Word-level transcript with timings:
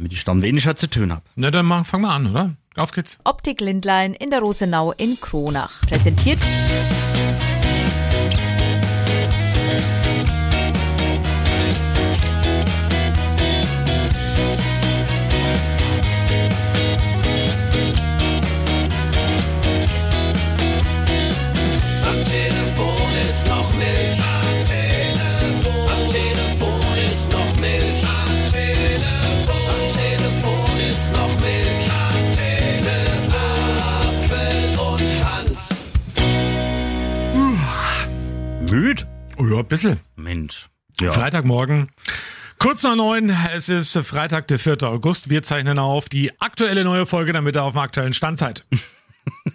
damit 0.00 0.14
ich 0.14 0.24
dann 0.24 0.40
weniger 0.40 0.74
zu 0.76 0.88
tun 0.88 1.12
habe. 1.12 1.22
Na, 1.36 1.50
dann 1.50 1.66
machen, 1.66 1.84
fangen 1.84 2.04
wir 2.04 2.10
an, 2.10 2.26
oder? 2.26 2.54
Auf 2.76 2.92
geht's. 2.92 3.18
Optik 3.24 3.60
Lindlein 3.60 4.14
in 4.14 4.30
der 4.30 4.40
Rosenau 4.40 4.92
in 4.92 5.18
Kronach. 5.20 5.82
Präsentiert 5.82 6.38
ja, 39.50 39.58
ein 39.58 39.66
bisschen. 39.66 40.00
Mensch. 40.16 40.68
Ja. 41.00 41.10
Freitagmorgen. 41.12 41.90
Kurz 42.58 42.82
nach 42.82 42.94
neun, 42.94 43.34
es 43.54 43.68
ist 43.70 43.96
Freitag, 43.98 44.48
der 44.48 44.58
4. 44.58 44.82
August. 44.82 45.30
Wir 45.30 45.42
zeichnen 45.42 45.78
auf 45.78 46.08
die 46.08 46.38
aktuelle 46.40 46.84
neue 46.84 47.06
Folge, 47.06 47.32
damit 47.32 47.56
ihr 47.56 47.64
auf 47.64 47.72
dem 47.72 47.80
aktuellen 47.80 48.12
Stand 48.12 48.38
seid. 48.38 48.66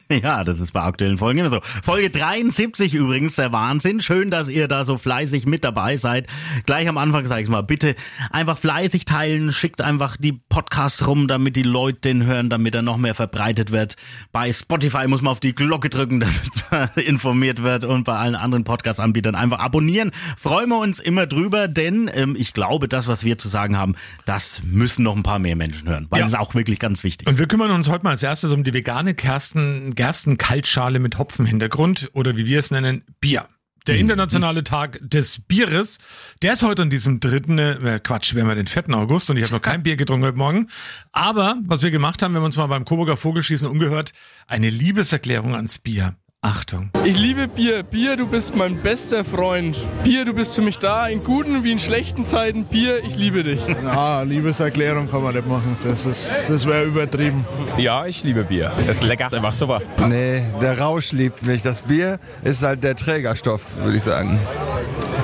Ja, 0.26 0.44
das 0.44 0.60
ist 0.60 0.72
bei 0.72 0.82
aktuellen 0.82 1.18
Folgen 1.18 1.40
immer 1.40 1.50
so. 1.50 1.60
Folge 1.62 2.10
73 2.10 2.94
übrigens, 2.94 3.36
der 3.36 3.52
Wahnsinn. 3.52 4.02
Schön, 4.02 4.30
dass 4.30 4.50
ihr 4.50 4.68
da 4.68 4.86
so 4.86 4.98
fleißig 4.98 5.46
mit 5.46 5.64
dabei 5.64 5.98
seid. 5.98 6.28
Gleich 6.66 6.88
am 6.88 6.98
Anfang 6.98 7.26
sage 7.26 7.42
ich 7.42 7.50
mal, 7.50 7.62
bitte 7.64 7.96
einfach 8.32 8.58
fleißig 8.58 9.06
teilen, 9.06 9.52
schickt 9.52 9.82
einfach 9.82 10.16
die 10.18 10.34
Podcasts 10.34 11.08
rum, 11.08 11.28
damit 11.28 11.56
die 11.56 11.64
Leute 11.64 12.02
den 12.02 12.24
hören, 12.26 12.50
damit 12.50 12.76
er 12.76 12.82
noch 12.84 12.98
mehr 12.98 13.16
verbreitet 13.16 13.72
wird. 13.72 13.96
Bei 14.32 14.52
Spotify 14.54 15.08
muss 15.08 15.22
man 15.22 15.32
auf 15.32 15.40
die 15.40 15.56
Glocke 15.56 15.90
drücken, 15.90 16.20
damit 16.70 16.96
man 16.96 17.04
informiert 17.04 17.64
wird 17.64 17.84
und 17.84 18.04
bei 18.04 18.16
allen 18.16 18.36
anderen 18.36 18.64
Podcast-Anbietern 18.64 19.34
einfach 19.36 19.60
abonnieren. 19.60 20.12
Freuen 20.38 20.70
wir 20.70 20.78
uns 20.78 21.00
immer 21.00 21.26
drüber, 21.26 21.68
denn 21.68 22.10
ähm, 22.14 22.36
ich 22.38 22.54
glaube, 22.54 22.88
das, 22.88 23.08
was 23.08 23.24
wir 23.24 23.38
zu 23.38 23.48
sagen 23.48 23.76
haben, 23.78 23.96
das 24.26 24.62
müssen 24.64 25.04
noch 25.04 25.16
ein 25.16 25.24
paar 25.24 25.40
mehr 25.40 25.56
Menschen 25.56 25.90
hören, 25.90 26.08
weil 26.10 26.20
Ja. 26.20 26.26
es 26.28 26.34
ist 26.34 26.40
auch 26.40 26.54
wirklich 26.54 26.80
ganz 26.80 27.04
wichtig. 27.04 27.28
Und 27.28 27.40
wir 27.40 27.48
kümmern 27.48 27.72
uns 27.72 27.90
heute 27.90 28.04
mal 28.04 28.12
als 28.12 28.24
erstes 28.24 28.52
um 28.52 28.64
die 28.64 28.74
vegane 28.74 29.14
Gersten, 29.16 29.95
Gerstenkaltschale 29.96 31.00
mit 31.00 31.18
Hopfenhintergrund 31.18 32.10
oder 32.14 32.38
wie 32.38 32.46
wir 32.46 32.60
es 32.60 32.72
nennen, 32.72 33.04
Bier. 33.20 33.48
Der 33.88 33.98
internationale 33.98 34.64
Tag 34.64 34.98
des 35.02 35.42
Bieres, 35.42 36.00
der 36.42 36.54
ist 36.54 36.64
heute 36.64 36.82
an 36.82 36.90
diesem 36.90 37.20
dritten, 37.20 37.60
äh, 37.60 38.00
Quatsch, 38.04 38.34
wir 38.34 38.42
haben 38.42 38.50
ja 38.50 38.56
den 38.56 38.66
4. 38.66 38.90
August 38.96 39.30
und 39.30 39.38
ich 39.38 39.44
habe 39.44 39.54
noch 39.54 39.62
kein 39.62 39.84
Bier 39.84 39.96
getrunken 39.96 40.26
heute 40.26 40.38
Morgen. 40.38 40.68
Aber 41.12 41.58
was 41.66 41.84
wir 41.84 41.92
gemacht 41.92 42.24
haben, 42.24 42.34
wir 42.34 42.40
haben 42.40 42.46
uns 42.46 42.58
mal 42.58 42.66
beim 42.66 42.84
Coburger 42.84 43.16
Vogelschießen 43.16 43.68
umgehört, 43.68 44.12
eine 44.48 44.72
Liebeserklärung 44.72 45.54
ans 45.54 45.78
Bier. 45.78 46.16
Achtung. 46.50 46.92
Ich 47.04 47.18
liebe 47.18 47.48
Bier. 47.48 47.82
Bier, 47.82 48.16
du 48.18 48.28
bist 48.28 48.56
mein 48.56 48.78
bester 48.78 49.24
Freund. 49.24 49.76
Bier, 50.04 50.26
du 50.26 50.34
bist 50.34 50.54
für 50.54 50.62
mich 50.62 50.78
da, 50.78 51.08
in 51.08 51.24
guten 51.24 51.64
wie 51.64 51.72
in 51.72 51.80
schlechten 51.80 52.28
Zeiten. 52.28 52.66
Bier, 52.66 53.04
ich 53.04 53.16
liebe 53.16 53.42
dich. 53.44 53.62
Ah, 53.88 54.22
Liebeserklärung 54.22 55.10
kann 55.10 55.24
man 55.24 55.34
nicht 55.34 55.48
machen. 55.48 55.76
Das, 55.84 56.06
ist- 56.06 56.48
das 56.48 56.68
wäre 56.68 56.84
übertrieben. 56.84 57.44
Ja, 57.80 58.06
ich 58.06 58.24
liebe 58.24 58.44
Bier. 58.44 58.72
Das 58.86 58.98
ist 58.98 59.04
lecker, 59.04 59.34
einfach 59.34 59.56
super. 59.56 59.82
Nee, 60.08 60.44
der 60.62 60.78
Rausch 60.80 61.14
liebt 61.14 61.42
mich. 61.42 61.64
Das 61.64 61.82
Bier 61.82 62.20
ist 62.44 62.62
halt 62.62 62.84
der 62.84 62.96
Trägerstoff, 62.96 63.64
würde 63.78 63.98
ich 63.98 64.04
sagen. 64.04 64.40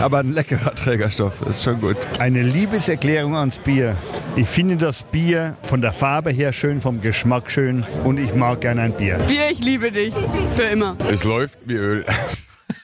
Aber 0.01 0.17
ein 0.19 0.33
leckerer 0.33 0.73
Trägerstoff, 0.73 1.45
ist 1.45 1.63
schon 1.63 1.79
gut. 1.79 1.95
Eine 2.17 2.41
Liebeserklärung 2.41 3.35
ans 3.35 3.59
Bier. 3.59 3.95
Ich 4.35 4.47
finde 4.47 4.75
das 4.77 5.03
Bier 5.03 5.55
von 5.61 5.81
der 5.81 5.93
Farbe 5.93 6.31
her 6.31 6.53
schön, 6.53 6.81
vom 6.81 7.01
Geschmack 7.01 7.51
schön 7.51 7.83
und 8.03 8.17
ich 8.17 8.33
mag 8.33 8.61
gerne 8.61 8.81
ein 8.81 8.93
Bier. 8.93 9.19
Bier, 9.27 9.51
ich 9.51 9.59
liebe 9.59 9.91
dich. 9.91 10.11
Für 10.55 10.63
immer. 10.63 10.97
Es 11.07 11.23
läuft 11.23 11.59
wie 11.67 11.75
Öl. 11.75 12.05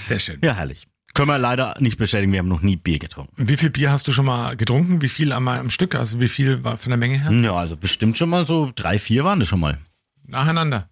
Sehr 0.01 0.19
schön. 0.19 0.39
Ja, 0.43 0.55
herrlich. 0.55 0.87
Können 1.13 1.29
wir 1.29 1.39
leider 1.39 1.75
nicht 1.81 1.99
bestätigen, 1.99 2.33
wir 2.33 2.39
haben 2.39 2.49
noch 2.49 2.63
nie 2.63 2.77
Bier 2.77 2.99
getrunken. 2.99 3.35
Wie 3.37 3.59
viel 3.59 3.71
Bier 3.71 3.91
hast 3.91 4.09
du 4.09 4.13
schon 4.13 4.25
mal 4.25 4.57
getrunken? 4.57 5.03
Wie 5.03 5.11
viel 5.11 5.35
einmal 5.35 5.59
am 5.59 5.69
Stück? 5.69 5.95
Also 5.95 6.19
wie 6.19 6.29
viel 6.29 6.65
war 6.65 6.79
von 6.79 6.91
der 6.91 6.99
Menge 6.99 7.19
her? 7.19 7.31
Ja, 7.31 7.55
also 7.55 7.77
bestimmt 7.77 8.17
schon 8.17 8.31
mal 8.31 8.47
so 8.47 8.73
drei, 8.75 8.99
vier 8.99 9.25
waren 9.25 9.39
das 9.41 9.49
schon 9.49 9.61
mal. 9.61 9.79
Nacheinander. 10.25 10.89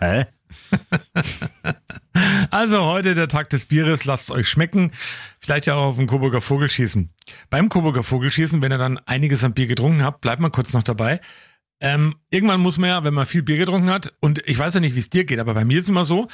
Hä? 0.00 0.26
Also 2.50 2.84
heute 2.84 3.14
der 3.14 3.28
Tag 3.28 3.50
des 3.50 3.66
Bieres, 3.66 4.04
lasst 4.04 4.24
es 4.24 4.36
euch 4.36 4.48
schmecken. 4.48 4.92
Vielleicht 5.38 5.66
ja 5.66 5.74
auch 5.74 5.90
auf 5.90 5.96
dem 5.96 6.06
Coburger 6.06 6.40
Vogelschießen. 6.40 7.10
Beim 7.48 7.68
Coburger 7.68 8.02
Vogelschießen, 8.02 8.60
wenn 8.60 8.72
ihr 8.72 8.78
dann 8.78 8.98
einiges 8.98 9.44
an 9.44 9.54
Bier 9.54 9.66
getrunken 9.66 10.02
habt, 10.02 10.20
bleibt 10.20 10.40
mal 10.40 10.50
kurz 10.50 10.72
noch 10.72 10.82
dabei. 10.82 11.20
Ähm, 11.80 12.16
irgendwann 12.30 12.60
muss 12.60 12.78
man 12.78 12.90
ja, 12.90 13.04
wenn 13.04 13.14
man 13.14 13.26
viel 13.26 13.42
Bier 13.42 13.56
getrunken 13.56 13.90
hat, 13.90 14.12
und 14.20 14.46
ich 14.46 14.58
weiß 14.58 14.74
ja 14.74 14.80
nicht, 14.80 14.94
wie 14.94 15.00
es 15.00 15.10
dir 15.10 15.24
geht, 15.24 15.38
aber 15.38 15.54
bei 15.54 15.64
mir 15.64 15.78
ist 15.78 15.84
es 15.84 15.90
immer 15.90 16.04
so, 16.04 16.28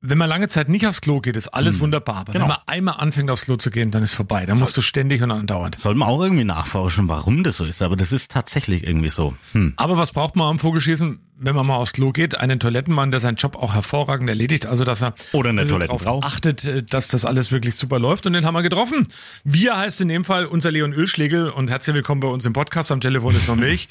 wenn 0.00 0.16
man 0.16 0.28
lange 0.28 0.46
Zeit 0.46 0.68
nicht 0.68 0.86
aufs 0.86 1.00
Klo 1.00 1.20
geht, 1.20 1.34
ist 1.36 1.48
alles 1.48 1.74
Hm. 1.76 1.80
wunderbar. 1.82 2.18
Aber 2.18 2.32
Genau. 2.32 2.44
wenn 2.44 2.48
man 2.50 2.58
einmal 2.66 2.94
anfängt 2.98 3.30
aufs 3.30 3.46
Klo 3.46 3.56
zu 3.56 3.70
gehen, 3.70 3.90
dann 3.90 4.02
ist 4.04 4.14
vorbei. 4.14 4.46
Dann 4.46 4.58
musst 4.58 4.76
du 4.76 4.80
ständig 4.80 5.22
und 5.22 5.32
andauernd. 5.32 5.76
Sollten 5.78 5.98
wir 5.98 6.06
auch 6.06 6.22
irgendwie 6.22 6.44
nachforschen, 6.44 7.08
warum 7.08 7.42
das 7.42 7.56
so 7.56 7.64
ist, 7.64 7.82
aber 7.82 7.96
das 7.96 8.12
ist 8.12 8.30
tatsächlich 8.30 8.86
irgendwie 8.86 9.08
so. 9.08 9.34
Hm. 9.52 9.72
Aber 9.76 9.96
was 9.98 10.12
braucht 10.12 10.36
man 10.36 10.46
am 10.50 10.58
Vogelschießen, 10.60 11.18
wenn 11.38 11.54
man 11.56 11.66
mal 11.66 11.74
aufs 11.74 11.92
Klo 11.94 12.12
geht? 12.12 12.38
Einen 12.38 12.60
Toilettenmann, 12.60 13.10
der 13.10 13.18
seinen 13.18 13.36
Job 13.36 13.56
auch 13.56 13.74
hervorragend 13.74 14.28
erledigt, 14.28 14.66
also 14.66 14.84
dass 14.84 15.02
er 15.02 15.14
Oder 15.32 15.50
eine 15.50 15.62
also 15.62 15.72
Toilettenfrau. 15.74 16.04
darauf 16.20 16.24
achtet, 16.24 16.64
äh, 16.64 16.82
dass 16.84 17.08
das 17.08 17.24
alles 17.24 17.50
wirklich 17.50 17.74
super 17.74 17.98
läuft 17.98 18.24
und 18.26 18.34
den 18.34 18.44
haben 18.46 18.54
wir 18.54 18.62
getroffen. 18.62 19.08
Wir 19.42 19.76
heißt 19.76 20.00
in 20.00 20.08
dem 20.08 20.24
Fall 20.24 20.46
unser 20.46 20.70
Leon 20.70 20.92
Ölschlegel 20.92 21.50
und 21.50 21.70
herzlich 21.70 21.94
willkommen 21.94 22.20
bei 22.20 22.28
uns 22.28 22.44
im 22.46 22.52
Podcast. 22.52 22.92
Am 22.92 23.00
Telefon 23.00 23.34
ist 23.34 23.48
noch 23.48 23.56
Milch. 23.56 23.88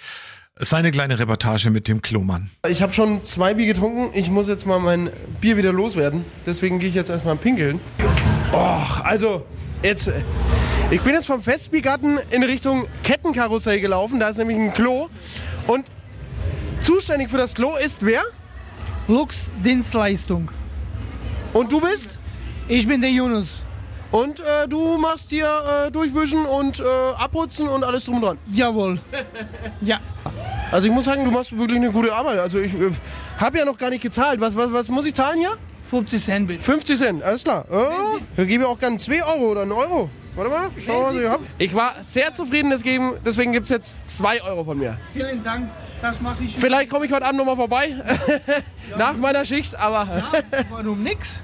Seine 0.59 0.90
kleine 0.91 1.19
Reportage 1.19 1.69
mit 1.69 1.88
dem 1.88 2.01
Klomann. 2.01 2.50
Ich 2.68 2.81
habe 2.81 2.91
schon 2.91 3.23
zwei 3.23 3.53
Bier 3.53 3.68
getrunken. 3.68 4.09
Ich 4.18 4.31
muss 4.31 4.47
jetzt 4.47 4.66
mal 4.66 4.79
mein 4.79 5.09
Bier 5.40 5.56
wieder 5.57 5.72
loswerden. 5.72 6.25
Deswegen 6.45 6.79
gehe 6.79 6.90
ich 6.90 6.95
jetzt 6.95 7.09
erstmal 7.09 7.35
pinkeln. 7.35 7.79
Oh, 8.51 8.79
also, 9.03 9.45
jetzt. 9.84 10.07
äh, 10.07 10.22
Ich 10.90 11.01
bin 11.01 11.13
jetzt 11.13 11.28
vom 11.28 11.41
Festbiergarten 11.41 12.18
in 12.31 12.41
Richtung 12.44 12.88
Kettenkarussell 13.03 13.79
gelaufen. 13.81 14.19
Da 14.19 14.29
ist 14.29 14.38
nämlich 14.38 14.57
ein 14.57 14.73
Klo. 14.73 15.09
Und 15.68 15.91
zuständig 16.81 17.29
für 17.29 17.38
das 17.38 17.53
Klo 17.53 17.75
ist 17.75 18.03
wer? 18.03 18.24
Lux 19.07 19.51
Dienstleistung. 19.63 20.50
Und 21.53 21.72
du 21.72 21.79
bist? 21.81 22.18
Ich 22.68 22.88
bin 22.88 23.00
der 23.01 23.12
Yunus. 23.12 23.63
Und 24.12 24.40
äh, 24.40 24.68
du 24.68 24.97
machst 24.97 25.29
hier 25.29 25.47
äh, 25.88 25.91
durchwischen 25.91 26.45
und 26.45 26.79
äh, 26.79 26.84
abputzen 27.18 27.68
und 27.68 27.84
alles 27.84 28.06
drum 28.06 28.16
und 28.16 28.22
dran. 28.22 28.38
Jawohl. 28.51 29.00
Ja. 29.81 30.00
Also 30.72 30.88
ich 30.88 30.94
muss 30.94 31.06
sagen, 31.06 31.23
du 31.23 31.31
machst 31.31 31.57
wirklich 31.57 31.78
eine 31.78 31.91
gute 31.91 32.13
Arbeit. 32.13 32.40
Also 32.40 32.59
ich 32.59 32.73
äh, 32.73 32.91
habe 33.38 33.57
ja 33.57 33.66
noch 33.66 33.78
gar 33.78 33.90
nicht 33.90 34.01
gezahlt. 34.01 34.40
Was, 34.41 34.56
was, 34.56 34.72
was 34.73 34.90
muss 34.90 35.06
ich 35.06 35.13
zahlen 35.13 35.40
hier? 35.40 35.51
50 35.90 36.23
Cent 36.23 36.47
bitte. 36.47 36.63
50 36.63 36.97
Cent, 36.97 37.23
alles 37.23 37.44
klar. 37.44 37.66
Oh, 37.72 38.19
da 38.35 38.44
gebe 38.44 38.63
ich 38.63 38.69
auch 38.69 38.78
gerne 38.79 38.97
2 38.97 39.23
Euro 39.23 39.51
oder 39.51 39.62
1 39.62 39.72
Euro. 39.72 40.09
Warte 40.35 40.51
mal, 40.51 40.69
schau 40.85 41.01
mal, 41.01 41.16
was 41.16 41.22
ich 41.22 41.29
hab. 41.29 41.39
Ich 41.57 41.74
war 41.74 41.95
sehr 42.03 42.34
zufrieden, 42.34 42.69
deswegen, 42.69 43.13
deswegen 43.25 43.53
gibt 43.53 43.66
es 43.66 43.69
jetzt 43.72 44.00
2 44.18 44.44
Euro 44.44 44.66
von 44.66 44.78
mir. 44.78 44.97
Vielen 45.13 45.44
Dank. 45.44 45.69
Das 46.01 46.19
mache 46.22 46.44
ich. 46.44 46.56
Vielleicht 46.56 46.89
komme 46.89 47.06
ich 47.06 47.12
heute 47.12 47.25
Abend 47.25 47.38
nochmal 47.39 47.56
vorbei. 47.56 47.95
Nach 48.97 49.16
meiner 49.16 49.45
Schicht, 49.45 49.75
aber. 49.75 50.07
Warum 50.69 51.01
nix? 51.01 51.41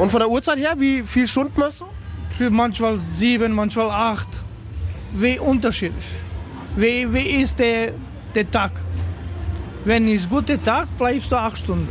Und 0.00 0.10
von 0.10 0.18
der 0.18 0.30
Uhrzeit 0.30 0.58
her, 0.58 0.74
wie 0.78 1.02
viele 1.02 1.28
Stunden 1.28 1.60
machst 1.60 1.82
du? 1.82 1.84
Für 2.38 2.48
manchmal 2.48 2.98
sieben, 2.98 3.52
manchmal 3.52 3.90
acht. 3.90 4.28
Wie 5.12 5.38
unterschiedlich. 5.38 6.06
Wie, 6.74 7.12
wie 7.12 7.42
ist 7.42 7.58
der, 7.58 7.92
der 8.34 8.50
Tag? 8.50 8.72
Wenn 9.84 10.08
ist 10.08 10.30
guter 10.30 10.60
Tag, 10.62 10.88
bleibst 10.96 11.30
du 11.30 11.36
acht 11.36 11.58
Stunden. 11.58 11.88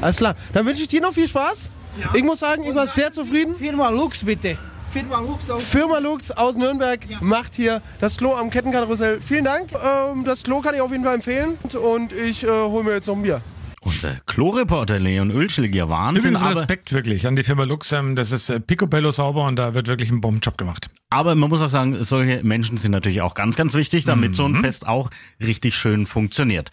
Alles 0.00 0.18
klar. 0.18 0.36
Dann 0.52 0.64
wünsche 0.64 0.82
ich 0.82 0.88
dir 0.88 1.00
noch 1.00 1.12
viel 1.12 1.26
Spaß. 1.26 1.70
Ich 2.14 2.22
muss 2.22 2.38
sagen, 2.38 2.62
ich 2.62 2.74
war 2.76 2.86
sehr 2.86 3.10
zufrieden. 3.10 3.56
Firma 3.56 3.88
Lux 3.90 4.24
bitte. 4.24 4.56
Firma 4.92 5.18
Lux 5.18 5.50
aus. 5.50 5.64
Firma 5.64 5.98
Lux 5.98 6.30
aus 6.30 6.54
Nürnberg 6.54 7.00
macht 7.20 7.54
hier 7.54 7.82
das 7.98 8.16
Klo 8.18 8.34
am 8.34 8.50
Kettenkarussell. 8.50 9.20
Vielen 9.20 9.46
Dank. 9.46 9.70
Ähm, 9.72 10.24
das 10.24 10.44
Klo 10.44 10.60
kann 10.60 10.76
ich 10.76 10.80
auf 10.80 10.92
jeden 10.92 11.02
Fall 11.02 11.16
empfehlen. 11.16 11.58
Und 11.82 12.12
ich 12.12 12.44
äh, 12.44 12.48
hole 12.48 12.84
mir 12.84 12.92
jetzt 12.92 13.08
noch 13.08 13.16
ein 13.16 13.22
Bier. 13.22 13.40
Unser 13.82 14.16
Klo-Reporter 14.26 14.98
Leon 14.98 15.30
Ölschläger, 15.30 15.88
Wahnsinn. 15.88 16.32
Übrigens 16.32 16.42
Aber, 16.42 16.60
Respekt 16.60 16.92
wirklich 16.92 17.26
an 17.26 17.34
die 17.34 17.42
Firma 17.42 17.64
Luxem. 17.64 18.14
Das 18.14 18.30
ist 18.30 18.50
äh, 18.50 18.60
picobello 18.60 19.10
sauber 19.10 19.44
und 19.44 19.56
da 19.56 19.72
wird 19.72 19.86
wirklich 19.86 20.10
ein 20.10 20.20
Bombenjob 20.20 20.58
gemacht. 20.58 20.90
aber 21.08 21.34
man 21.34 21.48
muss 21.48 21.62
auch 21.62 21.70
sagen, 21.70 22.04
solche 22.04 22.44
Menschen 22.44 22.76
sind 22.76 22.92
natürlich 22.92 23.22
auch 23.22 23.32
ganz, 23.34 23.56
ganz 23.56 23.72
wichtig, 23.74 24.04
damit 24.04 24.34
so 24.34 24.44
ein 24.44 24.52
Mhm. 24.52 24.64
Fest 24.64 24.86
auch 24.86 25.08
richtig 25.42 25.76
schön 25.76 26.04
funktioniert. 26.04 26.70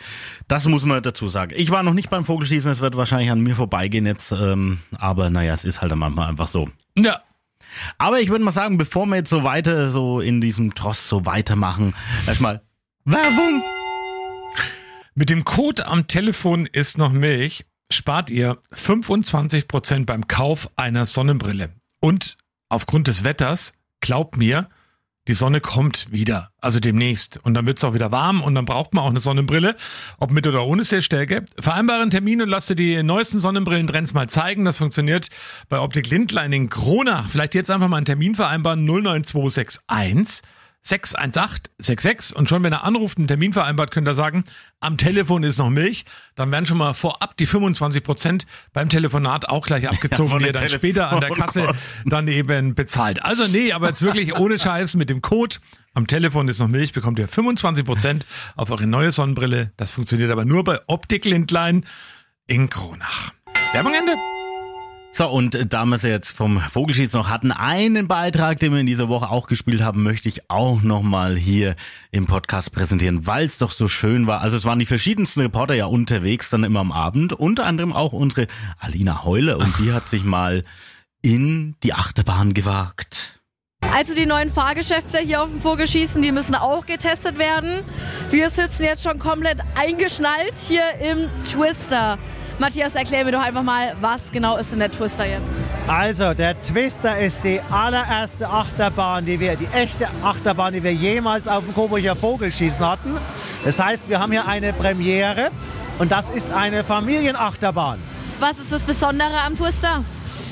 Das 0.50 0.68
muss 0.68 0.84
man 0.84 1.02
dazu 1.02 1.30
sagen. 1.30 1.54
Ich 1.56 1.72
war 1.72 1.82
noch 1.82 1.94
nicht 1.94 2.10
beim 2.10 2.26
Vogelschießen, 2.26 2.70
es 2.70 2.82
wird 2.82 2.98
wahrscheinlich 2.98 3.32
an 3.32 3.40
mir 3.40 3.56
vorbeigehen 3.56 4.06
jetzt, 4.06 4.34
ähm, 4.34 4.80
aber 4.98 5.30
naja, 5.30 5.54
es 5.54 5.64
ist 5.64 5.82
halt 5.82 5.96
manchmal 5.96 6.28
einfach 6.30 6.50
so. 6.50 6.68
Ja. 6.98 7.22
Aber 7.98 8.20
ich 8.20 8.30
würde 8.30 8.44
mal 8.44 8.52
sagen, 8.52 8.78
bevor 8.78 9.06
wir 9.06 9.16
jetzt 9.16 9.30
so 9.30 9.44
weiter, 9.44 9.90
so 9.90 10.20
in 10.20 10.42
diesem 10.42 10.76
Tross 10.76 11.08
so 11.08 11.26
weitermachen, 11.26 11.94
erstmal 12.28 12.62
Werbung! 13.06 13.64
Mit 15.20 15.32
dem 15.32 15.46
Code 15.46 15.88
am 15.88 16.06
Telefon 16.06 16.68
ist 16.68 17.00
noch 17.00 17.12
Milch, 17.12 17.66
spart 17.90 18.30
ihr 18.30 18.60
25% 18.72 20.06
beim 20.06 20.28
Kauf 20.28 20.70
einer 20.76 21.08
Sonnenbrille. 21.08 21.72
Und 22.00 22.38
aufgrund 22.70 23.08
des 23.08 23.24
Wetters, 23.24 23.74
glaubt 24.00 24.38
mir, 24.38 24.70
Die 25.28 25.34
Sonne 25.34 25.60
kommt 25.60 26.12
wieder, 26.12 26.52
also 26.62 26.80
demnächst. 26.80 27.40
Und 27.44 27.56
dann 27.56 27.66
wird's 27.66 27.84
auch 27.84 27.96
wieder 27.96 28.12
warm 28.12 28.44
und 28.44 28.54
dann 28.54 28.66
braucht 28.66 28.94
man 28.94 29.04
auch 29.04 29.10
eine 29.10 29.20
Sonnenbrille, 29.20 29.76
ob 30.20 30.30
mit 30.30 30.46
oder 30.46 30.68
ohne 30.68 30.84
Sehstärke. 30.84 31.46
Vereinbare 31.60 32.04
einen 32.04 32.12
Termin 32.12 32.44
und 32.44 32.48
lass 32.50 32.68
dir 32.68 32.76
die 32.76 33.02
neuesten 33.02 33.40
Sonnenbrillentrends 33.40 34.14
mal 34.14 34.30
zeigen. 34.30 34.66
Das 34.66 34.78
funktioniert 34.78 35.30
bei 35.68 35.80
Optik 35.80 36.12
Lindlein 36.12 36.54
in 36.54 36.70
Kronach. 36.70 37.28
Vielleicht 37.28 37.56
jetzt 37.56 37.72
einfach 37.72 37.88
mal 37.88 37.98
einen 37.98 38.06
Termin 38.06 38.36
vereinbaren 38.36 38.86
09261 38.86 39.82
618 40.82 41.72
66 41.80 42.36
und 42.36 42.48
schon 42.48 42.64
wenn 42.64 42.72
er 42.72 42.84
anruft, 42.84 43.18
einen 43.18 43.28
Termin 43.28 43.52
vereinbart, 43.54 43.92
könnt 43.92 44.08
ihr 44.08 44.16
sagen, 44.16 44.44
am 44.80 44.98
Telefon 44.98 45.44
ist 45.44 45.58
noch 45.58 45.70
Milch. 45.70 46.06
Dann 46.36 46.52
werden 46.52 46.66
schon 46.66 46.78
mal 46.78 46.94
vorab 46.94 47.36
die 47.38 47.46
25 47.46 48.04
Prozent 48.04 48.46
beim 48.74 48.88
Telefonat 48.90 49.50
auch 49.50 49.66
gleich 49.66 49.90
abgezogen, 49.90 50.30
von 50.30 50.40
die 50.40 50.46
ihr 50.46 50.54
dann 50.54 50.70
später 50.70 51.10
an 51.10 51.20
der 51.20 51.30
Kasse 51.30 51.62
Telefonkosten. 51.62 52.10
dann 52.10 52.28
eben 52.28 52.76
bezahlt. 52.76 53.24
Also 53.24 53.48
nee, 53.48 53.74
aber 53.74 53.90
jetzt 53.90 54.02
wirklich 54.02 54.36
ohne 54.38 54.58
Scheiß 54.58 54.96
mit 54.96 55.10
dem 55.10 55.22
Code 55.22 55.58
am 55.94 56.08
Telefon 56.08 56.48
ist 56.48 56.60
noch 56.60 56.68
Milch, 56.68 56.94
bekommt 56.94 57.18
ihr 57.20 57.28
25 57.28 57.84
Prozent 57.84 58.26
auf 58.56 58.70
eure 58.70 58.86
neue 58.86 59.12
Sonnenbrille. 59.12 59.72
Das 59.78 59.92
funktioniert 59.92 60.32
aber 60.32 60.46
nur 60.46 60.64
bei 60.64 60.80
Optik 60.88 61.26
Lindlein 61.26 61.86
in 62.46 62.70
Kronach. 62.70 63.34
Werbung 63.74 63.94
Ende. 63.94 64.37
So, 65.18 65.28
und 65.28 65.56
äh, 65.56 65.66
da 65.66 65.84
wir 65.86 65.98
sie 65.98 66.10
jetzt 66.10 66.30
vom 66.30 66.60
Vogelschießen 66.60 67.20
noch 67.20 67.32
hatten, 67.32 67.52
einen 67.52 68.08
Beitrag, 68.08 68.60
den 68.60 68.72
wir 68.72 68.80
in 68.80 68.86
dieser 68.86 69.10
Woche 69.10 69.32
auch 69.32 69.48
gespielt 69.48 69.82
haben, 69.82 70.04
möchte 70.04 70.30
ich 70.30 70.52
auch 70.52 70.84
nochmal 70.84 71.36
hier 71.36 71.76
im 72.12 72.28
Podcast 72.28 72.72
präsentieren, 72.72 73.26
weil 73.26 73.48
es 73.48 73.58
doch 73.58 73.72
so 73.72 73.88
schön 73.88 74.28
war. 74.28 74.42
Also 74.42 74.58
es 74.58 74.66
waren 74.66 74.78
die 74.78 74.86
verschiedensten 74.86 75.42
Reporter 75.42 75.74
ja 75.74 75.88
unterwegs, 75.88 76.52
dann 76.52 76.64
immer 76.64 76.82
am 76.82 76.92
Abend, 76.92 77.34
unter 77.34 77.66
anderem 77.66 77.94
auch 77.94 78.14
unsere 78.14 78.46
Alina 78.78 79.24
Heule 79.24 79.58
und 79.58 79.80
die 79.80 79.92
hat 79.92 80.08
sich 80.08 80.24
mal 80.24 80.64
in 81.24 81.74
die 81.82 81.94
Achterbahn 81.96 82.54
gewagt. 82.54 83.42
Also 83.96 84.14
die 84.14 84.28
neuen 84.28 84.52
Fahrgeschäfte 84.52 85.18
hier 85.18 85.42
auf 85.42 85.50
dem 85.50 85.62
Vogelschießen, 85.62 86.22
die 86.22 86.32
müssen 86.32 86.54
auch 86.54 86.86
getestet 86.86 87.40
werden. 87.40 87.80
Wir 88.30 88.52
sitzen 88.52 88.84
jetzt 88.84 89.02
schon 89.02 89.18
komplett 89.18 89.62
eingeschnallt 89.76 90.54
hier 90.54 90.84
im 91.00 91.28
Twister. 91.44 92.20
Matthias, 92.60 92.96
erklär 92.96 93.24
mir 93.24 93.34
doch 93.34 93.42
einfach 93.42 93.62
mal, 93.62 93.94
was 94.02 94.32
genau 94.32 94.58
ist 94.58 94.72
denn 94.72 94.80
der 94.80 94.92
Twister 94.92 95.28
jetzt? 95.28 95.44
Also, 95.88 96.34
der 96.34 96.60
Twister 96.60 97.20
ist 97.20 97.44
die 97.44 97.62
allererste 97.70 98.50
Achterbahn, 98.50 99.26
die 99.28 99.40
wir, 99.40 99.56
die 99.56 99.68
echte 99.68 100.08
Achterbahn, 100.24 100.74
die 100.74 100.82
wir 100.82 100.94
jemals 100.94 101.48
auf 101.48 101.64
dem 101.64 101.76
Coburger 101.76 102.16
Vogelschießen 102.16 102.84
hatten. 102.84 103.16
Das 103.64 103.80
heißt, 103.80 104.10
wir 104.10 104.20
haben 104.20 104.32
hier 104.32 104.48
eine 104.48 104.74
Premiere 104.74 105.52
und 106.00 106.12
das 106.12 106.32
ist 106.32 106.52
eine 106.52 106.84
Familienachterbahn. 106.84 108.00
Was 108.40 108.58
ist 108.58 108.72
das 108.72 108.84
Besondere 108.84 109.40
am 109.46 109.56
Twister? 109.56 110.04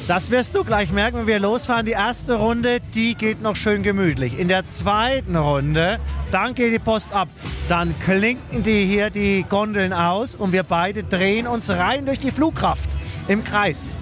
Das 0.08 0.30
wirst 0.30 0.54
du 0.54 0.64
gleich 0.64 0.92
merken, 0.92 1.18
wenn 1.18 1.28
wir 1.28 1.40
losfahren. 1.40 1.88
Die 1.88 1.94
erste 1.94 2.36
Runde, 2.36 2.80
die 2.94 3.16
geht 3.16 3.42
noch 3.42 3.56
schön 3.56 3.82
gemütlich. 3.82 4.38
In 4.38 4.48
der 4.50 4.64
zweiten 4.64 5.36
Runde, 5.36 5.98
dann 6.32 6.54
geht 6.54 6.72
die 6.74 6.80
Post 6.80 7.12
ab. 7.12 7.28
Dann 7.70 7.96
klinken 8.02 8.64
die 8.64 8.86
hier 8.86 9.10
die 9.10 9.44
Gondeln 9.50 9.94
aus 9.94 10.36
und 10.36 10.52
wir 10.52 10.62
beide 10.62 11.04
drehen 11.04 11.48
uns 11.48 11.72
rein 11.72 12.06
durch 12.06 12.20
die 12.20 12.30
Flugkraft 12.30 12.88
im 13.28 13.44
Kreis. 13.44 13.98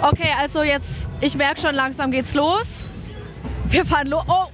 Okay, 0.00 0.30
also 0.40 0.62
jetzt, 0.62 1.10
ich 1.20 1.34
merke 1.34 1.60
schon, 1.60 1.74
langsam 1.74 2.10
geht's 2.10 2.32
los. 2.32 2.88
Wir 3.68 3.84
fahren 3.84 4.06
los. 4.06 4.24
Oh, 4.26 4.46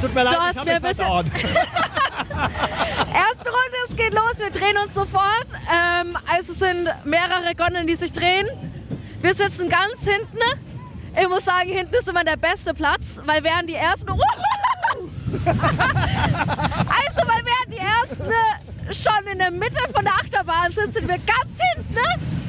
Tut 0.00 0.14
mir 0.14 0.22
leid, 0.22 0.34
Du 0.34 0.60
ich 0.60 0.64
mir 0.64 0.74
ein 0.76 0.82
bisschen-. 0.82 1.06
Erste 3.12 3.48
Runde, 3.48 3.76
es 3.88 3.96
geht 3.96 4.14
los, 4.14 4.38
wir 4.38 4.50
drehen 4.50 4.76
uns 4.78 4.94
sofort. 4.94 5.46
Ähm, 5.72 6.16
also 6.30 6.52
es 6.52 6.58
sind 6.60 6.88
mehrere 7.04 7.54
Gondeln, 7.56 7.88
die 7.88 7.96
sich 7.96 8.12
drehen. 8.12 8.46
Wir 9.22 9.34
sitzen 9.34 9.68
ganz 9.68 10.04
hinten. 10.04 10.42
Ich 11.18 11.28
muss 11.28 11.44
sagen, 11.44 11.68
hinten 11.68 11.94
ist 11.94 12.08
immer 12.08 12.24
der 12.24 12.36
beste 12.36 12.74
Platz, 12.74 13.20
weil 13.24 13.44
während 13.44 13.68
die 13.68 13.76
ersten... 13.76 14.10
also, 14.10 14.18
weil 17.28 17.44
während 17.44 17.70
die 17.70 17.78
ersten 17.78 18.30
äh, 18.30 18.92
schon 18.92 19.26
in 19.30 19.38
der 19.38 19.52
Mitte 19.52 19.80
von 19.94 20.04
der 20.04 20.14
Achterbahn 20.14 20.72
sind, 20.72 20.92
sind 20.92 21.06
wir 21.06 21.18
ganz 21.18 21.60
hinten. 21.74 21.98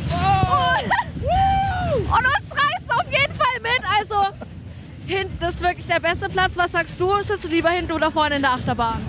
Und, 0.09 0.89
und 2.11 2.25
uns 2.25 2.51
reißt 2.51 2.89
auf 2.89 3.05
jeden 3.11 3.33
Fall 3.35 3.59
mit. 3.61 3.81
Also, 3.99 4.15
hinten 5.07 5.44
ist 5.44 5.61
wirklich 5.61 5.88
der 5.88 6.00
beste 6.00 6.29
Platz. 6.29 6.57
Was 6.57 6.71
sagst 6.71 7.00
du? 7.00 7.21
Sitzt 7.21 7.45
du 7.45 7.50
lieber 7.50 7.69
hinten 7.69 7.91
oder 7.91 8.11
vorne 8.11 8.35
in 8.35 8.41
der 8.41 8.51
Achterbahn? 8.51 9.00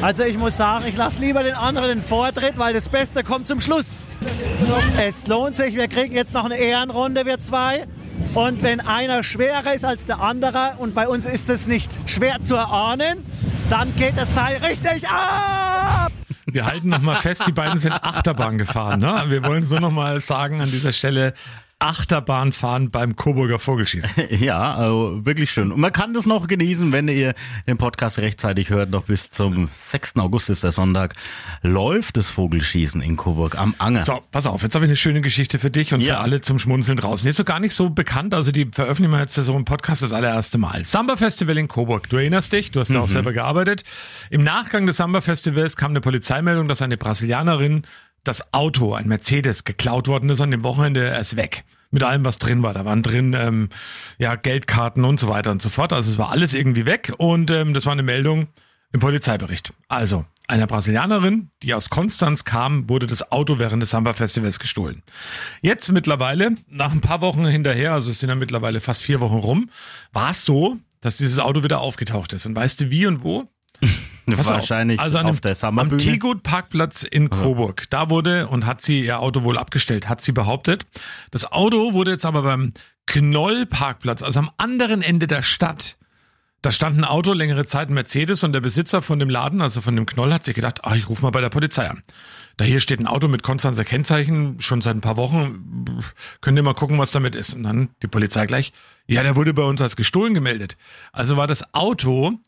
Also 0.00 0.24
ich 0.24 0.36
muss 0.36 0.56
sagen, 0.56 0.84
ich 0.88 0.96
lasse 0.96 1.20
lieber 1.20 1.42
den 1.42 1.54
anderen 1.54 1.88
den 1.88 2.02
Vortritt, 2.02 2.58
weil 2.58 2.74
das 2.74 2.88
Beste 2.88 3.22
kommt 3.22 3.46
zum 3.46 3.60
Schluss. 3.60 4.02
Es 5.00 5.28
lohnt 5.28 5.56
sich, 5.56 5.76
wir 5.76 5.86
kriegen 5.86 6.14
jetzt 6.14 6.34
noch 6.34 6.44
eine 6.44 6.56
Ehrenrunde, 6.56 7.24
wir 7.24 7.38
zwei. 7.38 7.86
Und 8.34 8.62
wenn 8.62 8.80
einer 8.80 9.22
schwerer 9.22 9.74
ist 9.74 9.84
als 9.84 10.06
der 10.06 10.20
andere, 10.20 10.72
und 10.78 10.94
bei 10.94 11.06
uns 11.06 11.26
ist 11.26 11.48
es 11.48 11.66
nicht 11.66 11.90
schwer 12.06 12.42
zu 12.42 12.56
erahnen, 12.56 13.24
dann 13.70 13.94
geht 13.96 14.16
das 14.16 14.34
Teil 14.34 14.56
richtig 14.56 15.08
ab! 15.08 16.10
Wir 16.46 16.66
halten 16.66 16.88
nochmal 16.88 17.16
fest, 17.16 17.44
die 17.46 17.52
beiden 17.52 17.78
sind 17.78 17.92
Achterbahn 17.92 18.58
gefahren. 18.58 19.00
Ne? 19.00 19.24
Wir 19.28 19.44
wollen 19.44 19.64
so 19.64 19.78
nochmal 19.78 20.20
sagen 20.20 20.60
an 20.60 20.70
dieser 20.70 20.92
Stelle, 20.92 21.34
Achterbahn 21.82 22.52
fahren 22.52 22.90
beim 22.90 23.16
Coburger 23.16 23.58
Vogelschießen. 23.58 24.10
Ja, 24.30 24.74
also 24.74 25.20
wirklich 25.24 25.50
schön. 25.50 25.72
Und 25.72 25.80
man 25.80 25.92
kann 25.92 26.14
das 26.14 26.26
noch 26.26 26.46
genießen, 26.46 26.92
wenn 26.92 27.08
ihr 27.08 27.34
den 27.66 27.76
Podcast 27.76 28.18
rechtzeitig 28.18 28.70
hört. 28.70 28.90
Noch 28.90 29.04
bis 29.04 29.30
zum 29.30 29.68
6. 29.74 30.16
August 30.16 30.48
ist 30.50 30.64
der 30.64 30.72
Sonntag. 30.72 31.14
Läuft 31.62 32.16
das 32.16 32.30
Vogelschießen 32.30 33.00
in 33.02 33.16
Coburg 33.16 33.58
am 33.58 33.74
Anger. 33.78 34.02
So, 34.04 34.22
pass 34.30 34.46
auf, 34.46 34.62
jetzt 34.62 34.74
habe 34.74 34.84
ich 34.84 34.88
eine 34.90 34.96
schöne 34.96 35.20
Geschichte 35.20 35.58
für 35.58 35.70
dich 35.70 35.92
und 35.92 36.00
Ja. 36.00 36.14
für 36.16 36.20
alle 36.20 36.40
zum 36.40 36.58
Schmunzeln 36.58 36.96
draußen. 36.98 37.24
Die 37.24 37.30
ist 37.30 37.36
so 37.36 37.44
gar 37.44 37.60
nicht 37.60 37.74
so 37.74 37.90
bekannt, 37.90 38.32
also 38.34 38.52
die 38.52 38.68
veröffentlichen 38.72 39.12
wir 39.12 39.20
jetzt 39.20 39.34
so 39.34 39.56
im 39.56 39.64
Podcast 39.64 40.02
das 40.02 40.12
allererste 40.12 40.58
Mal. 40.58 40.84
Samba 40.84 41.16
Festival 41.16 41.58
in 41.58 41.68
Coburg. 41.68 42.08
Du 42.08 42.16
erinnerst 42.16 42.52
dich, 42.52 42.70
du 42.70 42.80
hast 42.80 42.94
da 42.94 43.00
auch 43.00 43.08
selber 43.08 43.32
gearbeitet. 43.32 43.82
Im 44.30 44.44
Nachgang 44.44 44.86
des 44.86 44.96
Samba 44.96 45.20
Festivals 45.20 45.76
kam 45.76 45.90
eine 45.92 46.00
Polizeimeldung, 46.00 46.68
dass 46.68 46.80
eine 46.82 46.96
Brasilianerin 46.96 47.82
das 48.24 48.52
Auto, 48.52 48.94
ein 48.94 49.08
Mercedes, 49.08 49.64
geklaut 49.64 50.08
worden 50.08 50.30
ist 50.30 50.40
an 50.40 50.50
dem 50.50 50.64
Wochenende 50.64 51.00
erst 51.00 51.36
weg. 51.36 51.64
Mit 51.90 52.02
allem, 52.04 52.24
was 52.24 52.38
drin 52.38 52.62
war. 52.62 52.72
Da 52.72 52.86
waren 52.86 53.02
drin 53.02 53.34
ähm, 53.34 53.68
ja 54.18 54.34
Geldkarten 54.34 55.04
und 55.04 55.20
so 55.20 55.28
weiter 55.28 55.50
und 55.50 55.60
so 55.60 55.68
fort. 55.68 55.92
Also 55.92 56.10
es 56.10 56.16
war 56.16 56.30
alles 56.30 56.54
irgendwie 56.54 56.86
weg 56.86 57.12
und 57.18 57.50
ähm, 57.50 57.74
das 57.74 57.84
war 57.84 57.92
eine 57.92 58.02
Meldung 58.02 58.48
im 58.92 59.00
Polizeibericht. 59.00 59.72
Also, 59.88 60.24
einer 60.48 60.66
Brasilianerin, 60.66 61.50
die 61.62 61.74
aus 61.74 61.90
Konstanz 61.90 62.44
kam, 62.44 62.88
wurde 62.88 63.06
das 63.06 63.32
Auto 63.32 63.58
während 63.58 63.82
des 63.82 63.90
Samba-Festivals 63.90 64.58
gestohlen. 64.58 65.02
Jetzt 65.62 65.90
mittlerweile, 65.92 66.56
nach 66.68 66.92
ein 66.92 67.00
paar 67.00 67.20
Wochen 67.20 67.46
hinterher, 67.46 67.94
also 67.94 68.10
es 68.10 68.20
sind 68.20 68.28
ja 68.28 68.34
mittlerweile 68.34 68.80
fast 68.80 69.02
vier 69.02 69.20
Wochen 69.20 69.38
rum, 69.38 69.70
war 70.12 70.32
es 70.32 70.44
so, 70.44 70.76
dass 71.00 71.16
dieses 71.16 71.38
Auto 71.38 71.62
wieder 71.62 71.80
aufgetaucht 71.80 72.32
ist. 72.32 72.46
Und 72.46 72.54
weißt 72.54 72.80
du 72.82 72.90
wie 72.90 73.06
und 73.06 73.22
wo? 73.24 73.44
Pass 74.26 74.48
auf. 74.48 74.54
Wahrscheinlich 74.54 75.00
also 75.00 75.18
an 75.18 75.26
auf 75.26 75.40
dem, 75.40 75.42
der 75.42 75.50
am 75.52 75.56
Samba-Bühne. 75.56 76.02
Tegut-Parkplatz 76.02 77.02
in 77.02 77.30
Coburg. 77.30 77.84
Da 77.90 78.10
wurde 78.10 78.48
und 78.48 78.66
hat 78.66 78.80
sie 78.80 79.04
ihr 79.04 79.18
Auto 79.18 79.44
wohl 79.44 79.58
abgestellt, 79.58 80.08
hat 80.08 80.20
sie 80.20 80.32
behauptet. 80.32 80.86
Das 81.30 81.50
Auto 81.50 81.92
wurde 81.92 82.12
jetzt 82.12 82.24
aber 82.24 82.42
beim 82.42 82.70
Knoll-Parkplatz, 83.06 84.22
also 84.22 84.40
am 84.40 84.50
anderen 84.58 85.02
Ende 85.02 85.26
der 85.26 85.42
Stadt, 85.42 85.96
da 86.62 86.70
stand 86.70 86.96
ein 86.96 87.04
Auto 87.04 87.32
längere 87.32 87.66
Zeit, 87.66 87.88
ein 87.88 87.94
Mercedes, 87.94 88.44
und 88.44 88.52
der 88.52 88.60
Besitzer 88.60 89.02
von 89.02 89.18
dem 89.18 89.28
Laden, 89.28 89.60
also 89.60 89.80
von 89.80 89.96
dem 89.96 90.06
Knoll, 90.06 90.32
hat 90.32 90.44
sich 90.44 90.54
gedacht, 90.54 90.84
ah, 90.84 90.94
ich 90.94 91.08
rufe 91.08 91.22
mal 91.22 91.30
bei 91.30 91.40
der 91.40 91.48
Polizei 91.48 91.90
an. 91.90 92.02
Da 92.56 92.64
hier 92.64 92.78
steht 92.78 93.00
ein 93.00 93.08
Auto 93.08 93.26
mit 93.26 93.42
Konstanzer 93.42 93.84
Kennzeichen, 93.84 94.60
schon 94.60 94.80
seit 94.80 94.94
ein 94.94 95.00
paar 95.00 95.16
Wochen, 95.16 96.04
könnt 96.40 96.56
ihr 96.56 96.62
mal 96.62 96.74
gucken, 96.74 96.98
was 96.98 97.10
damit 97.10 97.34
ist. 97.34 97.54
Und 97.54 97.64
dann 97.64 97.88
die 98.02 98.06
Polizei 98.06 98.46
gleich, 98.46 98.72
ja, 99.08 99.24
der 99.24 99.34
wurde 99.34 99.52
bei 99.52 99.64
uns 99.64 99.82
als 99.82 99.96
gestohlen 99.96 100.34
gemeldet. 100.34 100.76
Also 101.10 101.36
war 101.36 101.48
das 101.48 101.74
Auto 101.74 102.38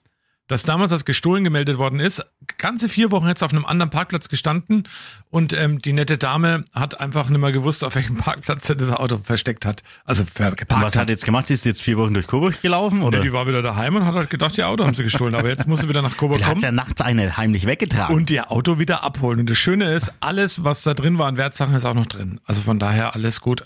das 0.47 0.63
damals 0.65 0.93
als 0.93 1.05
gestohlen 1.07 1.43
gemeldet 1.43 1.79
worden 1.79 2.01
ist, 2.01 2.23
ganze 2.59 2.89
vier 2.89 3.11
Wochen 3.11 3.27
jetzt 3.29 3.43
auf 3.43 3.53
einem 3.53 3.65
anderen 3.65 3.89
Parkplatz 3.91 4.29
gestanden 4.29 4.87
und 5.31 5.53
ähm, 5.55 5.79
die 5.81 5.93
nette 5.95 6.19
Dame 6.19 6.65
hat 6.73 7.01
einfach 7.01 7.31
nicht 7.31 7.41
mehr 7.41 7.51
gewusst, 7.53 7.83
auf 7.83 7.95
welchem 7.95 8.17
Parkplatz 8.19 8.67
sie 8.67 8.77
das 8.77 8.91
Auto 8.91 9.19
versteckt 9.19 9.65
hat. 9.65 9.83
Also 10.05 10.25
ver- 10.25 10.51
Und 10.53 10.83
was 10.83 10.97
hat 10.97 11.09
jetzt 11.09 11.25
gemacht? 11.25 11.47
Sie 11.47 11.55
ist 11.55 11.65
jetzt 11.65 11.83
vier 11.83 11.97
Wochen 11.97 12.13
durch 12.13 12.27
Coburg 12.27 12.61
gelaufen? 12.61 13.03
Oder? 13.03 13.19
Nee, 13.19 13.25
die 13.25 13.33
war 13.33 13.47
wieder 13.47 13.63
daheim 13.63 13.97
und 13.97 14.05
hat 14.05 14.15
halt 14.15 14.29
gedacht, 14.31 14.59
ihr 14.59 14.69
Auto 14.69 14.85
haben 14.85 14.95
sie 14.95 15.03
gestohlen. 15.03 15.35
Aber 15.35 15.49
jetzt 15.49 15.67
muss 15.67 15.81
sie 15.81 15.89
wieder 15.89 16.03
nach 16.03 16.17
Coburg 16.17 16.41
hat 16.41 16.49
kommen 16.49 16.61
sie 16.61 16.67
ja 16.67 16.73
nachts 16.73 17.01
eine 17.01 17.37
heimlich 17.39 17.67
weggetragen. 17.67 18.15
und 18.15 18.31
ihr 18.31 18.51
Auto 18.53 18.79
wieder 18.79 19.03
abholen. 19.03 19.41
Und 19.41 19.51
das 19.51 19.57
Schöne 19.59 19.95
ist, 19.95 20.13
alles, 20.21 20.63
was 20.63 20.83
da 20.83 20.93
drin 20.95 21.17
war 21.19 21.27
an 21.29 21.37
Wertsachen, 21.39 21.75
ist 21.75 21.85
auch 21.87 21.95
noch 21.95 22.07
drin. 22.07 22.41
Also 22.45 22.61
von 22.61 22.79
daher 22.79 23.15
alles 23.15 23.41
gut. 23.41 23.65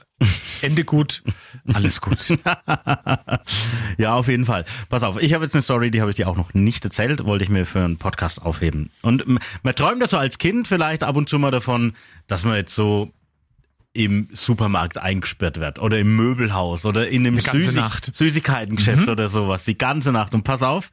Ende 0.63 0.85
gut, 0.85 1.23
alles 1.73 2.01
gut. 2.01 2.19
ja, 3.99 4.15
auf 4.15 4.29
jeden 4.29 4.45
Fall. 4.45 4.65
Pass 4.89 5.03
auf, 5.05 5.21
ich 5.21 5.35
habe 5.35 5.45
jetzt 5.45 5.55
eine 5.55 5.63
Story, 5.63 5.91
die 5.91 6.01
habe 6.01 6.11
ich 6.11 6.17
dir 6.17 6.29
auch 6.29 6.37
noch 6.37 6.55
nicht 6.55 6.85
erzählt, 6.85 7.25
wollte 7.25 7.45
ich 7.45 7.51
mir 7.51 7.67
für 7.67 7.85
einen 7.85 7.99
Podcast 7.99 8.43
aufheben. 8.43 8.91
Und 9.03 9.25
man 9.27 9.75
träumt 9.77 10.01
ja 10.01 10.09
so 10.09 10.19
als 10.19 10.39
Kind 10.39 10.67
vielleicht 10.67 11.03
ab 11.05 11.17
und 11.17 11.29
zu 11.29 11.39
mal 11.39 11.51
davon, 11.53 11.93
dass 12.27 12.45
man 12.45 12.57
jetzt 12.57 12.75
so 12.75 13.13
im 13.93 14.29
Supermarkt 14.33 14.99
eingesperrt 14.99 15.59
wird 15.61 15.79
oder 15.79 15.99
im 15.99 16.15
Möbelhaus 16.17 16.85
oder 16.85 17.09
in 17.09 17.27
einem 17.27 17.39
Süßig. 17.39 17.83
Süßigkeitengeschäft 18.13 19.07
Mhm. 19.07 19.13
oder 19.13 19.29
sowas, 19.29 19.65
die 19.65 19.79
ganze 19.79 20.13
Nacht. 20.13 20.35
Und 20.35 20.43
pass 20.43 20.63
auf, 20.63 20.91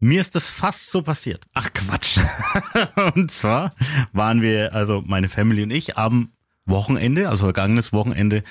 mir 0.00 0.20
ist 0.20 0.34
das 0.34 0.48
fast 0.48 0.90
so 0.90 1.02
passiert. 1.02 1.44
Ach 1.54 1.68
Quatsch. 1.72 2.18
Und 3.14 3.30
zwar 3.30 3.72
waren 4.12 4.42
wir, 4.42 4.74
also 4.74 5.02
meine 5.04 5.28
Family 5.28 5.62
und 5.62 5.70
ich, 5.70 5.96
am 5.98 6.30
Wochenende, 6.68 7.28
also 7.28 7.46
vergangenes 7.46 7.92
Wochenende, 7.92 8.42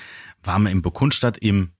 waren 0.42 0.64
wir 0.64 0.70
in 0.70 0.82
Burgundstadt 0.82 1.38
im 1.38 1.70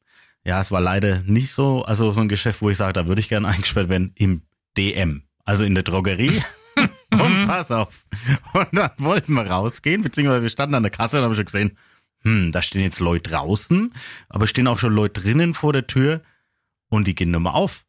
Ja, 0.44 0.60
es 0.60 0.70
war 0.70 0.80
leider 0.80 1.22
nicht 1.24 1.52
so, 1.52 1.84
also 1.84 2.12
so 2.12 2.20
ein 2.20 2.28
Geschäft, 2.28 2.62
wo 2.62 2.70
ich 2.70 2.76
sage, 2.76 2.92
da 2.92 3.06
würde 3.06 3.20
ich 3.20 3.28
gerne 3.28 3.48
eingesperrt 3.54 3.88
werden, 3.88 4.12
im 4.14 4.42
DM, 4.76 5.22
also 5.44 5.64
in 5.64 5.74
der 5.74 5.84
Drogerie. 5.84 6.42
und 7.12 7.46
pass 7.48 7.70
auf. 7.70 8.06
Und 8.52 8.68
dann 8.72 8.90
wollten 8.98 9.32
wir 9.34 9.46
rausgehen, 9.46 10.02
beziehungsweise 10.02 10.42
wir 10.42 10.48
standen 10.48 10.76
an 10.76 10.84
der 10.84 10.92
Kasse 10.92 11.18
und 11.18 11.24
haben 11.24 11.34
schon 11.34 11.44
gesehen, 11.44 11.76
hm, 12.22 12.50
da 12.52 12.62
stehen 12.62 12.82
jetzt 12.82 13.00
Leute 13.00 13.30
draußen, 13.30 13.92
aber 14.28 14.46
stehen 14.46 14.66
auch 14.66 14.78
schon 14.78 14.92
Leute 14.92 15.20
drinnen 15.20 15.54
vor 15.54 15.72
der 15.72 15.86
Tür 15.86 16.22
und 16.88 17.06
die 17.06 17.14
gehen 17.14 17.30
mehr 17.30 17.54
auf. 17.54 17.84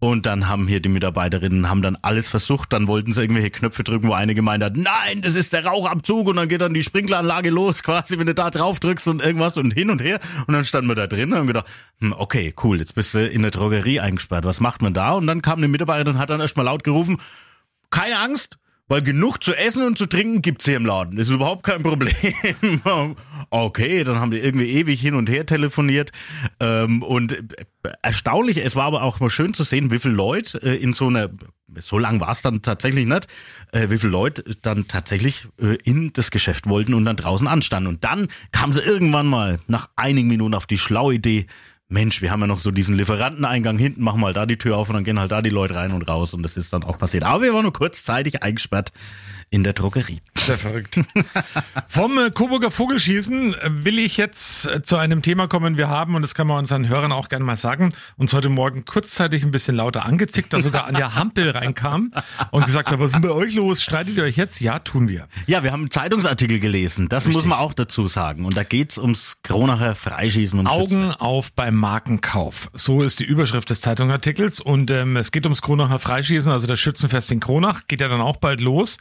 Und 0.00 0.26
dann 0.26 0.48
haben 0.48 0.68
hier 0.68 0.80
die 0.80 0.88
Mitarbeiterinnen 0.88 1.68
haben 1.68 1.82
dann 1.82 1.96
alles 2.02 2.28
versucht, 2.28 2.72
dann 2.72 2.86
wollten 2.86 3.12
sie 3.12 3.20
irgendwelche 3.20 3.50
Knöpfe 3.50 3.82
drücken, 3.82 4.08
wo 4.08 4.12
eine 4.12 4.34
gemeint 4.34 4.62
hat, 4.62 4.76
nein, 4.76 5.22
das 5.22 5.34
ist 5.34 5.52
der 5.52 5.64
Rauchabzug 5.66 6.28
und 6.28 6.36
dann 6.36 6.48
geht 6.48 6.60
dann 6.60 6.72
die 6.72 6.84
Sprinkleranlage 6.84 7.50
los, 7.50 7.82
quasi, 7.82 8.16
wenn 8.18 8.26
du 8.26 8.34
da 8.34 8.50
drauf 8.50 8.78
drückst 8.78 9.08
und 9.08 9.22
irgendwas 9.22 9.56
und 9.56 9.72
hin 9.72 9.90
und 9.90 10.00
her. 10.00 10.20
Und 10.46 10.54
dann 10.54 10.64
standen 10.64 10.88
wir 10.88 10.94
da 10.94 11.08
drin 11.08 11.32
und 11.32 11.38
haben 11.38 11.46
gedacht, 11.48 11.66
hm, 11.98 12.14
okay, 12.16 12.54
cool, 12.62 12.78
jetzt 12.78 12.94
bist 12.94 13.14
du 13.14 13.26
in 13.26 13.42
der 13.42 13.50
Drogerie 13.50 13.98
eingesperrt, 13.98 14.44
was 14.44 14.60
macht 14.60 14.82
man 14.82 14.94
da? 14.94 15.12
Und 15.12 15.26
dann 15.26 15.42
kam 15.42 15.58
eine 15.58 15.68
Mitarbeiterin 15.68 16.14
und 16.14 16.20
hat 16.20 16.30
dann 16.30 16.40
erstmal 16.40 16.66
laut 16.66 16.84
gerufen, 16.84 17.18
keine 17.90 18.20
Angst, 18.20 18.58
weil 18.88 19.02
genug 19.02 19.42
zu 19.42 19.54
essen 19.54 19.84
und 19.84 19.98
zu 19.98 20.06
trinken 20.06 20.42
gibt's 20.42 20.64
hier 20.64 20.76
im 20.76 20.86
Laden. 20.86 21.16
Das 21.16 21.28
ist 21.28 21.34
überhaupt 21.34 21.62
kein 21.62 21.82
Problem. 21.82 22.80
okay, 23.50 24.02
dann 24.02 24.18
haben 24.18 24.30
die 24.30 24.38
irgendwie 24.38 24.70
ewig 24.70 25.00
hin 25.00 25.14
und 25.14 25.28
her 25.28 25.46
telefoniert. 25.46 26.10
Ähm, 26.58 27.02
und 27.02 27.32
äh, 27.32 27.92
erstaunlich, 28.02 28.64
es 28.64 28.76
war 28.76 28.84
aber 28.84 29.02
auch 29.02 29.20
mal 29.20 29.30
schön 29.30 29.54
zu 29.54 29.62
sehen, 29.62 29.90
wie 29.90 29.98
viele 29.98 30.14
Leute 30.14 30.58
äh, 30.62 30.76
in 30.76 30.94
so 30.94 31.08
einer, 31.08 31.28
so 31.76 31.98
lang 31.98 32.20
war 32.20 32.30
es 32.30 32.42
dann 32.42 32.62
tatsächlich 32.62 33.06
nicht, 33.06 33.26
äh, 33.72 33.90
wie 33.90 33.98
viele 33.98 34.12
Leute 34.12 34.42
dann 34.62 34.88
tatsächlich 34.88 35.48
äh, 35.60 35.76
in 35.84 36.12
das 36.14 36.30
Geschäft 36.30 36.68
wollten 36.68 36.94
und 36.94 37.04
dann 37.04 37.16
draußen 37.16 37.46
anstanden. 37.46 37.88
Und 37.88 38.04
dann 38.04 38.28
kam 38.52 38.72
sie 38.72 38.80
irgendwann 38.80 39.26
mal 39.26 39.60
nach 39.66 39.90
einigen 39.96 40.28
Minuten 40.28 40.54
auf 40.54 40.66
die 40.66 40.78
schlaue 40.78 41.14
Idee, 41.14 41.46
Mensch, 41.90 42.20
wir 42.20 42.30
haben 42.30 42.40
ja 42.40 42.46
noch 42.46 42.60
so 42.60 42.70
diesen 42.70 42.94
Lieferanteneingang 42.94 43.78
hinten, 43.78 44.02
machen 44.02 44.20
mal 44.20 44.34
da 44.34 44.44
die 44.44 44.58
Tür 44.58 44.76
auf 44.76 44.90
und 44.90 44.94
dann 44.94 45.04
gehen 45.04 45.18
halt 45.18 45.32
da 45.32 45.40
die 45.40 45.48
Leute 45.48 45.74
rein 45.74 45.92
und 45.92 46.02
raus 46.02 46.34
und 46.34 46.42
das 46.42 46.58
ist 46.58 46.74
dann 46.74 46.84
auch 46.84 46.98
passiert. 46.98 47.24
Aber 47.24 47.42
wir 47.42 47.54
waren 47.54 47.62
nur 47.62 47.72
kurzzeitig 47.72 48.42
eingesperrt 48.42 48.92
in 49.50 49.64
der 49.64 49.72
Drogerie. 49.72 50.20
Sehr 50.36 50.58
verrückt. 50.58 51.00
Vom 51.88 52.18
äh, 52.18 52.30
Coburger 52.30 52.70
Vogelschießen 52.70 53.56
will 53.66 53.98
ich 53.98 54.16
jetzt 54.16 54.66
äh, 54.66 54.82
zu 54.82 54.96
einem 54.96 55.22
Thema 55.22 55.48
kommen. 55.48 55.76
Wir 55.76 55.88
haben, 55.88 56.14
und 56.14 56.22
das 56.22 56.34
kann 56.34 56.46
man 56.46 56.58
unseren 56.58 56.88
Hörern 56.88 57.12
auch 57.12 57.28
gerne 57.28 57.44
mal 57.44 57.56
sagen, 57.56 57.90
uns 58.16 58.32
heute 58.32 58.48
Morgen 58.48 58.84
kurzzeitig 58.84 59.42
ein 59.44 59.50
bisschen 59.50 59.76
lauter 59.76 60.04
angezickt, 60.04 60.52
da 60.52 60.60
sogar 60.60 60.86
Anja 60.86 61.14
Hampel 61.14 61.50
reinkam 61.50 62.12
und 62.50 62.66
gesagt 62.66 62.90
hat, 62.90 62.98
was 62.98 63.06
ist 63.06 63.12
denn 63.14 63.22
bei 63.22 63.30
euch 63.30 63.54
los? 63.54 63.82
Streitet 63.82 64.16
ihr 64.16 64.24
euch 64.24 64.36
jetzt? 64.36 64.60
Ja, 64.60 64.78
tun 64.78 65.08
wir. 65.08 65.28
Ja, 65.46 65.62
wir 65.62 65.72
haben 65.72 65.82
einen 65.82 65.90
Zeitungsartikel 65.90 66.60
gelesen, 66.60 67.08
das 67.08 67.26
Richtig. 67.26 67.44
muss 67.44 67.46
man 67.46 67.58
auch 67.58 67.72
dazu 67.72 68.06
sagen. 68.08 68.44
Und 68.44 68.56
da 68.56 68.64
geht's 68.64 68.98
ums 68.98 69.36
Kronacher 69.42 69.94
Freischießen 69.94 70.58
und 70.58 70.66
Augen 70.66 70.86
Schützenfest. 70.86 71.20
auf 71.20 71.52
beim 71.52 71.74
Markenkauf. 71.74 72.70
So 72.74 73.02
ist 73.02 73.20
die 73.20 73.24
Überschrift 73.24 73.70
des 73.70 73.80
Zeitungsartikels. 73.80 74.60
Und 74.60 74.90
ähm, 74.90 75.16
es 75.16 75.32
geht 75.32 75.46
ums 75.46 75.62
Kronacher 75.62 75.98
Freischießen, 75.98 76.50
also 76.52 76.66
das 76.66 76.78
Schützenfest 76.78 77.30
in 77.32 77.40
Kronach. 77.40 77.82
Geht 77.88 78.00
ja 78.00 78.08
dann 78.08 78.20
auch 78.20 78.36
bald 78.36 78.60
los. 78.60 78.98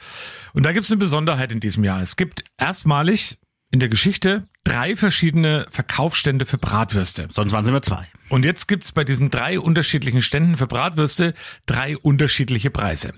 Und 0.53 0.65
da 0.65 0.71
gibt 0.71 0.85
es 0.85 0.91
eine 0.91 0.99
Besonderheit 0.99 1.51
in 1.51 1.59
diesem 1.59 1.83
Jahr. 1.83 2.01
Es 2.01 2.15
gibt 2.15 2.43
erstmalig 2.57 3.37
in 3.71 3.79
der 3.79 3.89
Geschichte 3.89 4.47
drei 4.63 4.95
verschiedene 4.95 5.65
Verkaufsstände 5.69 6.45
für 6.45 6.57
Bratwürste. 6.57 7.27
Sonst 7.33 7.51
waren 7.53 7.63
es 7.63 7.69
immer 7.69 7.81
zwei. 7.81 8.07
Und 8.29 8.43
jetzt 8.43 8.67
gibt's 8.67 8.91
bei 8.91 9.03
diesen 9.03 9.29
drei 9.29 9.59
unterschiedlichen 9.59 10.21
Ständen 10.21 10.57
für 10.57 10.67
Bratwürste 10.67 11.33
drei 11.65 11.97
unterschiedliche 11.97 12.69
Preise. 12.69 13.13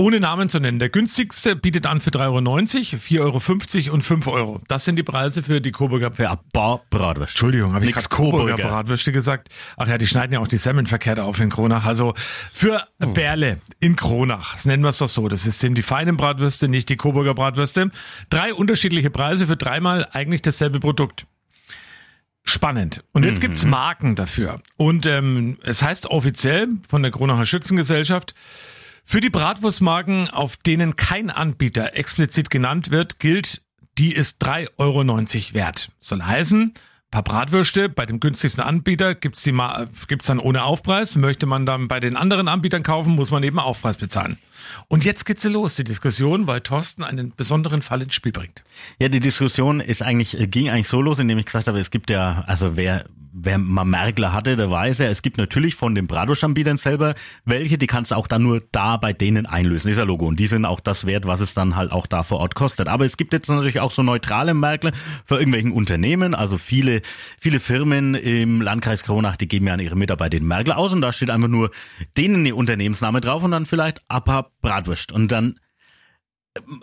Ohne 0.00 0.20
Namen 0.20 0.48
zu 0.48 0.60
nennen. 0.60 0.78
Der 0.78 0.90
günstigste 0.90 1.56
bietet 1.56 1.84
an 1.84 2.00
für 2.00 2.10
3,90 2.10 3.18
Euro, 3.20 3.38
4,50 3.38 3.86
Euro 3.86 3.94
und 3.94 4.02
5 4.02 4.26
Euro. 4.28 4.60
Das 4.68 4.84
sind 4.84 4.94
die 4.94 5.02
Preise 5.02 5.42
für 5.42 5.60
die 5.60 5.72
Coburger 5.72 6.10
paar 6.10 6.82
Bratwürste. 6.90 7.32
Entschuldigung, 7.32 7.74
habe 7.74 7.84
ich 7.84 7.92
gerade 7.92 8.08
Coburger 8.08 8.52
Coburger. 8.52 8.68
Bratwürste 8.68 9.10
gesagt? 9.10 9.48
Ach 9.76 9.88
ja, 9.88 9.98
die 9.98 10.06
schneiden 10.06 10.32
ja 10.32 10.38
auch 10.38 10.46
die 10.46 10.56
Semmeln 10.56 10.86
verkehrt 10.86 11.18
auf 11.18 11.40
in 11.40 11.50
Kronach. 11.50 11.84
Also 11.84 12.14
für 12.52 12.82
Hm. 13.02 13.12
Bärle 13.12 13.60
in 13.80 13.96
Kronach, 13.96 14.52
das 14.54 14.66
nennen 14.66 14.84
wir 14.84 14.90
es 14.90 14.98
doch 14.98 15.08
so. 15.08 15.26
Das 15.28 15.46
ist- 15.46 15.58
sind 15.58 15.74
die 15.74 15.82
feinen 15.82 16.16
Bratwürste, 16.16 16.68
nicht 16.68 16.88
die 16.90 16.96
Coburger 16.96 17.34
Bratwürste. 17.34 17.90
Drei 18.30 18.54
unterschiedliche 18.54 19.10
Preise 19.10 19.48
für 19.48 19.56
dreimal 19.56 20.08
eigentlich 20.12 20.42
dasselbe 20.42 20.78
Produkt. 20.78 21.26
Spannend. 22.44 23.04
Und 23.12 23.24
jetzt 23.24 23.40
gibt's 23.40 23.64
Marken 23.66 24.14
dafür. 24.14 24.60
Und 24.76 25.04
ähm, 25.06 25.58
es 25.64 25.82
heißt 25.82 26.06
offiziell 26.06 26.68
von 26.88 27.02
der 27.02 27.10
Kronacher 27.10 27.44
Schützengesellschaft, 27.44 28.34
für 29.10 29.22
die 29.22 29.30
Bratwurstmarken, 29.30 30.28
auf 30.28 30.58
denen 30.58 30.94
kein 30.94 31.30
Anbieter 31.30 31.96
explizit 31.96 32.50
genannt 32.50 32.90
wird, 32.90 33.18
gilt, 33.18 33.62
die 33.96 34.12
ist 34.12 34.44
3,90 34.44 34.68
Euro 34.76 35.54
wert. 35.54 35.90
Soll 35.98 36.22
heißen, 36.22 36.74
paar 37.10 37.22
Bratwürste, 37.22 37.88
bei 37.88 38.04
dem 38.04 38.20
günstigsten 38.20 38.62
Anbieter 38.62 39.14
gibt's 39.14 39.42
die 39.42 39.58
gibt's 40.08 40.26
dann 40.26 40.38
ohne 40.38 40.64
Aufpreis. 40.64 41.16
Möchte 41.16 41.46
man 41.46 41.64
dann 41.64 41.88
bei 41.88 42.00
den 42.00 42.16
anderen 42.16 42.48
Anbietern 42.48 42.82
kaufen, 42.82 43.14
muss 43.14 43.30
man 43.30 43.42
eben 43.44 43.58
Aufpreis 43.58 43.96
bezahlen. 43.96 44.36
Und 44.88 45.06
jetzt 45.06 45.24
geht's 45.24 45.44
los, 45.44 45.76
die 45.76 45.84
Diskussion, 45.84 46.46
weil 46.46 46.60
Thorsten 46.60 47.02
einen 47.02 47.32
besonderen 47.34 47.80
Fall 47.80 48.02
ins 48.02 48.14
Spiel 48.14 48.32
bringt. 48.32 48.62
Ja, 48.98 49.08
die 49.08 49.20
Diskussion 49.20 49.80
ist 49.80 50.02
eigentlich, 50.02 50.38
äh, 50.38 50.46
ging 50.48 50.68
eigentlich 50.68 50.88
so 50.88 51.00
los, 51.00 51.18
indem 51.18 51.38
ich 51.38 51.46
gesagt 51.46 51.66
habe, 51.66 51.78
es 51.78 51.90
gibt 51.90 52.10
ja, 52.10 52.44
also 52.46 52.76
wer, 52.76 53.06
wer 53.32 53.58
mal 53.58 53.84
Merkler 53.84 54.32
hatte, 54.32 54.56
der 54.56 54.70
weiß 54.70 54.98
ja, 54.98 55.06
es 55.06 55.22
gibt 55.22 55.38
natürlich 55.38 55.74
von 55.74 55.94
den 55.94 56.06
Bratwurstanbietern 56.06 56.76
selber 56.76 57.14
welche, 57.44 57.78
die 57.78 57.86
kannst 57.86 58.10
du 58.10 58.16
auch 58.16 58.26
dann 58.26 58.42
nur 58.42 58.62
da 58.72 58.96
bei 58.96 59.12
denen 59.12 59.46
einlösen. 59.46 59.90
Ist 59.90 59.98
ja 59.98 60.04
Logo. 60.04 60.26
Und 60.26 60.38
die 60.38 60.46
sind 60.46 60.64
auch 60.64 60.80
das 60.80 61.06
wert, 61.06 61.26
was 61.26 61.40
es 61.40 61.54
dann 61.54 61.76
halt 61.76 61.92
auch 61.92 62.06
da 62.06 62.22
vor 62.22 62.38
Ort 62.38 62.54
kostet. 62.54 62.88
Aber 62.88 63.04
es 63.04 63.16
gibt 63.16 63.32
jetzt 63.32 63.48
natürlich 63.48 63.80
auch 63.80 63.90
so 63.90 64.02
neutrale 64.02 64.54
Merkler 64.54 64.92
für 65.24 65.36
irgendwelchen 65.36 65.72
Unternehmen. 65.72 66.34
Also 66.34 66.58
viele, 66.58 67.02
viele 67.40 67.60
Firmen 67.60 68.14
im 68.14 68.60
Landkreis 68.60 69.04
Kronach, 69.04 69.36
die 69.36 69.48
geben 69.48 69.66
ja 69.66 69.74
an 69.74 69.80
ihre 69.80 69.96
Mitarbeiter 69.96 70.30
den 70.30 70.46
Merkler 70.46 70.78
aus 70.78 70.92
und 70.92 71.00
da 71.00 71.12
steht 71.12 71.30
einfach 71.30 71.48
nur 71.48 71.70
denen 72.16 72.44
ihr 72.44 72.56
Unternehmensname 72.56 73.20
drauf 73.20 73.42
und 73.42 73.50
dann 73.50 73.66
vielleicht 73.66 74.02
Appa 74.08 74.50
Bratwurst. 74.60 75.12
Und 75.12 75.32
dann 75.32 75.58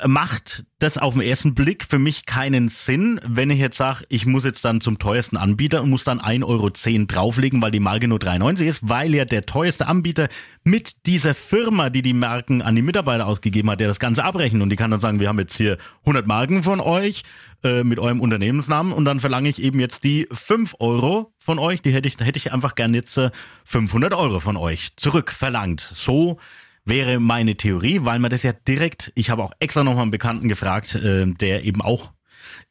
macht 0.05 0.65
das 0.79 0.97
auf 0.97 1.13
den 1.13 1.21
ersten 1.21 1.53
Blick 1.55 1.85
für 1.85 1.99
mich 1.99 2.25
keinen 2.25 2.67
Sinn, 2.67 3.19
wenn 3.25 3.49
ich 3.49 3.59
jetzt 3.59 3.77
sage, 3.77 4.05
ich 4.09 4.25
muss 4.25 4.45
jetzt 4.45 4.63
dann 4.63 4.81
zum 4.81 4.99
teuersten 4.99 5.37
Anbieter 5.37 5.81
und 5.81 5.89
muss 5.89 6.03
dann 6.03 6.19
1,10 6.19 6.45
Euro 6.45 6.69
drauflegen, 7.05 7.61
weil 7.61 7.71
die 7.71 7.79
Marke 7.79 8.07
nur 8.07 8.19
3,90 8.19 8.65
ist, 8.65 8.89
weil 8.89 9.13
ja 9.13 9.25
der 9.25 9.45
teuerste 9.45 9.87
Anbieter 9.87 10.29
mit 10.63 11.05
dieser 11.05 11.33
Firma, 11.33 11.89
die 11.89 12.01
die 12.01 12.13
Marken 12.13 12.61
an 12.61 12.75
die 12.75 12.81
Mitarbeiter 12.81 13.27
ausgegeben 13.27 13.69
hat, 13.69 13.79
der 13.79 13.87
das 13.87 13.99
Ganze 13.99 14.23
abrechnen 14.23 14.61
und 14.61 14.69
die 14.69 14.75
kann 14.75 14.91
dann 14.91 14.99
sagen, 14.99 15.19
wir 15.19 15.27
haben 15.27 15.39
jetzt 15.39 15.57
hier 15.57 15.77
100 16.01 16.27
Marken 16.27 16.63
von 16.63 16.79
euch 16.79 17.23
äh, 17.63 17.83
mit 17.83 17.99
eurem 17.99 18.21
Unternehmensnamen 18.21 18.93
und 18.93 19.05
dann 19.05 19.19
verlange 19.19 19.49
ich 19.49 19.61
eben 19.61 19.79
jetzt 19.79 20.03
die 20.03 20.27
5 20.31 20.75
Euro 20.79 21.33
von 21.37 21.59
euch, 21.59 21.81
die 21.81 21.93
hätte 21.93 22.07
ich, 22.07 22.19
hätte 22.19 22.37
ich 22.37 22.53
einfach 22.53 22.75
gern 22.75 22.93
jetzt 22.93 23.17
äh, 23.17 23.31
500 23.65 24.13
Euro 24.13 24.39
von 24.39 24.57
euch 24.57 24.95
zurückverlangt. 24.95 25.81
So 25.81 26.37
wäre 26.85 27.19
meine 27.19 27.55
Theorie, 27.55 27.99
weil 28.03 28.19
man 28.19 28.31
das 28.31 28.43
ja 28.43 28.53
direkt, 28.53 29.11
ich 29.15 29.29
habe 29.29 29.43
auch 29.43 29.51
extra 29.59 29.83
nochmal 29.83 30.03
einen 30.03 30.11
Bekannten 30.11 30.47
gefragt, 30.47 30.95
äh, 30.95 31.25
der 31.25 31.63
eben 31.63 31.81
auch 31.81 32.11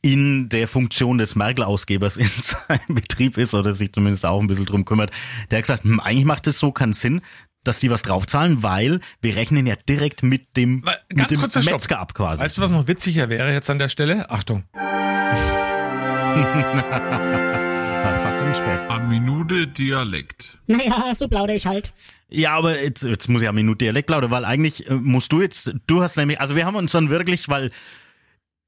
in 0.00 0.48
der 0.48 0.68
Funktion 0.68 1.18
des 1.18 1.34
Merkel-Ausgebers 1.34 2.16
in 2.16 2.26
seinem 2.38 2.94
Betrieb 2.94 3.38
ist 3.38 3.54
oder 3.54 3.72
sich 3.72 3.92
zumindest 3.92 4.24
auch 4.24 4.40
ein 4.40 4.46
bisschen 4.46 4.66
drum 4.66 4.84
kümmert, 4.84 5.10
der 5.50 5.58
hat 5.58 5.64
gesagt, 5.64 5.84
hm, 5.84 6.00
eigentlich 6.00 6.24
macht 6.24 6.46
es 6.46 6.58
so 6.58 6.72
keinen 6.72 6.92
Sinn, 6.92 7.22
dass 7.64 7.80
die 7.80 7.90
was 7.90 8.02
draufzahlen, 8.02 8.62
weil 8.62 9.00
wir 9.20 9.36
rechnen 9.36 9.66
ja 9.66 9.74
direkt 9.76 10.22
mit 10.22 10.56
dem, 10.56 10.82
Ganz 10.82 10.98
mit 11.08 11.30
dem 11.30 11.40
kurzer 11.40 11.62
Stopp. 11.62 11.74
Metzger 11.74 11.98
ab 11.98 12.14
quasi. 12.14 12.42
Weißt 12.42 12.58
du, 12.58 12.62
was 12.62 12.72
noch 12.72 12.86
witziger 12.86 13.30
wäre 13.30 13.52
jetzt 13.52 13.70
an 13.70 13.78
der 13.78 13.88
Stelle? 13.88 14.30
Achtung. 14.30 14.64
Fast 18.04 18.40
zu 18.40 18.54
spät. 18.54 18.90
Eine 18.90 19.06
Minute 19.06 19.66
Dialekt. 19.66 20.58
Naja, 20.66 21.14
so 21.14 21.26
plaudere 21.26 21.56
ich 21.56 21.66
halt. 21.66 21.94
Ja, 22.28 22.52
aber 22.52 22.78
jetzt, 22.82 23.02
jetzt 23.02 23.28
muss 23.28 23.40
ich 23.40 23.48
eine 23.48 23.54
Minute 23.54 23.78
Dialekt 23.78 24.08
plaudern, 24.08 24.30
weil 24.30 24.44
eigentlich 24.44 24.90
äh, 24.90 24.94
musst 24.94 25.32
du 25.32 25.40
jetzt, 25.40 25.72
du 25.86 26.02
hast 26.02 26.16
nämlich, 26.16 26.38
also 26.38 26.54
wir 26.54 26.66
haben 26.66 26.76
uns 26.76 26.92
dann 26.92 27.08
wirklich, 27.08 27.48
weil 27.48 27.70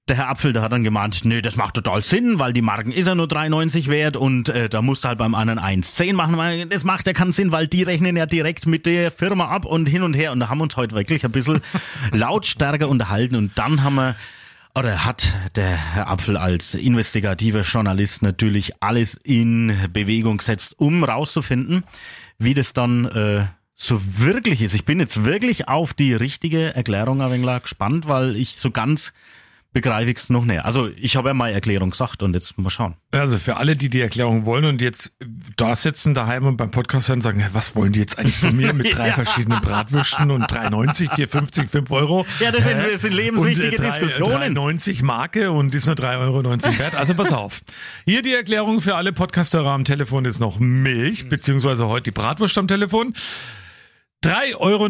der 0.08 0.16
Herr 0.16 0.30
Apfel, 0.30 0.54
der 0.54 0.62
hat 0.62 0.72
dann 0.72 0.84
gemahnt, 0.84 1.24
nee, 1.24 1.42
das 1.42 1.56
macht 1.56 1.74
total 1.74 2.02
Sinn, 2.02 2.38
weil 2.38 2.54
die 2.54 2.62
Marken 2.62 2.92
ist 2.92 3.08
ja 3.08 3.14
nur 3.14 3.26
3,90 3.26 3.88
wert 3.88 4.16
und 4.16 4.48
äh, 4.48 4.70
da 4.70 4.80
musst 4.80 5.04
du 5.04 5.08
halt 5.08 5.18
beim 5.18 5.34
anderen 5.34 5.58
1,10 5.58 6.14
machen, 6.14 6.38
weil 6.38 6.64
das 6.66 6.84
macht 6.84 7.06
ja 7.06 7.12
keinen 7.12 7.32
Sinn, 7.32 7.52
weil 7.52 7.66
die 7.66 7.82
rechnen 7.82 8.16
ja 8.16 8.24
direkt 8.24 8.66
mit 8.66 8.86
der 8.86 9.10
Firma 9.10 9.48
ab 9.48 9.66
und 9.66 9.86
hin 9.86 10.02
und 10.02 10.16
her 10.16 10.32
und 10.32 10.40
da 10.40 10.48
haben 10.48 10.58
wir 10.58 10.64
uns 10.64 10.76
heute 10.78 10.94
wirklich 10.94 11.26
ein 11.26 11.32
bisschen 11.32 11.60
lautstärker 12.12 12.88
unterhalten 12.88 13.36
und 13.36 13.58
dann 13.58 13.82
haben 13.82 13.96
wir 13.96 14.16
oder 14.76 15.06
hat 15.06 15.34
der 15.54 15.70
Herr 15.94 16.10
Apfel 16.10 16.36
als 16.36 16.74
investigativer 16.74 17.62
Journalist 17.62 18.20
natürlich 18.20 18.82
alles 18.82 19.14
in 19.14 19.74
Bewegung 19.90 20.36
gesetzt, 20.36 20.74
um 20.76 21.02
rauszufinden, 21.02 21.84
wie 22.38 22.52
das 22.52 22.74
dann 22.74 23.06
äh, 23.06 23.46
so 23.74 24.00
wirklich 24.02 24.60
ist. 24.60 24.74
Ich 24.74 24.84
bin 24.84 25.00
jetzt 25.00 25.24
wirklich 25.24 25.68
auf 25.68 25.94
die 25.94 26.12
richtige 26.12 26.74
Erklärung 26.74 27.22
ein 27.22 27.32
wenig 27.32 27.62
gespannt, 27.62 28.06
weil 28.06 28.36
ich 28.36 28.56
so 28.56 28.70
ganz 28.70 29.14
begreife 29.76 30.10
ich 30.10 30.16
es 30.16 30.30
noch 30.30 30.46
näher. 30.46 30.64
Also 30.64 30.88
ich 30.96 31.16
habe 31.16 31.28
ja 31.28 31.34
meine 31.34 31.52
Erklärung 31.52 31.90
gesagt 31.90 32.22
und 32.22 32.32
jetzt 32.32 32.56
mal 32.56 32.70
schauen. 32.70 32.94
Also 33.12 33.36
für 33.36 33.58
alle, 33.58 33.76
die 33.76 33.90
die 33.90 34.00
Erklärung 34.00 34.46
wollen 34.46 34.64
und 34.64 34.80
jetzt 34.80 35.18
da 35.58 35.76
sitzen 35.76 36.14
daheim 36.14 36.46
und 36.46 36.56
beim 36.56 36.70
Podcast 36.70 37.10
hören, 37.10 37.20
sagen, 37.20 37.40
"Hä, 37.40 37.50
was 37.52 37.76
wollen 37.76 37.92
die 37.92 38.00
jetzt 38.00 38.18
eigentlich 38.18 38.38
von 38.38 38.56
mir 38.56 38.72
mit 38.72 38.90
drei 38.96 39.08
Ja. 39.08 39.14
verschiedenen 39.14 39.60
Bratwürsten 39.60 40.30
und 40.30 40.50
3,90, 40.50 41.10
4,50, 41.10 41.66
5 41.68 41.90
Euro? 41.90 42.24
Ja, 42.40 42.50
das 42.52 42.64
sind- 42.64 42.78
das 42.90 43.02
sind 43.02 43.12
lebenswichtige 43.12 43.68
und, 43.68 43.74
äh, 43.74 43.76
drei- 43.76 43.98
Diskussionen. 43.98 44.54
3,90 44.54 45.02
Marke 45.02 45.52
und 45.52 45.74
die 45.74 45.76
ist 45.76 45.84
nur 45.86 45.94
3,90 45.94 46.68
Euro 46.70 46.78
wert. 46.78 46.94
Also 46.94 47.12
pass 47.14 47.34
auf. 47.34 47.60
Hier 48.06 48.22
die 48.22 48.32
Erklärung 48.32 48.80
für 48.80 48.94
alle 48.94 49.12
Podcaster 49.12 49.62
am 49.66 49.84
Telefon 49.84 50.24
ist 50.24 50.40
noch 50.40 50.58
Milch, 50.58 51.28
beziehungsweise 51.28 51.86
heute 51.86 52.04
die 52.04 52.10
Bratwurst 52.12 52.56
am 52.56 52.66
Telefon. 52.66 53.12
3,90 54.24 54.56
Euro, 54.56 54.88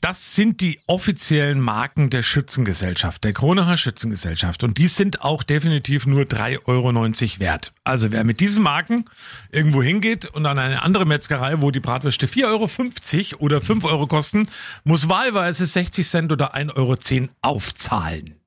das 0.00 0.34
sind 0.34 0.62
die 0.62 0.80
offiziellen 0.86 1.60
Marken 1.60 2.08
der 2.08 2.22
Schützengesellschaft, 2.22 3.22
der 3.24 3.34
Kronacher 3.34 3.76
Schützengesellschaft. 3.76 4.64
Und 4.64 4.78
die 4.78 4.88
sind 4.88 5.20
auch 5.20 5.42
definitiv 5.42 6.06
nur 6.06 6.22
3,90 6.22 6.60
Euro 6.66 7.40
wert. 7.40 7.72
Also 7.84 8.10
wer 8.10 8.24
mit 8.24 8.40
diesen 8.40 8.62
Marken 8.62 9.04
irgendwo 9.50 9.82
hingeht 9.82 10.26
und 10.26 10.46
an 10.46 10.58
eine 10.58 10.82
andere 10.82 11.04
Metzgerei, 11.04 11.60
wo 11.60 11.70
die 11.70 11.80
Bratwürste 11.80 12.26
4,50 12.26 13.34
Euro 13.34 13.44
oder 13.44 13.60
5 13.60 13.84
Euro 13.84 14.06
kosten, 14.06 14.48
muss 14.84 15.08
wahlweise 15.10 15.66
60 15.66 16.08
Cent 16.08 16.32
oder 16.32 16.54
1,10 16.54 16.76
Euro 16.76 17.28
aufzahlen. 17.42 18.40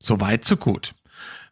Soweit, 0.00 0.44
so 0.44 0.56
gut. 0.56 0.92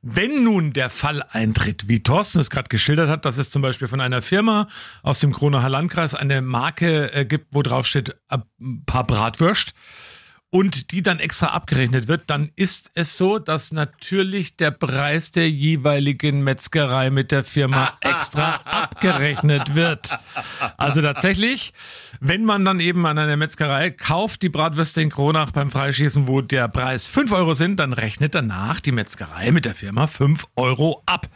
Wenn 0.01 0.45
nun 0.45 0.73
der 0.73 0.91
Fall 0.91 1.23
eintritt, 1.31 1.89
wie 1.89 2.03
Thorsten 2.03 2.39
es 2.39 2.51
gerade 2.51 2.69
geschildert 2.69 3.09
hat, 3.09 3.25
dass 3.25 3.37
es 3.37 3.51
zum 3.51 3.63
Beispiel 3.63 3.89
von 3.89 4.01
einer 4.01 4.23
Firma 4.23 4.69
aus 5.03 5.19
dem 5.19 5.33
Kronacher 5.33 5.69
Landkreis 5.69 6.15
eine 6.15 6.41
Marke 6.41 7.13
äh, 7.13 7.25
gibt, 7.25 7.49
wo 7.53 7.63
drauf 7.63 7.85
steht, 7.85 8.11
äh, 8.31 8.39
ein 8.61 8.85
paar 8.85 9.05
Bratwürst 9.05 9.75
und 10.51 10.93
die 10.93 11.03
dann 11.03 11.19
extra 11.19 11.49
abgerechnet 11.49 12.09
wird, 12.09 12.25
dann 12.27 12.51
ist 12.57 12.91
es 12.95 13.19
so, 13.19 13.39
dass 13.39 13.71
natürlich 13.71 14.57
der 14.57 14.71
Preis 14.71 15.31
der 15.31 15.51
jeweiligen 15.51 16.43
Metzgerei 16.43 17.11
mit 17.11 17.33
der 17.33 17.45
Firma 17.45 17.93
extra 18.01 18.55
abgerechnet 18.65 19.75
wird. 19.75 20.19
Also 20.79 21.03
tatsächlich, 21.03 21.75
wenn 22.21 22.45
man 22.45 22.65
dann 22.65 22.81
eben 22.81 23.05
an 23.05 23.19
einer 23.19 23.37
Metzgerei 23.37 23.91
kauft, 23.91 24.41
die 24.41 24.49
Bratwürste 24.49 25.03
in 25.03 25.11
Kronach 25.11 25.51
beim 25.51 25.71
Freischießen, 25.71 26.29
wo 26.29 26.41
der 26.41 26.69
Preis 26.69 27.07
5 27.07 27.33
Euro 27.33 27.53
sind, 27.53 27.77
dann 27.77 27.93
rechnet 27.93 28.35
danach 28.35 28.81
die 28.81 28.93
Metzgerei 28.93 29.51
mit 29.51 29.67
der 29.67 29.75
Firma 29.75 30.07
5 30.07 30.47
Euro 30.57 31.03
ab. 31.05 31.29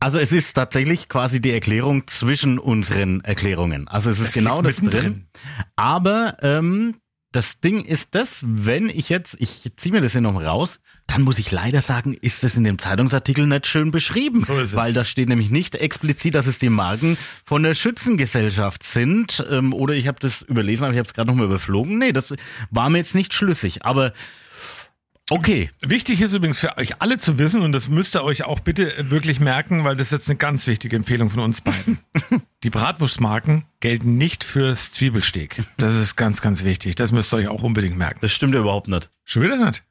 Also 0.00 0.18
es 0.18 0.32
ist 0.32 0.54
tatsächlich 0.54 1.08
quasi 1.08 1.40
die 1.40 1.52
Erklärung 1.52 2.06
zwischen 2.08 2.58
unseren 2.58 3.20
Erklärungen. 3.20 3.86
Also 3.86 4.10
es 4.10 4.18
ist 4.18 4.28
Es 4.28 4.34
genau 4.34 4.62
das 4.62 4.76
drin. 4.76 5.26
Aber 5.76 6.38
ähm, 6.40 6.96
das 7.32 7.60
Ding 7.60 7.84
ist 7.84 8.14
das, 8.14 8.42
wenn 8.44 8.88
ich 8.88 9.08
jetzt, 9.08 9.36
ich 9.38 9.70
ziehe 9.76 9.92
mir 9.92 10.00
das 10.00 10.12
hier 10.12 10.20
noch 10.20 10.40
raus, 10.40 10.80
dann 11.06 11.22
muss 11.22 11.38
ich 11.38 11.52
leider 11.52 11.80
sagen, 11.80 12.14
ist 12.14 12.42
das 12.42 12.56
in 12.56 12.64
dem 12.64 12.78
Zeitungsartikel 12.78 13.46
nicht 13.46 13.66
schön 13.66 13.92
beschrieben. 13.92 14.44
So 14.44 14.54
ist 14.58 14.70
es. 14.70 14.76
Weil 14.76 14.92
da 14.92 15.04
steht 15.04 15.28
nämlich 15.28 15.50
nicht 15.50 15.76
explizit, 15.76 16.34
dass 16.34 16.46
es 16.46 16.58
die 16.58 16.70
Marken 16.70 17.16
von 17.44 17.62
der 17.62 17.74
Schützengesellschaft 17.74 18.82
sind. 18.82 19.44
Ähm, 19.48 19.72
oder 19.72 19.94
ich 19.94 20.08
habe 20.08 20.18
das 20.20 20.42
überlesen, 20.42 20.84
aber 20.84 20.92
ich 20.92 20.98
habe 20.98 21.06
es 21.06 21.14
gerade 21.14 21.28
nochmal 21.28 21.46
überflogen. 21.46 21.98
Nee, 21.98 22.12
das 22.12 22.34
war 22.70 22.90
mir 22.90 22.98
jetzt 22.98 23.14
nicht 23.14 23.32
schlüssig. 23.32 23.84
Aber 23.84 24.12
okay. 25.30 25.70
Wichtig 25.80 26.20
ist 26.20 26.32
übrigens 26.32 26.58
für 26.58 26.76
euch 26.76 27.00
alle 27.00 27.18
zu 27.18 27.38
wissen, 27.38 27.62
und 27.62 27.72
das 27.72 27.88
müsst 27.88 28.14
ihr 28.14 28.22
euch 28.22 28.44
auch 28.44 28.60
bitte 28.60 28.92
wirklich 29.10 29.40
merken, 29.40 29.84
weil 29.84 29.96
das 29.96 30.08
ist 30.08 30.12
jetzt 30.12 30.28
eine 30.28 30.36
ganz 30.36 30.66
wichtige 30.66 30.96
Empfehlung 30.96 31.30
von 31.30 31.40
uns 31.40 31.60
beiden. 31.60 31.98
Die 32.62 32.70
Bratwurstmarken 32.70 33.64
gelten 33.80 34.18
nicht 34.18 34.44
fürs 34.44 34.92
Zwiebelsteak. 34.92 35.62
Das 35.78 35.96
ist 35.96 36.16
ganz, 36.16 36.42
ganz 36.42 36.64
wichtig. 36.64 36.94
Das 36.96 37.12
müsst 37.12 37.32
ihr 37.32 37.38
euch 37.38 37.48
auch 37.48 37.62
unbedingt 37.62 37.96
merken. 37.96 38.18
Das 38.20 38.32
stimmt 38.32 38.54
ja 38.54 38.60
überhaupt 38.60 38.88
nicht. 38.88 39.10
Schon 39.24 39.42
wieder 39.42 39.64
nicht? 39.64 39.84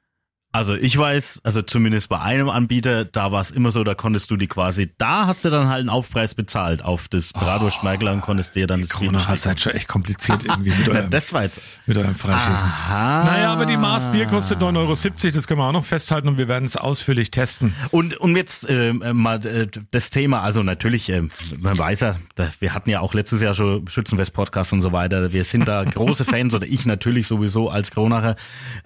Also 0.51 0.73
ich 0.73 0.97
weiß, 0.97 1.41
also 1.43 1.61
zumindest 1.61 2.09
bei 2.09 2.19
einem 2.19 2.49
Anbieter, 2.49 3.05
da 3.05 3.31
war 3.31 3.39
es 3.39 3.51
immer 3.51 3.71
so, 3.71 3.83
da 3.83 3.93
konntest 3.93 4.31
du 4.31 4.35
die 4.35 4.47
quasi, 4.47 4.91
da 4.97 5.27
hast 5.27 5.45
du 5.45 5.51
dann 5.51 5.67
halt 5.67 5.81
einen 5.81 5.89
Aufpreis 5.89 6.33
bezahlt 6.33 6.83
auf 6.83 7.07
das 7.07 7.33
Bratwurstmerkel 7.33 8.07
und 8.07 8.21
konntest 8.21 8.55
dir 8.55 8.65
dann 8.65 8.81
das 8.81 8.89
Corona 8.89 9.27
hast 9.27 9.43
seid 9.43 9.61
schon 9.61 9.73
echt 9.73 9.87
kompliziert 9.87 10.45
irgendwie 10.45 10.71
mit 10.71 10.89
eurem, 10.89 11.11
das 11.11 11.33
war 11.33 11.43
jetzt. 11.43 11.61
mit 11.85 11.99
eurem 11.99 12.15
Freischießen. 12.15 12.53
Aha. 12.55 13.25
Naja, 13.25 13.53
aber 13.53 13.67
die 13.67 13.77
Maß 13.77 14.11
Bier 14.11 14.25
kostet 14.25 14.59
9,70 14.59 14.75
Euro, 14.75 15.35
das 15.35 15.47
können 15.47 15.59
wir 15.59 15.67
auch 15.67 15.71
noch 15.71 15.85
festhalten 15.85 16.27
und 16.27 16.37
wir 16.39 16.47
werden 16.47 16.65
es 16.65 16.77
ausführlich 16.77 17.29
testen. 17.29 17.75
Und 17.91 18.19
um 18.19 18.35
jetzt 18.35 18.67
ähm, 18.67 19.03
äh, 19.03 19.13
mal 19.13 19.45
äh, 19.45 19.67
das 19.91 20.09
Thema, 20.09 20.41
also 20.41 20.63
natürlich, 20.63 21.09
ähm, 21.09 21.29
man 21.59 21.77
weiß 21.77 21.99
ja, 21.99 22.15
wir 22.59 22.73
hatten 22.73 22.89
ja 22.89 23.01
auch 23.01 23.13
letztes 23.13 23.43
Jahr 23.43 23.53
schon 23.53 23.87
Schützenfest-Podcast 23.87 24.73
und 24.73 24.81
so 24.81 24.91
weiter. 24.91 25.31
Wir 25.31 25.43
sind 25.43 25.67
da 25.67 25.83
große 25.85 26.25
Fans 26.25 26.55
oder 26.55 26.65
ich 26.65 26.87
natürlich 26.87 27.27
sowieso 27.27 27.69
als 27.69 27.91
Kronacher. 27.91 28.35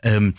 Ähm, 0.02 0.34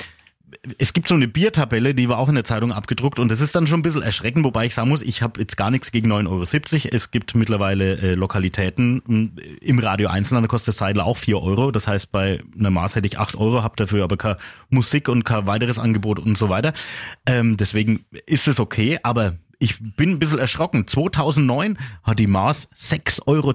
es 0.79 0.93
gibt 0.93 1.09
so 1.09 1.15
eine 1.15 1.29
Biertabelle, 1.29 1.95
die 1.95 2.09
war 2.09 2.19
auch 2.19 2.29
in 2.29 2.35
der 2.35 2.45
Zeitung 2.45 2.73
abgedruckt 2.73 3.19
und 3.19 3.31
das 3.31 3.41
ist 3.41 3.55
dann 3.55 3.67
schon 3.67 3.81
ein 3.81 3.83
bisschen 3.83 4.03
erschreckend, 4.03 4.45
wobei 4.45 4.67
ich 4.67 4.75
sagen 4.75 4.89
muss, 4.89 5.03
ich 5.03 5.23
habe 5.23 5.41
jetzt 5.41 5.57
gar 5.57 5.71
nichts 5.71 5.93
gegen 5.93 6.13
9,70 6.13 6.27
Euro. 6.29 6.95
Es 6.95 7.11
gibt 7.11 7.35
mittlerweile 7.35 7.97
äh, 7.99 8.15
Lokalitäten 8.15 9.03
m, 9.09 9.33
im 9.61 9.79
Radio 9.79 10.09
Einzelhandel 10.09 10.49
kostet 10.49 10.75
Seidel 10.75 11.03
auch 11.03 11.17
4 11.17 11.41
Euro. 11.41 11.71
Das 11.71 11.89
heißt, 11.89 12.13
bei 12.13 12.43
einer 12.59 12.71
Maß 12.71 12.97
hätte 12.97 13.07
ich 13.07 13.19
8 13.19 13.37
Euro, 13.37 13.63
habe 13.63 13.77
dafür 13.77 14.05
aber 14.05 14.17
keine 14.17 14.37
Musik 14.71 15.09
und 15.09 15.25
kein 15.25 15.47
weiteres 15.47 15.79
Angebot 15.79 16.19
und 16.19 16.39
so 16.39 16.49
weiter. 16.49 16.73
Ähm, 17.27 17.57
deswegen 17.57 18.05
ist 18.27 18.49
es 18.49 18.61
okay, 18.61 18.99
aber 19.03 19.37
ich 19.65 19.79
bin 19.97 20.11
ein 20.11 20.19
bisschen 20.19 20.39
erschrocken. 20.39 20.87
2009 20.87 21.79
hat 22.03 22.19
die 22.19 22.27
Maß 22.27 22.69
6,20 22.77 23.27
Euro 23.27 23.55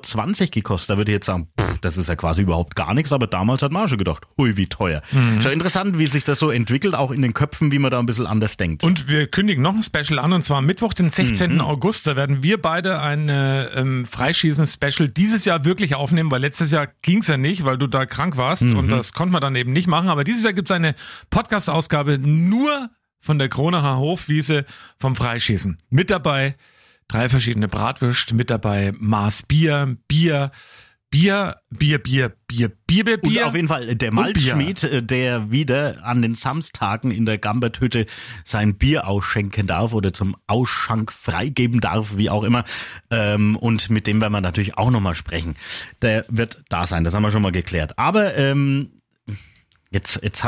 gekostet. 0.52 0.90
Da 0.90 0.98
würde 0.98 1.12
ich 1.12 1.18
jetzt 1.18 1.28
sagen, 1.28 1.48
pff, 1.60 1.78
das 1.80 1.98
ist 1.98 2.10
ja 2.10 2.16
quasi 2.16 2.42
überhaupt 2.42 2.76
gar 2.76 2.96
nichts, 2.96 3.14
aber 3.14 3.28
damals 3.28 3.62
hat 3.62 3.72
schon 3.88 3.98
gedacht, 4.00 4.24
hui, 4.38 4.58
wie 4.58 4.68
teuer. 4.68 5.02
Mhm. 5.12 5.42
Schon 5.42 5.52
interessant, 5.52 6.00
wie 6.00 6.08
sich 6.08 6.24
das 6.24 6.40
so 6.40 6.50
entwickelt, 6.50 6.96
auch 6.96 7.12
in 7.12 7.22
den 7.22 7.34
Köpfen, 7.34 7.72
wie 7.72 7.78
man 7.78 7.92
da 7.92 8.00
ein 8.00 8.08
bisschen 8.08 8.26
anders 8.26 8.58
denkt. 8.58 8.84
Und 8.84 9.08
wir 9.08 9.28
kündigen 9.28 9.62
noch 9.62 9.76
ein 9.76 9.84
Special 9.84 10.18
an, 10.20 10.34
und 10.34 10.44
zwar 10.44 10.58
am 10.58 10.66
Mittwoch, 10.66 10.94
den 10.94 11.10
16. 11.10 11.54
Mhm. 11.56 11.62
August. 11.62 12.08
Da 12.08 12.16
werden 12.16 12.42
wir 12.42 12.60
beide 12.60 13.00
ein 13.02 13.30
äh, 13.30 13.66
ähm, 13.80 14.06
Freischießen-Special 14.06 15.10
dieses 15.10 15.46
Jahr 15.46 15.64
wirklich 15.64 15.94
aufnehmen, 15.94 16.32
weil 16.32 16.42
letztes 16.42 16.72
Jahr 16.72 16.88
ging's 17.04 17.28
ja 17.28 17.38
nicht, 17.38 17.66
weil 17.66 17.78
du 17.78 17.86
da 17.88 18.06
krank 18.06 18.36
warst 18.38 18.64
Mhm. 18.64 18.78
und 18.78 18.90
das 18.90 19.14
konnte 19.14 19.32
man 19.32 19.42
dann 19.42 19.56
eben 19.56 19.72
nicht 19.74 19.88
machen. 19.88 20.10
Aber 20.10 20.24
dieses 20.24 20.44
Jahr 20.44 20.54
gibt's 20.54 20.72
eine 20.72 20.96
Podcast-Ausgabe 21.30 22.18
nur 22.18 22.90
von 23.20 23.40
der 23.40 23.50
Kronacher 23.50 23.98
Hofwiese 23.98 24.66
vom 24.98 25.16
Freischießen. 25.16 25.78
Mit 25.90 26.10
dabei 26.10 26.56
drei 27.08 27.30
verschiedene 27.30 27.68
Bratwürste, 27.68 28.36
mit 28.36 28.50
dabei 28.50 28.94
Maß 28.98 29.44
Bier, 29.44 29.98
Bier, 30.08 30.52
Bier, 31.12 31.56
Bier, 31.72 31.98
Bier, 31.98 32.30
Bier, 32.48 32.70
Bier, 32.70 33.04
Bier, 33.06 33.14
Und 33.16 33.22
Bier. 33.30 33.48
auf 33.48 33.56
jeden 33.56 33.68
Fall 33.68 33.96
der 33.96 34.10
Und 34.12 34.16
Bier. 34.34 34.56
Malzschmied, 34.56 34.84
äh, 34.84 35.02
der 35.02 35.50
wieder 35.50 36.04
an 36.06 36.22
den 36.22 36.36
Samstagen 36.36 37.10
in 37.10 37.26
der 37.26 37.40
Gamberthütte 37.40 38.06
sein 38.46 38.76
Bier 38.78 39.08
ausschenken 39.08 39.66
darf 39.66 39.94
oder 39.94 40.14
zum 40.14 40.36
Ausschank 40.46 41.12
freigeben 41.12 41.82
darf, 41.82 42.16
wie 42.18 42.30
auch 42.30 42.44
immer. 42.44 42.64
Ähm, 43.10 43.56
und 43.56 43.90
mit 43.90 44.06
dem 44.06 44.22
werden 44.22 44.34
wir 44.34 44.42
natürlich 44.42 44.78
auch 44.78 44.92
nochmal 44.92 45.16
sprechen. 45.16 45.56
Der 46.04 46.26
wird 46.30 46.64
da 46.70 46.86
sein, 46.86 47.04
das 47.04 47.16
haben 47.16 47.24
wir 47.24 47.32
schon 47.32 47.42
mal 47.42 47.52
geklärt. 47.52 47.98
Aber 47.98 48.36
ähm, 48.38 48.92
Jetzt, 49.92 50.20
jetzt, 50.22 50.44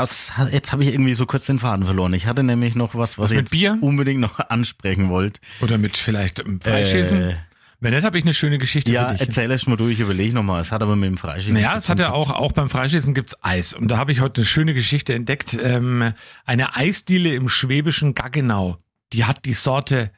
jetzt 0.52 0.72
habe 0.72 0.82
ich 0.84 0.92
irgendwie 0.92 1.14
so 1.14 1.26
kurz 1.26 1.46
den 1.46 1.58
Faden 1.58 1.84
verloren. 1.84 2.12
Ich 2.14 2.26
hatte 2.26 2.44
nämlich 2.44 2.76
noch 2.76 2.94
was, 2.94 3.18
was, 3.18 3.24
Was 3.24 3.30
ich 3.32 3.36
mit 3.38 3.50
Bier? 3.50 3.76
unbedingt 3.80 4.20
noch 4.20 4.38
ansprechen 4.50 5.08
wollte. 5.10 5.40
Oder 5.60 5.78
mit 5.78 5.96
vielleicht 5.96 6.44
Freischießen. 6.60 7.20
Äh, 7.20 7.36
Wenn 7.80 7.92
nicht, 7.92 8.04
habe 8.04 8.16
ich 8.18 8.22
eine 8.24 8.34
schöne 8.34 8.58
Geschichte 8.58 8.92
Ja, 8.92 9.08
für 9.08 9.14
dich. 9.14 9.20
erzähl 9.26 9.50
erst 9.50 9.66
mal 9.66 9.76
du, 9.76 9.88
ich 9.88 9.98
überlege 9.98 10.32
nochmal. 10.32 10.60
Es 10.60 10.70
hat 10.70 10.80
aber 10.80 10.94
mit 10.94 11.08
dem 11.08 11.16
Freischießen. 11.16 11.54
Naja, 11.54 11.76
es 11.76 11.88
hat 11.88 11.98
ja 11.98 12.12
auch, 12.12 12.30
auch 12.30 12.52
beim 12.52 12.70
Freischießen 12.70 13.14
gibt's 13.14 13.36
Eis. 13.42 13.74
Und 13.74 13.88
da 13.88 13.98
habe 13.98 14.12
ich 14.12 14.20
heute 14.20 14.42
eine 14.42 14.46
schöne 14.46 14.74
Geschichte 14.74 15.12
entdeckt. 15.12 15.58
Ähm, 15.60 16.12
eine 16.44 16.76
Eisdiele 16.76 17.34
im 17.34 17.48
schwäbischen 17.48 18.14
Gaggenau, 18.14 18.78
die 19.12 19.24
hat 19.24 19.44
die 19.44 19.54
Sorte 19.54 20.12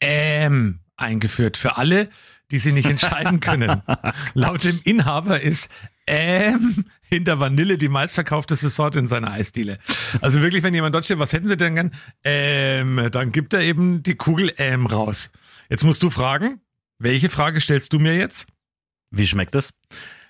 Ähm 0.00 0.80
eingeführt. 0.96 1.58
Für 1.58 1.76
alle, 1.76 2.08
die 2.50 2.58
sie 2.58 2.72
nicht 2.72 2.88
entscheiden 2.88 3.40
können. 3.40 3.82
Laut 4.34 4.64
dem 4.64 4.80
Inhaber 4.84 5.40
ist 5.40 5.68
Ähm 6.06 6.86
hinter 7.10 7.40
Vanille 7.40 7.76
die 7.76 7.88
meistverkaufteste 7.88 8.68
Sorte 8.68 8.98
in 8.98 9.06
seiner 9.06 9.32
Eisdiele. 9.32 9.78
Also 10.20 10.40
wirklich, 10.40 10.62
wenn 10.62 10.74
jemand 10.74 10.94
dort 10.94 11.04
steht, 11.04 11.18
was 11.18 11.32
hätten 11.32 11.46
sie 11.46 11.56
denn 11.56 11.74
gern? 11.74 11.90
Ähm, 12.24 13.08
dann 13.10 13.32
gibt 13.32 13.52
er 13.52 13.60
eben 13.60 14.02
die 14.02 14.14
Kugel 14.14 14.52
Ähm 14.56 14.86
raus. 14.86 15.30
Jetzt 15.68 15.84
musst 15.84 16.02
du 16.02 16.10
fragen, 16.10 16.60
welche 16.98 17.28
Frage 17.28 17.60
stellst 17.60 17.92
du 17.92 17.98
mir 17.98 18.16
jetzt? 18.16 18.46
Wie 19.10 19.26
schmeckt 19.26 19.54
das? 19.54 19.74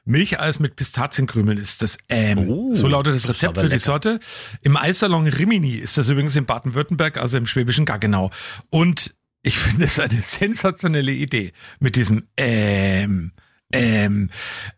Milcheis 0.05 0.59
mit 0.59 0.77
Pistazienkrümeln 0.77 1.59
ist 1.59 1.83
das 1.83 1.99
Ähm. 2.09 2.49
Oh, 2.49 2.75
so 2.75 2.89
lautet 2.89 3.15
das 3.15 3.29
Rezept 3.29 3.57
für 3.57 3.65
die 3.65 3.69
lecker. 3.69 3.81
Sorte. 3.81 4.21
Im 4.63 4.77
Eissalon 4.77 5.27
Rimini 5.27 5.75
ist 5.75 5.99
das 5.99 6.09
übrigens 6.09 6.35
in 6.37 6.47
Baden-Württemberg, 6.47 7.19
also 7.19 7.37
im 7.37 7.47
schwäbischen 7.47 7.85
Gaggenau. 7.85 8.31
Und 8.71 9.15
ich 9.43 9.59
finde 9.59 9.85
es 9.85 10.01
eine 10.01 10.23
sensationelle 10.23 11.13
Idee 11.13 11.53
mit 11.79 11.97
diesem 11.97 12.27
Ähm, 12.37 13.33
Ähm, 13.73 14.31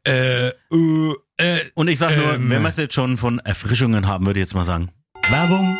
äh, 0.06 0.48
äh, 0.48 0.52
äh, 1.38 1.60
Und 1.74 1.88
ich 1.88 1.98
sag 1.98 2.16
nur, 2.16 2.34
ähm, 2.34 2.50
wenn 2.50 2.62
man 2.62 2.70
es 2.72 2.76
jetzt 2.78 2.94
schon 2.94 3.16
von 3.16 3.38
Erfrischungen 3.40 4.06
haben, 4.06 4.26
würde 4.26 4.40
ich 4.40 4.44
jetzt 4.44 4.54
mal 4.54 4.64
sagen. 4.64 4.90
Werbung. 5.30 5.76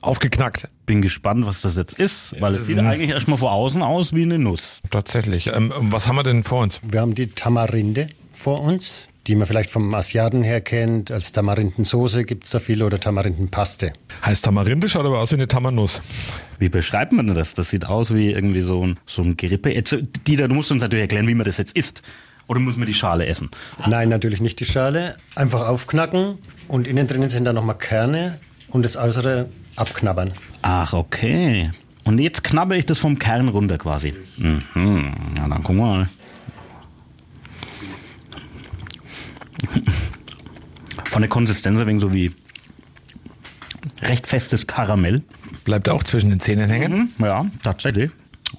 Aufgeknackt. 0.00 0.68
Bin 0.84 1.02
gespannt, 1.02 1.46
was 1.46 1.62
das 1.62 1.76
jetzt 1.76 1.94
ist, 1.94 2.40
weil 2.40 2.54
es 2.54 2.66
sieht 2.66 2.76
Mhm. 2.76 2.86
eigentlich 2.86 3.10
erstmal 3.10 3.38
vor 3.38 3.50
außen 3.52 3.82
aus 3.82 4.12
wie 4.12 4.22
eine 4.22 4.38
Nuss. 4.38 4.80
Tatsächlich. 4.90 5.48
Ähm, 5.48 5.72
was 5.90 6.06
haben 6.06 6.14
wir 6.16 6.22
denn 6.22 6.44
vor 6.44 6.60
uns? 6.62 6.80
Wir 6.84 7.00
haben 7.00 7.14
die 7.16 7.26
Tamarinde 7.28 8.10
vor 8.32 8.60
uns. 8.60 9.08
Die 9.26 9.34
man 9.34 9.46
vielleicht 9.46 9.70
vom 9.70 9.92
Asiaten 9.94 10.42
her 10.44 10.60
kennt. 10.60 11.10
Als 11.10 11.32
Tamarindensoße 11.32 12.24
gibt 12.24 12.44
es 12.44 12.50
da 12.50 12.60
viel 12.60 12.82
oder 12.82 13.00
Tamarindenpaste. 13.00 13.92
Heißt 14.24 14.44
Tamarinde, 14.44 14.88
schaut 14.88 15.04
aber 15.04 15.18
aus 15.18 15.32
wie 15.32 15.36
eine 15.36 15.48
Tamannuss. 15.48 16.02
Wie 16.58 16.68
beschreibt 16.68 17.12
man 17.12 17.34
das? 17.34 17.54
Das 17.54 17.70
sieht 17.70 17.86
aus 17.86 18.14
wie 18.14 18.30
irgendwie 18.30 18.62
so 18.62 18.86
ein, 18.86 18.98
so 19.04 19.22
ein 19.22 19.36
Gerippe. 19.36 19.72
Jetzt, 19.74 19.96
Dieter, 20.26 20.48
du 20.48 20.54
musst 20.54 20.70
uns 20.70 20.82
natürlich 20.82 21.02
erklären, 21.02 21.26
wie 21.26 21.34
man 21.34 21.44
das 21.44 21.58
jetzt 21.58 21.76
isst. 21.76 22.02
Oder 22.46 22.60
muss 22.60 22.76
man 22.76 22.86
die 22.86 22.94
Schale 22.94 23.26
essen? 23.26 23.50
Nein, 23.88 24.08
natürlich 24.08 24.40
nicht 24.40 24.60
die 24.60 24.66
Schale. 24.66 25.16
Einfach 25.34 25.66
aufknacken 25.66 26.38
und 26.68 26.86
innen 26.86 27.08
drinnen 27.08 27.28
sind 27.28 27.44
dann 27.44 27.56
nochmal 27.56 27.76
Kerne 27.76 28.38
und 28.68 28.84
das 28.84 28.96
Äußere 28.96 29.48
abknabbern. 29.74 30.32
Ach, 30.62 30.92
okay. 30.92 31.70
Und 32.04 32.20
jetzt 32.20 32.44
knabber 32.44 32.76
ich 32.76 32.86
das 32.86 33.00
vom 33.00 33.18
Kern 33.18 33.48
runter 33.48 33.78
quasi. 33.78 34.14
Mhm. 34.36 35.12
Ja, 35.36 35.48
dann 35.48 35.64
guck 35.64 35.74
mal. 35.74 36.08
Von 41.04 41.22
der 41.22 41.28
Konsistenz 41.28 41.80
ein 41.80 41.86
wenig 41.86 42.00
so 42.00 42.12
wie 42.12 42.32
recht 44.02 44.26
festes 44.26 44.66
Karamell. 44.66 45.22
Bleibt 45.64 45.88
auch 45.88 46.02
zwischen 46.02 46.30
den 46.30 46.40
Zähnen 46.40 46.68
hängen? 46.68 47.12
Mhm, 47.18 47.24
ja, 47.24 47.46
tatsächlich. 47.62 48.10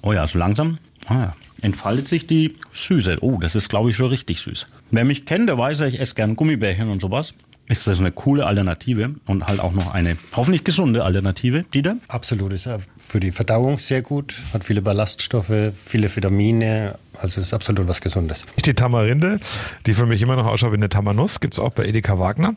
Oh 0.02 0.12
ja, 0.12 0.26
so 0.26 0.38
langsam 0.38 0.78
ah, 1.08 1.14
ja, 1.14 1.36
entfaltet 1.62 2.08
sich 2.08 2.26
die 2.26 2.56
Süße. 2.72 3.18
Oh, 3.20 3.38
das 3.40 3.56
ist, 3.56 3.68
glaube 3.68 3.90
ich, 3.90 3.96
schon 3.96 4.08
richtig 4.08 4.40
süß. 4.40 4.66
Wer 4.90 5.04
mich 5.04 5.26
kennt, 5.26 5.48
der 5.48 5.58
weiß 5.58 5.80
ja, 5.80 5.86
ich 5.86 6.00
esse 6.00 6.14
gern 6.14 6.36
Gummibärchen 6.36 6.88
und 6.88 7.00
sowas. 7.00 7.34
Ist 7.68 7.86
das 7.86 8.00
eine 8.00 8.10
coole 8.12 8.46
Alternative 8.46 9.14
und 9.26 9.46
halt 9.46 9.60
auch 9.60 9.72
noch 9.72 9.92
eine 9.92 10.16
hoffentlich 10.34 10.64
gesunde 10.64 11.04
Alternative, 11.04 11.64
Dieter? 11.64 11.96
Absolut, 12.08 12.54
ist 12.54 12.64
ja 12.64 12.78
für 12.98 13.20
die 13.20 13.30
Verdauung 13.30 13.78
sehr 13.78 14.00
gut, 14.00 14.36
hat 14.54 14.64
viele 14.64 14.80
Ballaststoffe, 14.80 15.52
viele 15.74 16.14
Vitamine, 16.14 16.98
also 17.20 17.42
ist 17.42 17.52
absolut 17.52 17.86
was 17.86 18.00
Gesundes. 18.00 18.42
Die 18.64 18.72
Tamarinde, 18.72 19.38
die 19.84 19.92
für 19.92 20.06
mich 20.06 20.22
immer 20.22 20.36
noch 20.36 20.46
ausschaut 20.46 20.72
wie 20.72 20.76
eine 20.76 20.88
Tamanuss, 20.88 21.40
gibt's 21.40 21.58
auch 21.58 21.74
bei 21.74 21.84
Edeka 21.84 22.18
Wagner. 22.18 22.54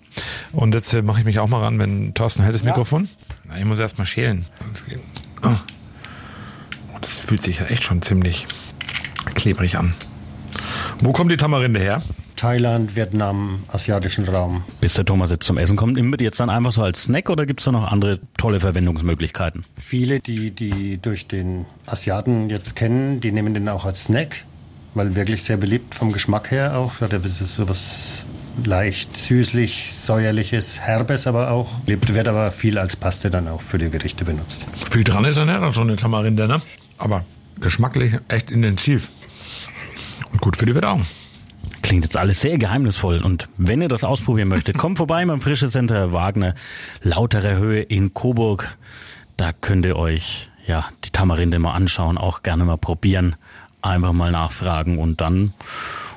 Und 0.53 0.73
jetzt 0.73 0.93
äh, 0.93 1.01
mache 1.01 1.19
ich 1.19 1.25
mich 1.25 1.39
auch 1.39 1.47
mal 1.49 1.59
ran, 1.61 1.77
wenn 1.77 2.13
Thorsten 2.13 2.43
hält 2.43 2.55
das 2.55 2.63
Mikrofon. 2.63 3.09
Na, 3.49 3.57
ich 3.57 3.65
muss 3.65 3.79
erst 3.79 3.97
mal 3.97 4.05
schälen. 4.05 4.45
Oh. 5.43 5.47
Oh, 5.49 6.97
Das 7.01 7.17
fühlt 7.17 7.43
sich 7.43 7.59
ja 7.59 7.65
echt 7.65 7.83
schon 7.83 8.01
ziemlich 8.01 8.47
klebrig 9.35 9.77
an. 9.77 9.93
Wo 10.99 11.11
kommt 11.11 11.31
die 11.31 11.37
Tamarinde 11.37 11.79
her? 11.81 12.01
Thailand, 12.41 12.95
Vietnam, 12.95 13.59
asiatischen 13.67 14.27
Raum. 14.27 14.63
Bis 14.79 14.95
der 14.95 15.05
Thomas 15.05 15.29
jetzt 15.29 15.45
zum 15.45 15.59
Essen 15.59 15.75
kommt, 15.75 15.93
nimmt 15.93 16.11
ihr 16.15 16.17
die 16.17 16.23
jetzt 16.23 16.39
dann 16.39 16.49
einfach 16.49 16.71
so 16.71 16.81
als 16.81 17.03
Snack 17.03 17.29
oder 17.29 17.45
gibt's 17.45 17.65
da 17.65 17.71
noch 17.71 17.83
andere 17.91 18.19
tolle 18.35 18.59
Verwendungsmöglichkeiten? 18.59 19.63
Viele, 19.77 20.21
die, 20.21 20.49
die 20.49 20.99
durch 20.99 21.27
den 21.27 21.67
Asiaten 21.85 22.49
jetzt 22.49 22.75
kennen, 22.75 23.19
die 23.19 23.31
nehmen 23.31 23.53
den 23.53 23.69
auch 23.69 23.85
als 23.85 24.05
Snack, 24.05 24.45
weil 24.95 25.13
wirklich 25.13 25.43
sehr 25.43 25.57
beliebt 25.57 25.93
vom 25.93 26.11
Geschmack 26.11 26.49
her 26.49 26.79
auch. 26.79 26.99
Ja, 26.99 27.09
Das 27.09 27.23
ist 27.25 27.53
sowas 27.57 28.25
leicht 28.65 29.15
süßlich, 29.15 29.93
säuerliches, 29.93 30.79
herbes 30.79 31.27
aber 31.27 31.51
auch. 31.51 31.69
Lebt, 31.85 32.11
wird 32.11 32.27
aber 32.27 32.49
viel 32.49 32.79
als 32.79 32.95
Paste 32.95 33.29
dann 33.29 33.47
auch 33.49 33.61
für 33.61 33.77
die 33.77 33.91
Gerichte 33.91 34.25
benutzt. 34.25 34.65
Viel 34.89 35.03
dran 35.03 35.25
ist 35.25 35.37
dann 35.37 35.47
ja 35.47 35.59
dann 35.59 35.75
schon 35.75 35.89
eine 35.89 35.95
Tamarinde, 35.95 36.47
ne? 36.47 36.59
Aber 36.97 37.23
geschmacklich 37.59 38.15
echt 38.29 38.49
intensiv. 38.49 39.11
Und 40.31 40.41
gut 40.41 40.57
für 40.57 40.65
die 40.65 40.73
Verdauung. 40.73 41.05
Klingt 41.91 42.05
jetzt 42.05 42.15
alles 42.15 42.39
sehr 42.39 42.57
geheimnisvoll. 42.57 43.19
Und 43.19 43.49
wenn 43.57 43.81
ihr 43.81 43.89
das 43.89 44.05
ausprobieren 44.05 44.47
möchtet, 44.47 44.77
kommt 44.77 44.97
vorbei 44.97 45.25
beim 45.25 45.41
Frische 45.41 45.67
Center 45.67 46.13
Wagner, 46.13 46.55
lautere 47.01 47.57
Höhe 47.57 47.81
in 47.81 48.13
Coburg. 48.13 48.77
Da 49.35 49.51
könnt 49.51 49.85
ihr 49.85 49.97
euch 49.97 50.49
ja 50.65 50.85
die 51.03 51.09
Tamarinde 51.09 51.59
mal 51.59 51.73
anschauen, 51.73 52.17
auch 52.17 52.43
gerne 52.43 52.63
mal 52.63 52.77
probieren, 52.77 53.35
einfach 53.81 54.13
mal 54.13 54.31
nachfragen 54.31 54.99
und 54.99 55.19
dann 55.19 55.53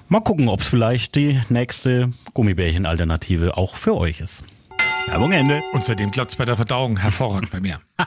mal 0.09 0.21
gucken, 0.21 0.49
ob 0.49 0.61
es 0.61 0.69
vielleicht 0.69 1.17
die 1.17 1.41
nächste 1.49 2.13
Gummibärchen-Alternative 2.35 3.57
auch 3.57 3.75
für 3.75 3.97
euch 3.97 4.21
ist. 4.21 4.45
Werbung 5.07 5.33
Ende. 5.33 5.63
Und 5.73 5.85
seitdem 5.85 6.11
klappt's 6.11 6.35
bei 6.37 6.45
der 6.45 6.57
Verdauung 6.57 6.97
hervorragend 6.97 7.51
bei 7.51 7.61
mir. 7.61 7.81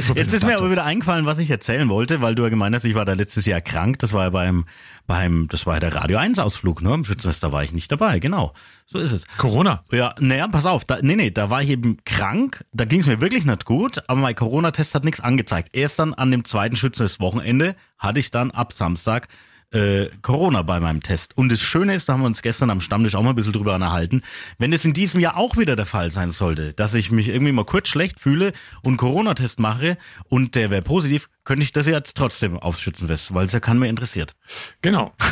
So 0.00 0.14
Jetzt 0.14 0.32
ist 0.32 0.44
mir 0.44 0.50
dazu. 0.50 0.62
aber 0.64 0.72
wieder 0.72 0.84
eingefallen, 0.84 1.26
was 1.26 1.38
ich 1.40 1.50
erzählen 1.50 1.88
wollte, 1.88 2.20
weil 2.20 2.34
du 2.36 2.42
ja 2.44 2.50
gemeint 2.50 2.74
hast, 2.74 2.84
ich 2.84 2.94
war 2.94 3.04
da 3.04 3.14
letztes 3.14 3.46
Jahr 3.46 3.60
krank. 3.60 3.98
Das 3.98 4.12
war 4.12 4.24
ja 4.24 4.30
beim, 4.30 4.64
beim, 5.06 5.48
das 5.50 5.66
war 5.66 5.74
ja 5.74 5.80
der 5.80 5.94
Radio 5.94 6.18
1 6.18 6.38
Ausflug, 6.38 6.82
ne? 6.82 6.94
Im 6.94 7.04
Schützenfest, 7.04 7.42
da 7.42 7.50
war 7.50 7.64
ich 7.64 7.72
nicht 7.72 7.90
dabei, 7.90 8.20
genau. 8.20 8.52
So 8.86 8.98
ist 8.98 9.10
es. 9.10 9.26
Corona. 9.38 9.82
Ja, 9.90 10.14
naja, 10.20 10.46
pass 10.46 10.66
auf, 10.66 10.84
da, 10.84 10.98
nee, 11.02 11.16
nee, 11.16 11.30
da 11.30 11.50
war 11.50 11.62
ich 11.62 11.70
eben 11.70 11.96
krank, 12.04 12.64
da 12.72 12.84
ging 12.84 13.00
es 13.00 13.06
mir 13.06 13.20
wirklich 13.20 13.44
nicht 13.44 13.64
gut, 13.64 14.04
aber 14.06 14.20
mein 14.20 14.34
Corona-Test 14.36 14.94
hat 14.94 15.04
nichts 15.04 15.20
angezeigt. 15.20 15.70
Erst 15.74 15.98
dann 15.98 16.14
an 16.14 16.30
dem 16.30 16.44
zweiten 16.44 16.76
Schützenfest-Wochenende 16.76 17.74
hatte 17.98 18.20
ich 18.20 18.30
dann 18.30 18.50
ab 18.52 18.72
Samstag 18.72 19.26
äh, 19.72 20.10
Corona 20.22 20.62
bei 20.62 20.80
meinem 20.80 21.02
Test. 21.02 21.36
Und 21.36 21.50
das 21.50 21.60
Schöne 21.60 21.94
ist, 21.94 22.08
da 22.08 22.14
haben 22.14 22.20
wir 22.20 22.26
uns 22.26 22.42
gestern 22.42 22.70
am 22.70 22.80
Stammtisch 22.80 23.14
auch 23.14 23.22
mal 23.22 23.30
ein 23.30 23.36
bisschen 23.36 23.52
drüber 23.52 23.74
unterhalten, 23.74 24.22
wenn 24.58 24.72
es 24.72 24.84
in 24.84 24.92
diesem 24.92 25.20
Jahr 25.20 25.36
auch 25.36 25.56
wieder 25.56 25.76
der 25.76 25.86
Fall 25.86 26.10
sein 26.10 26.32
sollte, 26.32 26.72
dass 26.74 26.94
ich 26.94 27.10
mich 27.10 27.28
irgendwie 27.28 27.52
mal 27.52 27.64
kurz 27.64 27.88
schlecht 27.88 28.20
fühle 28.20 28.52
und 28.82 28.96
Corona-Test 28.96 29.60
mache 29.60 29.96
und 30.28 30.54
der 30.54 30.70
wäre 30.70 30.82
positiv, 30.82 31.28
könnte 31.44 31.64
ich 31.64 31.72
das 31.72 31.86
ja 31.86 31.94
jetzt 31.94 32.16
trotzdem 32.16 32.58
aufs 32.58 32.80
Schützenfest, 32.80 33.34
weil 33.34 33.46
es 33.46 33.52
ja 33.52 33.60
kann 33.60 33.78
mir 33.78 33.88
interessiert. 33.88 34.34
Genau. 34.82 35.12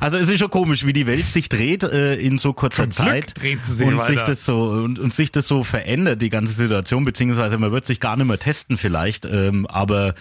Also 0.00 0.16
es 0.16 0.28
ist 0.28 0.38
schon 0.38 0.50
komisch, 0.50 0.86
wie 0.86 0.92
die 0.92 1.06
Welt 1.06 1.26
sich 1.26 1.48
dreht 1.48 1.82
äh, 1.82 2.14
in 2.14 2.38
so 2.38 2.52
kurzer 2.52 2.84
Zum 2.84 2.92
Zeit 2.92 3.34
und 3.42 3.80
weiter. 3.80 4.00
sich 4.00 4.22
das 4.22 4.44
so 4.44 4.62
und, 4.62 4.98
und 4.98 5.12
sich 5.12 5.32
das 5.32 5.48
so 5.48 5.64
verändert 5.64 6.22
die 6.22 6.30
ganze 6.30 6.54
Situation 6.54 7.04
beziehungsweise 7.04 7.58
man 7.58 7.72
wird 7.72 7.84
sich 7.84 7.98
gar 8.00 8.16
nicht 8.16 8.26
mehr 8.26 8.38
testen 8.38 8.76
vielleicht, 8.76 9.26
ähm, 9.26 9.66
aber 9.66 10.14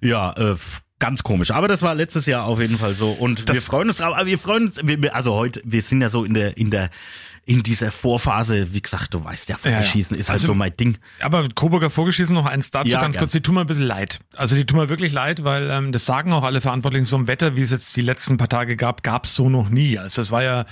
ja. 0.00 0.32
Äh, 0.32 0.56
Ganz 1.02 1.24
komisch, 1.24 1.50
aber 1.50 1.66
das 1.66 1.82
war 1.82 1.94
letztes 1.96 2.26
Jahr 2.26 2.44
auf 2.44 2.60
jeden 2.60 2.78
Fall 2.78 2.94
so 2.94 3.10
und 3.10 3.48
wir 3.52 3.60
freuen 3.60 3.88
uns, 3.88 4.00
aber 4.00 4.24
wir 4.24 4.38
freuen 4.38 4.66
uns, 4.66 4.76
wir, 4.84 5.14
also 5.16 5.34
heute, 5.34 5.60
wir 5.64 5.82
sind 5.82 6.00
ja 6.00 6.08
so 6.08 6.24
in 6.24 6.34
der 6.34 6.56
in 6.56 6.70
der 6.70 6.90
in 7.44 7.64
dieser 7.64 7.90
Vorphase, 7.90 8.72
wie 8.72 8.80
gesagt, 8.80 9.12
du 9.14 9.24
weißt 9.24 9.48
ja, 9.48 9.56
Ja, 9.64 9.70
ja. 9.70 9.76
Vorschießen 9.78 10.16
ist 10.16 10.28
halt 10.28 10.34
Also- 10.36 10.46
so 10.46 10.54
mein 10.54 10.76
Ding. 10.76 10.98
Aber 11.20 11.48
Coburger 11.52 11.90
Vorgeschießen 11.90 12.32
noch 12.32 12.46
eins 12.46 12.70
dazu 12.70 12.88
Ja, 12.88 13.00
ganz 13.00 13.18
kurz. 13.18 13.32
Die 13.32 13.40
tun 13.40 13.56
mir 13.56 13.62
ein 13.62 13.66
bisschen 13.66 13.82
leid. 13.82 14.20
Also 14.36 14.54
die 14.54 14.64
tun 14.64 14.78
mir 14.78 14.88
wirklich 14.88 15.12
leid, 15.12 15.42
weil 15.42 15.68
ähm, 15.68 15.90
das 15.90 16.04
sagen 16.04 16.32
auch 16.32 16.44
alle 16.44 16.60
Verantwortlichen, 16.60 17.04
so 17.04 17.16
ein 17.16 17.26
Wetter, 17.26 17.56
wie 17.56 17.62
es 17.62 17.72
jetzt 17.72 17.96
die 17.96 18.00
letzten 18.02 18.36
paar 18.36 18.48
Tage 18.48 18.76
gab, 18.76 19.02
gab 19.02 19.24
es 19.24 19.34
so 19.34 19.48
noch 19.48 19.70
nie. 19.70 19.98
Also 19.98 20.22
es 20.22 20.30
war 20.30 20.44
ja 20.44 20.66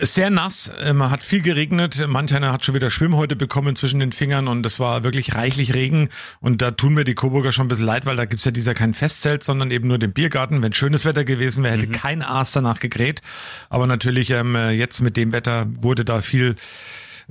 sehr 0.00 0.30
nass, 0.30 0.68
äh, 0.68 0.92
man 0.92 1.10
hat 1.10 1.22
viel 1.22 1.42
geregnet, 1.42 2.04
manch 2.08 2.34
einer 2.34 2.52
hat 2.52 2.64
schon 2.64 2.74
wieder 2.74 2.90
Schwimmhäute 2.90 3.36
bekommen 3.36 3.76
zwischen 3.76 4.00
den 4.00 4.12
Fingern 4.12 4.48
und 4.48 4.64
es 4.64 4.80
war 4.80 5.04
wirklich 5.04 5.34
reichlich 5.34 5.74
Regen 5.74 6.08
und 6.40 6.62
da 6.62 6.70
tun 6.70 6.94
mir 6.94 7.04
die 7.04 7.14
Coburger 7.14 7.52
schon 7.52 7.66
ein 7.66 7.68
bisschen 7.68 7.86
leid, 7.86 8.06
weil 8.06 8.16
da 8.16 8.24
gibt's 8.24 8.44
ja 8.44 8.50
dieser 8.50 8.74
kein 8.74 8.94
Festzelt, 8.94 9.42
sondern 9.42 9.70
eben 9.70 9.88
nur 9.88 9.98
den 9.98 10.12
Biergarten. 10.12 10.62
Wenn 10.62 10.72
schönes 10.72 11.04
Wetter 11.04 11.24
gewesen 11.24 11.62
wäre, 11.62 11.74
hätte 11.74 11.88
kein 11.88 12.22
Aas 12.22 12.52
danach 12.52 12.80
gegräht. 12.80 13.20
Aber 13.68 13.86
natürlich 13.86 14.30
ähm, 14.30 14.54
äh, 14.54 14.70
jetzt 14.70 15.00
mit 15.00 15.16
dem 15.16 15.32
Wetter 15.32 15.66
wurde 15.68 16.04
da 16.04 16.20
viel 16.20 16.54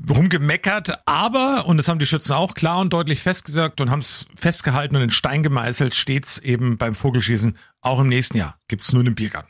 rumgemeckert, 0.10 1.00
aber, 1.06 1.66
und 1.68 1.78
das 1.78 1.88
haben 1.88 2.00
die 2.00 2.06
Schützen 2.06 2.34
auch 2.34 2.54
klar 2.54 2.80
und 2.80 2.92
deutlich 2.92 3.22
festgesagt 3.22 3.80
und 3.80 3.90
haben 3.90 4.00
es 4.00 4.28
festgehalten 4.36 4.96
und 4.96 5.02
in 5.02 5.10
Stein 5.10 5.42
gemeißelt, 5.42 5.96
stets 5.96 6.38
eben 6.38 6.78
beim 6.78 6.96
Vogelschießen, 6.96 7.58
auch 7.82 8.00
im 8.00 8.10
nächsten 8.10 8.38
Jahr 8.38 8.58
gibt's 8.68 8.92
nur 8.92 9.04
den 9.04 9.16
Biergarten. 9.16 9.50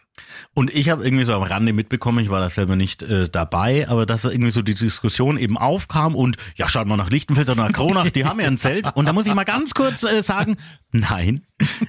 Und 0.54 0.74
ich 0.74 0.90
habe 0.90 1.04
irgendwie 1.04 1.24
so 1.24 1.34
am 1.34 1.44
Rande 1.44 1.74
mitbekommen, 1.74 2.20
ich 2.20 2.30
war 2.30 2.40
da 2.40 2.50
selber 2.50 2.76
nicht 2.76 3.04
äh, 3.04 3.30
dabei, 3.30 3.88
aber 3.88 4.06
dass 4.06 4.26
irgendwie 4.26 4.52
so 4.52 4.62
die 4.62 4.74
Diskussion 4.74 5.38
eben 5.38 5.58
aufkam 5.58 6.16
und 6.16 6.38
ja, 6.56 6.70
schaut 6.70 6.88
mal 6.88 6.98
nach 6.98 7.10
Lichtenfeld 7.10 7.50
oder 7.50 7.64
nach 7.64 7.72
Kronach, 7.72 8.10
die 8.10 8.26
haben 8.26 8.40
ja 8.40 8.48
ein 8.48 8.58
Zelt. 8.58 8.96
Und 8.96 9.06
da 9.08 9.14
muss 9.14 9.28
ich 9.28 9.34
mal 9.34 9.44
ganz 9.44 9.74
kurz 9.74 10.04
äh, 10.04 10.22
sagen, 10.22 10.58
nein, 10.92 11.42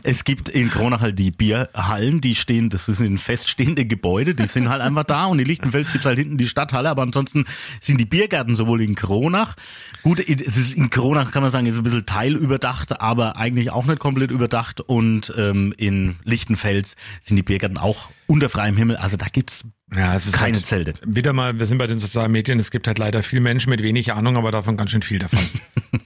es 0.02 0.24
gibt 0.24 0.48
in 0.48 0.70
Kronach 0.70 1.00
halt 1.00 1.18
die 1.18 1.30
Bierhallen, 1.30 2.20
die 2.20 2.34
stehen, 2.34 2.70
das 2.70 2.86
sind 2.86 3.18
feststehende 3.18 3.84
Gebäude, 3.84 4.34
die 4.34 4.46
sind 4.46 4.68
halt 4.68 4.80
einfach 4.80 5.04
da. 5.04 5.26
Und 5.26 5.38
in 5.38 5.46
Lichtenfels 5.46 5.92
gibt's 5.92 6.06
halt 6.06 6.18
hinten 6.18 6.38
die 6.38 6.46
Stadthalle, 6.46 6.90
aber 6.90 7.02
ansonsten 7.02 7.44
sind 7.80 8.00
die 8.00 8.04
Biergärten 8.04 8.56
sowohl 8.56 8.82
in 8.82 8.94
Kronach, 8.94 9.56
gut, 10.02 10.20
es 10.20 10.56
ist 10.56 10.74
in 10.74 10.90
Kronach 10.90 11.32
kann 11.32 11.42
man 11.42 11.50
sagen, 11.50 11.66
ist 11.66 11.78
ein 11.78 11.84
bisschen 11.84 12.06
teilüberdacht, 12.06 13.00
aber 13.00 13.36
eigentlich 13.36 13.70
auch 13.70 13.84
nicht 13.84 13.98
komplett 13.98 14.30
überdacht. 14.30 14.80
Und 14.80 15.32
ähm, 15.36 15.74
in 15.76 16.16
Lichtenfels 16.24 16.96
sind 17.20 17.36
die 17.36 17.42
Biergärten 17.42 17.78
auch 17.78 18.08
unter 18.26 18.48
freiem 18.48 18.76
Himmel, 18.76 18.96
also 18.96 19.16
da 19.16 19.26
gibt's 19.26 19.64
Ja, 19.94 20.14
es 20.14 20.26
ist 20.26 20.34
keine 20.34 20.54
halt, 20.54 20.66
Zelte. 20.66 20.94
Wieder 21.04 21.32
mal, 21.32 21.58
wir 21.58 21.66
sind 21.66 21.78
bei 21.78 21.86
den 21.86 21.98
sozialen 21.98 22.32
Medien, 22.32 22.58
es 22.58 22.70
gibt 22.70 22.86
halt 22.86 22.98
leider 22.98 23.22
viele 23.22 23.40
Menschen 23.40 23.70
mit 23.70 23.82
wenig 23.82 24.12
Ahnung, 24.12 24.36
aber 24.36 24.50
davon 24.50 24.76
ganz 24.76 24.90
schön 24.90 25.02
viel 25.02 25.18
davon. 25.18 25.38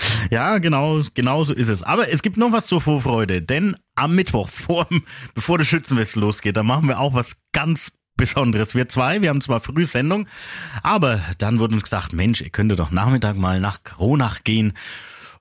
Ja, 0.30 0.58
genau, 0.58 1.00
genau 1.14 1.44
so 1.44 1.52
ist 1.52 1.68
es. 1.68 1.82
Aber 1.82 2.10
es 2.12 2.22
gibt 2.22 2.36
noch 2.36 2.52
was 2.52 2.66
zur 2.66 2.80
Vorfreude, 2.80 3.42
denn 3.42 3.76
am 3.94 4.14
Mittwoch, 4.14 4.48
vor, 4.48 4.86
bevor 5.34 5.58
das 5.58 5.66
Schützenfest 5.66 6.16
losgeht, 6.16 6.56
da 6.56 6.62
machen 6.62 6.88
wir 6.88 6.98
auch 7.00 7.14
was 7.14 7.36
ganz 7.52 7.92
Besonderes. 8.16 8.74
Wir 8.74 8.86
zwei, 8.88 9.22
wir 9.22 9.30
haben 9.30 9.40
zwar 9.40 9.60
früh 9.60 9.86
Sendung, 9.86 10.26
aber 10.82 11.20
dann 11.38 11.58
wurde 11.58 11.74
uns 11.74 11.84
gesagt, 11.84 12.12
Mensch, 12.12 12.42
ihr 12.42 12.50
könntet 12.50 12.78
doch 12.78 12.90
Nachmittag 12.90 13.36
mal 13.36 13.60
nach 13.60 13.82
Kronach 13.82 14.44
gehen 14.44 14.74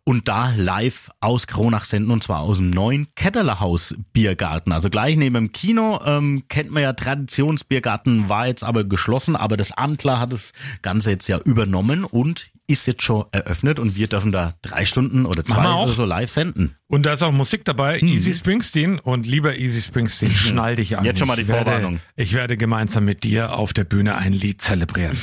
und 0.10 0.28
da 0.28 0.54
live 0.58 1.12
aus 1.20 1.46
Kronach 1.46 1.86
senden 1.86 2.10
und 2.10 2.24
zwar 2.24 2.40
aus 2.40 2.58
dem 2.58 2.72
neuen 2.72 3.14
Ketterlerhaus 3.14 3.94
Biergarten. 4.12 4.72
Also 4.72 4.90
gleich 4.90 5.16
neben 5.18 5.36
dem 5.36 5.52
Kino 5.52 6.02
ähm, 6.04 6.46
kennt 6.48 6.72
man 6.72 6.82
ja 6.82 6.94
Traditionsbiergarten, 6.94 8.28
war 8.28 8.48
jetzt 8.48 8.64
aber 8.64 8.86
geschlossen, 8.86 9.36
aber 9.36 9.56
das 9.56 9.72
Antler 9.72 10.20
hat 10.20 10.34
das 10.34 10.52
Ganze 10.82 11.12
jetzt 11.12 11.28
ja 11.28 11.38
übernommen 11.38 12.06
und 12.06 12.50
ist 12.70 12.88
jetzt 12.88 13.02
schon 13.04 13.26
eröffnet 13.32 13.80
und 13.80 13.96
wir 13.96 14.08
dürfen 14.08 14.32
da 14.32 14.54
drei 14.62 14.86
Stunden 14.86 15.26
oder 15.26 15.44
zwei 15.44 15.68
oder 15.74 15.92
so 15.92 16.06
live 16.06 16.30
senden. 16.30 16.76
Und 16.88 17.06
da 17.06 17.14
ist 17.14 17.22
auch 17.24 17.32
Musik 17.32 17.66
dabei, 17.66 18.00
Easy 18.00 18.34
Springsteen. 18.34 18.98
Und 19.00 19.26
lieber 19.28 19.56
Easy 19.58 19.82
Springsteen, 19.82 20.32
schnall 20.32 20.76
dich 20.76 20.98
an. 20.98 21.06
Jetzt 21.06 21.20
schon 21.20 21.28
mal 21.28 21.36
die 21.36 21.44
Ich 21.44 21.48
werde- 21.48 21.66
Vorwarnung. 21.72 22.00
Ich 22.16 22.34
werde 22.34 22.58
gemeinsam 22.58 23.06
mit 23.06 23.24
dir 23.24 23.54
auf 23.54 23.74
der 23.74 23.84
Bühne 23.84 24.16
ein 24.18 24.34
Lied 24.34 24.62
zelebrieren. 24.62 25.18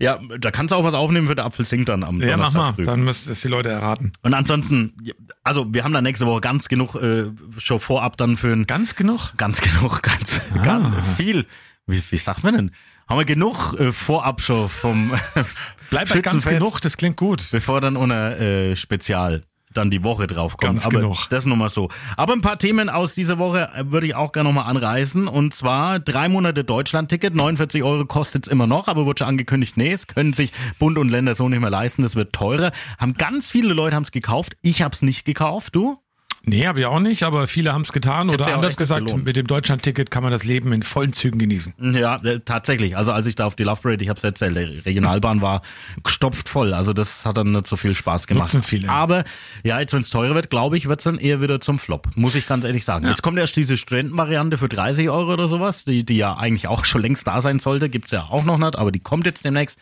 Ja, 0.01 0.19
da 0.39 0.51
kannst 0.51 0.73
du 0.73 0.77
auch 0.77 0.85
was 0.85 0.95
aufnehmen 0.95 1.27
für 1.27 1.35
der 1.35 1.45
Apfel 1.45 1.65
singt 1.65 1.89
dann 1.89 2.05
am 2.05 2.21
Ja, 2.21 2.37
mach 2.37 2.53
Donnerstag 2.53 2.61
mal. 2.61 2.73
früh. 2.75 2.83
Dann 2.85 3.03
müssen 3.03 3.33
es 3.33 3.41
die 3.41 3.49
Leute 3.49 3.69
erraten. 3.71 4.13
Und 4.23 4.35
ansonsten, 4.35 4.95
also 5.43 5.67
wir 5.73 5.85
haben 5.85 5.93
da 5.93 6.01
nächste 6.03 6.27
Woche 6.27 6.41
ganz 6.41 6.69
genug 6.69 6.95
äh, 6.97 7.25
schon 7.59 7.81
vorab 7.81 8.17
dann 8.17 8.37
für 8.37 8.53
ein 8.53 8.67
Ganz 8.67 8.95
genug? 8.97 9.33
ganz 9.37 9.61
genug, 9.61 10.03
ganz, 10.03 10.41
Ah. 10.55 10.63
ganz 10.63 10.95
viel. 11.17 11.47
Wie, 11.87 12.03
wie 12.11 12.19
sagt 12.19 12.45
man 12.45 12.55
denn? 12.55 12.71
Haben 13.09 13.19
wir 13.19 13.25
genug 13.25 13.75
äh, 13.79 13.93
vorab 13.93 14.41
schon 14.41 14.69
vom 14.69 15.13
Bleib 15.91 16.09
bei 16.09 16.21
ganz 16.21 16.47
genug, 16.47 16.81
das 16.81 16.97
klingt 16.97 17.17
gut. 17.19 17.49
bevor 17.51 17.81
dann 17.81 17.97
unser 17.97 18.39
äh, 18.41 18.77
Spezial 18.77 19.43
dann 19.75 19.91
die 19.91 20.03
Woche 20.03 20.27
drauf 20.27 20.57
kommt. 20.57 20.73
Ganz 20.73 20.87
Aber 20.87 21.01
genug. 21.01 21.29
Das 21.31 21.47
nur 21.47 21.57
mal 21.57 21.69
so. 21.69 21.89
Aber 22.17 22.33
ein 22.33 22.41
paar 22.41 22.59
Themen 22.59 22.89
aus 22.89 23.15
dieser 23.15 23.39
Woche 23.39 23.71
äh, 23.75 23.91
würde 23.91 24.07
ich 24.07 24.15
auch 24.15 24.33
gerne 24.33 24.49
nochmal 24.49 24.71
anreißen. 24.71 25.29
Und 25.29 25.55
zwar 25.55 25.99
drei 25.99 26.29
Monate 26.29 26.65
Deutschland-Ticket. 26.65 27.35
49 27.35 27.83
Euro 27.83 28.05
kostet's 28.05 28.49
immer 28.49 28.67
noch, 28.67 28.89
aber 28.89 29.07
wurde 29.07 29.21
schon 29.21 29.29
angekündigt, 29.29 29.77
nee, 29.77 29.93
es 29.93 30.07
können 30.07 30.33
sich 30.33 30.53
Bund 30.79 30.99
und 30.99 31.09
Länder 31.09 31.35
so 31.35 31.49
nicht 31.49 31.61
mehr 31.61 31.71
leisten. 31.71 32.03
Das 32.03 32.17
wird 32.17 32.33
teurer. 32.33 32.73
Haben 32.99 33.15
ganz 33.15 33.51
viele 33.51 33.75
Leute 33.75 33.97
haben's 33.97 34.13
gekauft. 34.13 34.57
Ich 34.63 34.83
hab's 34.83 35.03
nicht 35.03 35.25
gekauft. 35.25 35.75
Du? 35.75 35.99
Nee, 36.45 36.67
habe 36.67 36.81
ich 36.81 36.87
auch 36.87 36.99
nicht, 36.99 37.23
aber 37.23 37.47
viele 37.47 37.73
haben 37.73 37.83
es 37.83 37.93
getan. 37.93 38.29
Hätt's 38.29 38.43
Oder 38.43 38.51
ja 38.51 38.57
anders 38.57 38.77
gesagt, 38.77 39.07
gelohnt. 39.07 39.25
mit 39.25 39.37
dem 39.37 39.47
Deutschland-Ticket 39.47 40.11
kann 40.11 40.25
man 40.25 40.33
das 40.33 40.45
Leben 40.45 40.73
in 40.73 40.83
vollen 40.83 41.13
Zügen 41.13 41.39
genießen. 41.39 41.75
Ja, 41.95 42.17
äh, 42.17 42.41
tatsächlich. 42.41 42.97
Also 42.97 43.13
als 43.13 43.27
ich 43.27 43.37
da 43.37 43.47
auf 43.47 43.55
die 43.55 43.63
Love 43.63 43.81
Parade, 43.81 44.03
ich 44.03 44.09
habe 44.09 44.17
es 44.17 44.25
erzählt, 44.25 44.57
die 44.57 44.79
Regionalbahn 44.81 45.41
war 45.41 45.63
gestopft 46.03 46.49
voll. 46.49 46.75
Also 46.75 46.93
das 46.93 47.25
hat 47.25 47.37
dann 47.37 47.53
nicht 47.53 47.69
so 47.69 47.77
viel 47.77 47.95
Spaß 47.95 48.27
gemacht. 48.27 48.55
Nutzen 48.55 48.63
viele. 48.65 48.89
Aber 48.89 49.23
ja, 49.63 49.79
jetzt 49.79 49.93
wenn 49.93 50.01
es 50.01 50.11
teurer 50.11 50.35
wird, 50.35 50.51
glaube 50.51 50.77
ich, 50.77 50.89
wird's 50.89 51.05
dann 51.05 51.19
eher 51.19 51.41
wieder 51.41 51.61
zum 51.61 51.79
Flop. 51.79 52.09
Muss 52.17 52.35
ich 52.35 52.49
ganz 52.49 52.65
ehrlich 52.65 52.85
sagen. 52.85 53.05
Ja. 53.05 53.11
Jetzt 53.11 53.23
kommt 53.23 53.39
erst 53.39 53.55
diese 53.57 53.77
Studentenvariante 53.77 54.59
für 54.59 54.69
30 54.69 55.11
Euro 55.11 55.33
oder 55.33 55.47
sowas, 55.47 55.85
die, 55.85 56.05
die 56.05 56.17
ja 56.17 56.37
eigentlich 56.37 56.67
auch 56.67 56.85
schon 56.85 57.03
längst 57.03 57.27
da 57.29 57.41
sein 57.41 57.61
sollte. 57.61 57.89
Gibt's 57.89 58.11
ja 58.11 58.25
auch 58.25 58.45
noch 58.45 58.59
nicht, 58.59 58.77
aber 58.77 58.91
die 58.91 59.01
kommt 59.01 59.27
jetzt 59.27 59.45
demnächst. 59.45 59.79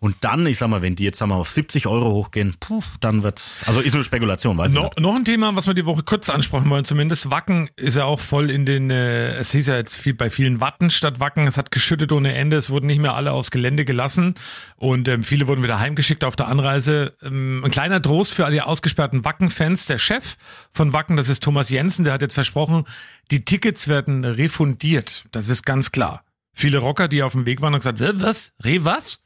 Und 0.00 0.16
dann, 0.20 0.46
ich 0.46 0.58
sag 0.58 0.68
mal, 0.68 0.82
wenn 0.82 0.96
die 0.96 1.04
jetzt 1.04 1.20
mal, 1.20 1.34
auf 1.34 1.50
70 1.50 1.86
Euro 1.86 2.10
hochgehen, 2.12 2.56
puh, 2.60 2.82
dann 3.00 3.22
wird's. 3.22 3.62
Also 3.66 3.80
ist 3.80 3.94
nur 3.94 4.04
Spekulation, 4.04 4.58
weiß 4.58 4.68
ich 4.72 4.74
No, 4.74 4.84
nicht. 4.84 5.00
noch 5.00 5.14
ein 5.14 5.24
Thema, 5.24 5.54
was 5.56 5.66
wir 5.66 5.74
die 5.74 5.86
Woche 5.86 6.02
kurz 6.02 6.28
ansprechen 6.28 6.68
wollen, 6.70 6.84
zumindest 6.84 7.30
Wacken 7.30 7.70
ist 7.76 7.96
ja 7.96 8.04
auch 8.04 8.20
voll 8.20 8.50
in 8.50 8.66
den, 8.66 8.90
äh, 8.90 9.34
es 9.34 9.52
hieß 9.52 9.68
ja 9.68 9.76
jetzt 9.76 9.96
viel 9.96 10.14
bei 10.14 10.30
vielen 10.30 10.60
Watten 10.60 10.90
statt 10.90 11.20
Wacken, 11.20 11.46
es 11.46 11.56
hat 11.56 11.70
geschüttet 11.70 12.10
ohne 12.12 12.34
Ende, 12.34 12.56
es 12.56 12.70
wurden 12.70 12.86
nicht 12.86 12.98
mehr 13.00 13.14
alle 13.14 13.32
aufs 13.32 13.50
Gelände 13.50 13.84
gelassen 13.84 14.34
und 14.76 15.06
ähm, 15.08 15.22
viele 15.22 15.46
wurden 15.46 15.62
wieder 15.62 15.78
heimgeschickt 15.78 16.24
auf 16.24 16.34
der 16.36 16.48
Anreise. 16.48 17.14
Ähm, 17.22 17.62
ein 17.64 17.70
kleiner 17.70 18.02
Trost 18.02 18.34
für 18.34 18.44
alle 18.44 18.66
ausgesperrten 18.66 19.24
Wacken-Fans, 19.24 19.86
der 19.86 19.98
Chef 19.98 20.36
von 20.72 20.92
Wacken, 20.92 21.16
das 21.16 21.28
ist 21.28 21.42
Thomas 21.42 21.68
Jensen, 21.70 22.04
der 22.04 22.14
hat 22.14 22.22
jetzt 22.22 22.34
versprochen, 22.34 22.84
die 23.30 23.44
Tickets 23.44 23.86
werden 23.88 24.24
refundiert, 24.24 25.24
das 25.32 25.48
ist 25.48 25.64
ganz 25.64 25.92
klar. 25.92 26.23
Viele 26.54 26.78
Rocker, 26.78 27.08
die 27.08 27.22
auf 27.22 27.32
dem 27.32 27.46
Weg 27.46 27.60
waren, 27.60 27.74
haben 27.74 27.80
gesagt, 27.80 28.00
"Hä, 28.00 28.10
was? 28.14 28.52
Re 28.64 28.84
was? 28.84 29.20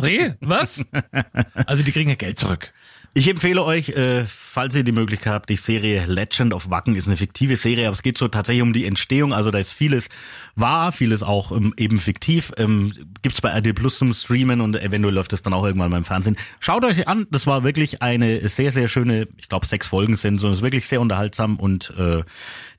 Re 0.00 0.36
was? 0.40 0.84
Also 1.66 1.82
die 1.82 1.92
kriegen 1.92 2.08
ja 2.10 2.16
Geld 2.16 2.38
zurück. 2.38 2.72
Ich 3.12 3.26
empfehle 3.26 3.64
euch, 3.64 3.88
äh, 3.88 4.24
falls 4.24 4.76
ihr 4.76 4.84
die 4.84 4.92
Möglichkeit 4.92 5.32
habt, 5.32 5.50
die 5.50 5.56
Serie 5.56 6.06
Legend 6.06 6.54
of 6.54 6.70
Wacken 6.70 6.94
ist 6.94 7.08
eine 7.08 7.16
fiktive 7.16 7.56
Serie, 7.56 7.88
aber 7.88 7.94
es 7.94 8.04
geht 8.04 8.16
so 8.16 8.28
tatsächlich 8.28 8.62
um 8.62 8.72
die 8.72 8.84
Entstehung. 8.84 9.32
Also 9.34 9.50
da 9.50 9.58
ist 9.58 9.72
vieles 9.72 10.08
wahr, 10.54 10.92
vieles 10.92 11.24
auch 11.24 11.50
ähm, 11.50 11.74
eben 11.76 11.98
fiktiv. 11.98 12.52
Ähm, 12.56 12.94
gibt's 13.22 13.40
bei 13.40 13.48
RTL 13.48 13.74
Plus 13.74 13.98
zum 13.98 14.14
Streamen 14.14 14.60
und 14.60 14.76
eventuell 14.76 15.12
läuft 15.12 15.32
das 15.32 15.42
dann 15.42 15.54
auch 15.54 15.64
irgendwann 15.64 15.90
beim 15.90 16.04
Fernsehen. 16.04 16.36
Schaut 16.60 16.84
euch 16.84 17.08
an, 17.08 17.26
das 17.32 17.48
war 17.48 17.64
wirklich 17.64 18.00
eine 18.00 18.48
sehr, 18.48 18.70
sehr 18.70 18.86
schöne, 18.86 19.26
ich 19.38 19.48
glaube 19.48 19.66
sechs 19.66 19.88
Folgen 19.88 20.14
sind 20.14 20.38
so, 20.38 20.48
es 20.48 20.58
ist 20.58 20.62
wirklich 20.62 20.86
sehr 20.86 21.00
unterhaltsam 21.00 21.58
und 21.58 21.92
äh, 21.98 22.22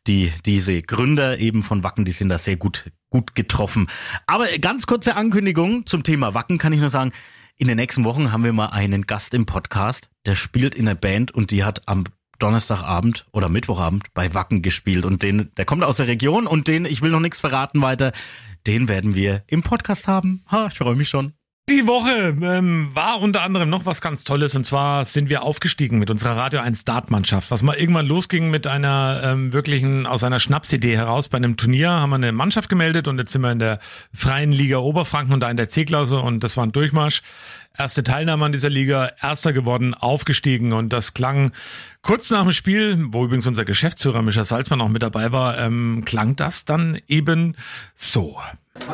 die 0.07 0.31
diese 0.45 0.81
Gründer 0.81 1.39
eben 1.39 1.61
von 1.61 1.83
Wacken, 1.83 2.05
die 2.05 2.13
sind 2.13 2.29
da 2.29 2.37
sehr 2.37 2.55
gut 2.55 2.89
gut 3.09 3.35
getroffen. 3.35 3.87
Aber 4.25 4.47
ganz 4.59 4.87
kurze 4.87 5.17
Ankündigung 5.17 5.85
zum 5.85 6.03
Thema 6.03 6.33
Wacken 6.33 6.57
kann 6.57 6.71
ich 6.71 6.79
nur 6.79 6.89
sagen, 6.89 7.11
in 7.61 7.67
den 7.67 7.77
nächsten 7.77 8.05
Wochen 8.05 8.31
haben 8.31 8.43
wir 8.43 8.53
mal 8.53 8.69
einen 8.69 9.05
Gast 9.05 9.35
im 9.35 9.45
Podcast, 9.45 10.09
der 10.25 10.33
spielt 10.33 10.73
in 10.73 10.87
einer 10.87 10.95
Band 10.95 11.29
und 11.29 11.51
die 11.51 11.63
hat 11.63 11.87
am 11.87 12.05
Donnerstagabend 12.39 13.27
oder 13.33 13.49
Mittwochabend 13.49 14.11
bei 14.15 14.33
Wacken 14.33 14.63
gespielt 14.63 15.05
und 15.05 15.21
den, 15.21 15.51
der 15.57 15.65
kommt 15.65 15.83
aus 15.83 15.97
der 15.97 16.07
Region 16.07 16.47
und 16.47 16.67
den, 16.67 16.85
ich 16.85 17.03
will 17.03 17.11
noch 17.11 17.19
nichts 17.19 17.39
verraten 17.39 17.79
weiter, 17.83 18.13
den 18.65 18.87
werden 18.87 19.13
wir 19.13 19.43
im 19.45 19.61
Podcast 19.61 20.07
haben. 20.07 20.43
Ha, 20.49 20.69
ich 20.71 20.77
freue 20.79 20.95
mich 20.95 21.09
schon. 21.09 21.33
Die 21.71 21.87
Woche 21.87 22.35
ähm, 22.41 22.89
war 22.93 23.21
unter 23.21 23.43
anderem 23.43 23.69
noch 23.69 23.85
was 23.85 24.01
ganz 24.01 24.25
Tolles 24.25 24.55
und 24.55 24.65
zwar 24.65 25.05
sind 25.05 25.29
wir 25.29 25.43
aufgestiegen 25.43 25.99
mit 25.99 26.09
unserer 26.09 26.35
Radio 26.35 26.59
1 26.59 26.81
Startmannschaft. 26.81 27.49
Was 27.49 27.63
mal 27.63 27.77
irgendwann 27.77 28.07
losging 28.07 28.49
mit 28.49 28.67
einer 28.67 29.21
ähm, 29.23 29.53
wirklichen, 29.53 30.05
aus 30.05 30.25
einer 30.25 30.39
Schnapsidee 30.39 30.97
heraus. 30.97 31.29
Bei 31.29 31.37
einem 31.37 31.55
Turnier 31.55 31.89
haben 31.89 32.09
wir 32.09 32.17
eine 32.17 32.33
Mannschaft 32.33 32.67
gemeldet 32.67 33.07
und 33.07 33.19
jetzt 33.19 33.31
sind 33.31 33.41
wir 33.41 33.53
in 33.53 33.59
der 33.59 33.79
freien 34.13 34.51
Liga 34.51 34.79
Oberfranken 34.79 35.33
und 35.33 35.39
da 35.39 35.49
in 35.49 35.55
der 35.55 35.69
C-Klasse 35.69 36.19
und 36.19 36.43
das 36.43 36.57
war 36.57 36.65
ein 36.65 36.73
Durchmarsch. 36.73 37.21
Erste 37.77 38.03
Teilnahme 38.03 38.47
an 38.47 38.51
dieser 38.51 38.69
Liga, 38.69 39.09
erster 39.21 39.53
geworden, 39.53 39.93
aufgestiegen 39.93 40.73
und 40.73 40.91
das 40.91 41.13
klang 41.13 41.53
kurz 42.01 42.29
nach 42.31 42.41
dem 42.41 42.51
Spiel, 42.51 42.97
wo 43.13 43.23
übrigens 43.23 43.47
unser 43.47 43.63
Geschäftsführer 43.63 44.21
Mischa 44.21 44.43
Salzmann 44.43 44.81
auch 44.81 44.89
mit 44.89 45.03
dabei 45.03 45.31
war, 45.31 45.57
ähm, 45.57 46.03
klang 46.03 46.35
das 46.35 46.65
dann 46.65 46.99
eben 47.07 47.55
so. 47.95 48.37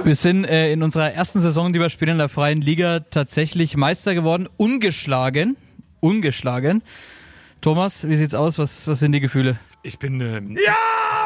Wir 0.04 0.16
sind 0.16 0.46
äh, 0.46 0.72
in 0.72 0.84
unserer 0.84 1.14
ersten 1.14 1.42
Saison, 1.42 1.74
die 1.74 1.80
wir 1.80 1.90
spielen 1.90 2.12
in 2.12 2.18
der 2.18 2.30
freien 2.30 2.62
Liga, 2.62 3.00
tatsächlich 3.00 3.78
Meister 3.78 4.14
geworden, 4.14 4.48
ungeschlagen. 4.58 5.58
Ungeschlagen. 6.00 6.84
Thomas, 7.62 8.08
wie 8.08 8.16
sieht's 8.16 8.36
aus? 8.36 8.60
Was, 8.60 8.88
was 8.88 9.00
sind 9.00 9.12
die 9.12 9.20
Gefühle? 9.20 9.60
Ich 9.84 10.00
bin 10.00 10.22
ähm, 10.22 10.58
ja 10.64 10.74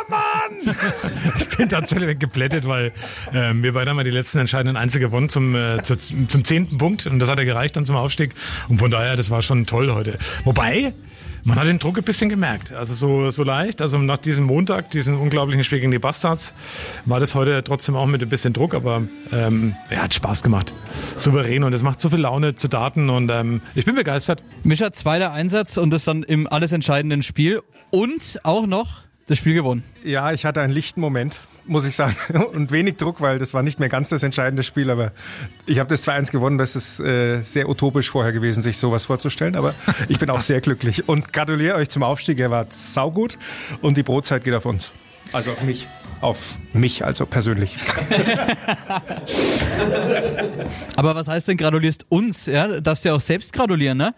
Mann, 0.08 0.76
ich 1.40 1.50
bin 1.50 1.70
tatsächlich 1.70 2.20
geplättet, 2.20 2.68
weil 2.68 2.92
ähm, 3.34 3.64
wir 3.64 3.74
beide 3.74 3.90
haben 3.90 3.98
ja 3.98 4.04
die 4.04 4.12
letzten 4.12 4.40
entscheidenden 4.40 4.78
Einzel 4.78 5.00
gewonnen 5.00 5.30
zum 5.30 5.56
äh, 5.56 5.82
zu, 5.84 5.96
zum 5.96 6.44
zehnten 6.44 6.78
Punkt 6.78 7.08
und 7.08 7.20
das 7.20 7.30
hat 7.30 7.38
ja 7.38 7.46
gereicht 7.46 7.76
dann 7.76 7.86
zum 7.86 7.96
Aufstieg 7.96 8.34
und 8.68 8.80
von 8.80 8.92
daher 8.92 9.16
das 9.16 9.30
war 9.30 9.42
schon 9.42 9.66
toll 9.66 9.92
heute. 9.92 10.18
Wobei 10.44 10.94
man 11.44 11.58
hat 11.58 11.68
den 11.68 11.80
Druck 11.80 11.98
ein 11.98 12.04
bisschen 12.04 12.30
gemerkt, 12.30 12.72
also 12.72 12.94
so 12.94 13.32
so 13.32 13.44
leicht. 13.44 13.82
Also 13.82 13.98
nach 13.98 14.18
diesem 14.18 14.46
Montag, 14.46 14.92
diesem 14.92 15.20
unglaublichen 15.20 15.64
Spiel 15.64 15.80
gegen 15.80 15.92
die 15.92 16.00
Bastards, 16.00 16.54
war 17.06 17.20
das 17.20 17.36
heute 17.36 17.64
trotzdem 17.64 17.96
auch 17.96 18.06
mit 18.06 18.22
ein 18.22 18.30
bisschen 18.30 18.54
Druck, 18.54 18.74
aber 18.74 19.04
ähm, 19.32 19.76
ja, 19.90 20.04
hat 20.04 20.14
Spaß 20.14 20.44
gemacht, 20.44 20.74
souverän 21.16 21.64
und 21.64 21.74
es 21.74 21.84
macht 21.84 22.02
so 22.02 22.10
viel 22.10 22.20
Laune 22.20 22.56
zu 22.56 22.68
daten 22.68 23.10
und 23.10 23.30
ähm, 23.32 23.62
ich 23.76 23.86
bin 23.86 23.96
begeistert. 23.96 24.44
Mischa, 24.64 24.92
zweiter 24.94 25.32
Einsatz 25.32 25.78
und 25.78 25.92
das 25.92 26.06
dann 26.06 26.24
im 26.24 26.48
alles 26.48 26.72
entscheidenden 26.72 27.24
Spiel 27.24 27.62
und 27.90 28.40
auch 28.44 28.68
noch 28.68 29.02
das 29.28 29.38
Spiel 29.38 29.54
gewonnen. 29.54 29.84
Ja, 30.04 30.32
ich 30.34 30.46
hatte 30.46 30.62
einen 30.62 30.74
lichten 30.74 31.00
Moment, 31.00 31.42
muss 31.66 31.86
ich 31.86 31.96
sagen. 31.96 32.16
Und 32.54 32.72
wenig 32.72 32.98
Druck, 32.98 33.22
weil 33.22 33.40
das 33.40 33.54
war 33.54 33.64
nicht 33.64 33.80
mehr 33.80 33.90
ganz 33.90 34.10
das 34.10 34.24
entscheidende 34.24 34.64
Spiel. 34.64 34.90
Aber 34.90 35.12
ich 35.66 35.80
habe 35.80 35.90
das 35.90 36.08
2-1 36.08 36.32
gewonnen. 36.32 36.58
Das 36.58 36.76
ist 36.76 37.00
äh, 37.00 37.42
sehr 37.42 37.70
utopisch 37.70 38.10
vorher 38.10 38.34
gewesen, 38.34 38.62
sich 38.62 38.78
sowas 38.78 39.06
vorzustellen. 39.06 39.56
Aber 39.56 39.74
ich 40.08 40.20
bin 40.20 40.30
auch 40.30 40.42
sehr 40.42 40.62
glücklich. 40.62 41.08
Und 41.08 41.34
gratuliere 41.34 41.76
euch 41.76 41.90
zum 41.90 42.04
Aufstieg. 42.04 42.40
Er 42.40 42.52
war 42.52 42.66
saugut. 42.70 43.38
Und 43.82 43.98
die 43.98 44.04
Brotzeit 44.04 44.44
geht 44.44 44.54
auf 44.54 44.66
uns. 44.66 44.92
Also 45.34 45.52
auf 45.52 45.62
mich. 45.62 45.88
Auf 46.20 46.58
mich, 46.74 47.04
also 47.04 47.26
persönlich. 47.26 47.78
Aber 50.96 51.16
was 51.16 51.28
heißt 51.28 51.48
denn, 51.48 51.58
gratulierst 51.58 52.06
uns? 52.10 52.46
Ja, 52.46 52.80
darfst 52.80 53.06
ja 53.06 53.16
auch 53.16 53.22
selbst 53.22 53.54
gratulieren, 53.54 53.98
ne? 53.98 54.14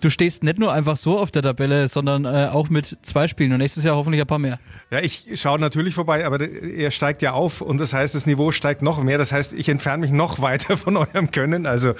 Du 0.00 0.08
stehst 0.08 0.42
nicht 0.42 0.58
nur 0.58 0.72
einfach 0.72 0.96
so 0.96 1.18
auf 1.18 1.30
der 1.30 1.42
Tabelle, 1.42 1.86
sondern 1.88 2.24
äh, 2.24 2.48
auch 2.50 2.70
mit 2.70 2.98
zwei 3.02 3.28
Spielen 3.28 3.52
und 3.52 3.58
nächstes 3.58 3.84
Jahr 3.84 3.96
hoffentlich 3.96 4.20
ein 4.20 4.26
paar 4.26 4.38
mehr. 4.38 4.58
Ja, 4.90 5.00
ich 5.00 5.28
schaue 5.34 5.58
natürlich 5.58 5.94
vorbei, 5.94 6.24
aber 6.24 6.40
er 6.40 6.90
steigt 6.90 7.20
ja 7.20 7.32
auf 7.32 7.60
und 7.60 7.78
das 7.78 7.92
heißt, 7.92 8.14
das 8.14 8.26
Niveau 8.26 8.50
steigt 8.50 8.80
noch 8.80 9.02
mehr. 9.02 9.18
Das 9.18 9.30
heißt, 9.30 9.52
ich 9.52 9.68
entferne 9.68 10.00
mich 10.00 10.10
noch 10.10 10.40
weiter 10.42 10.78
von 10.78 10.96
eurem 10.96 11.30
Können. 11.30 11.66
Also 11.66 11.94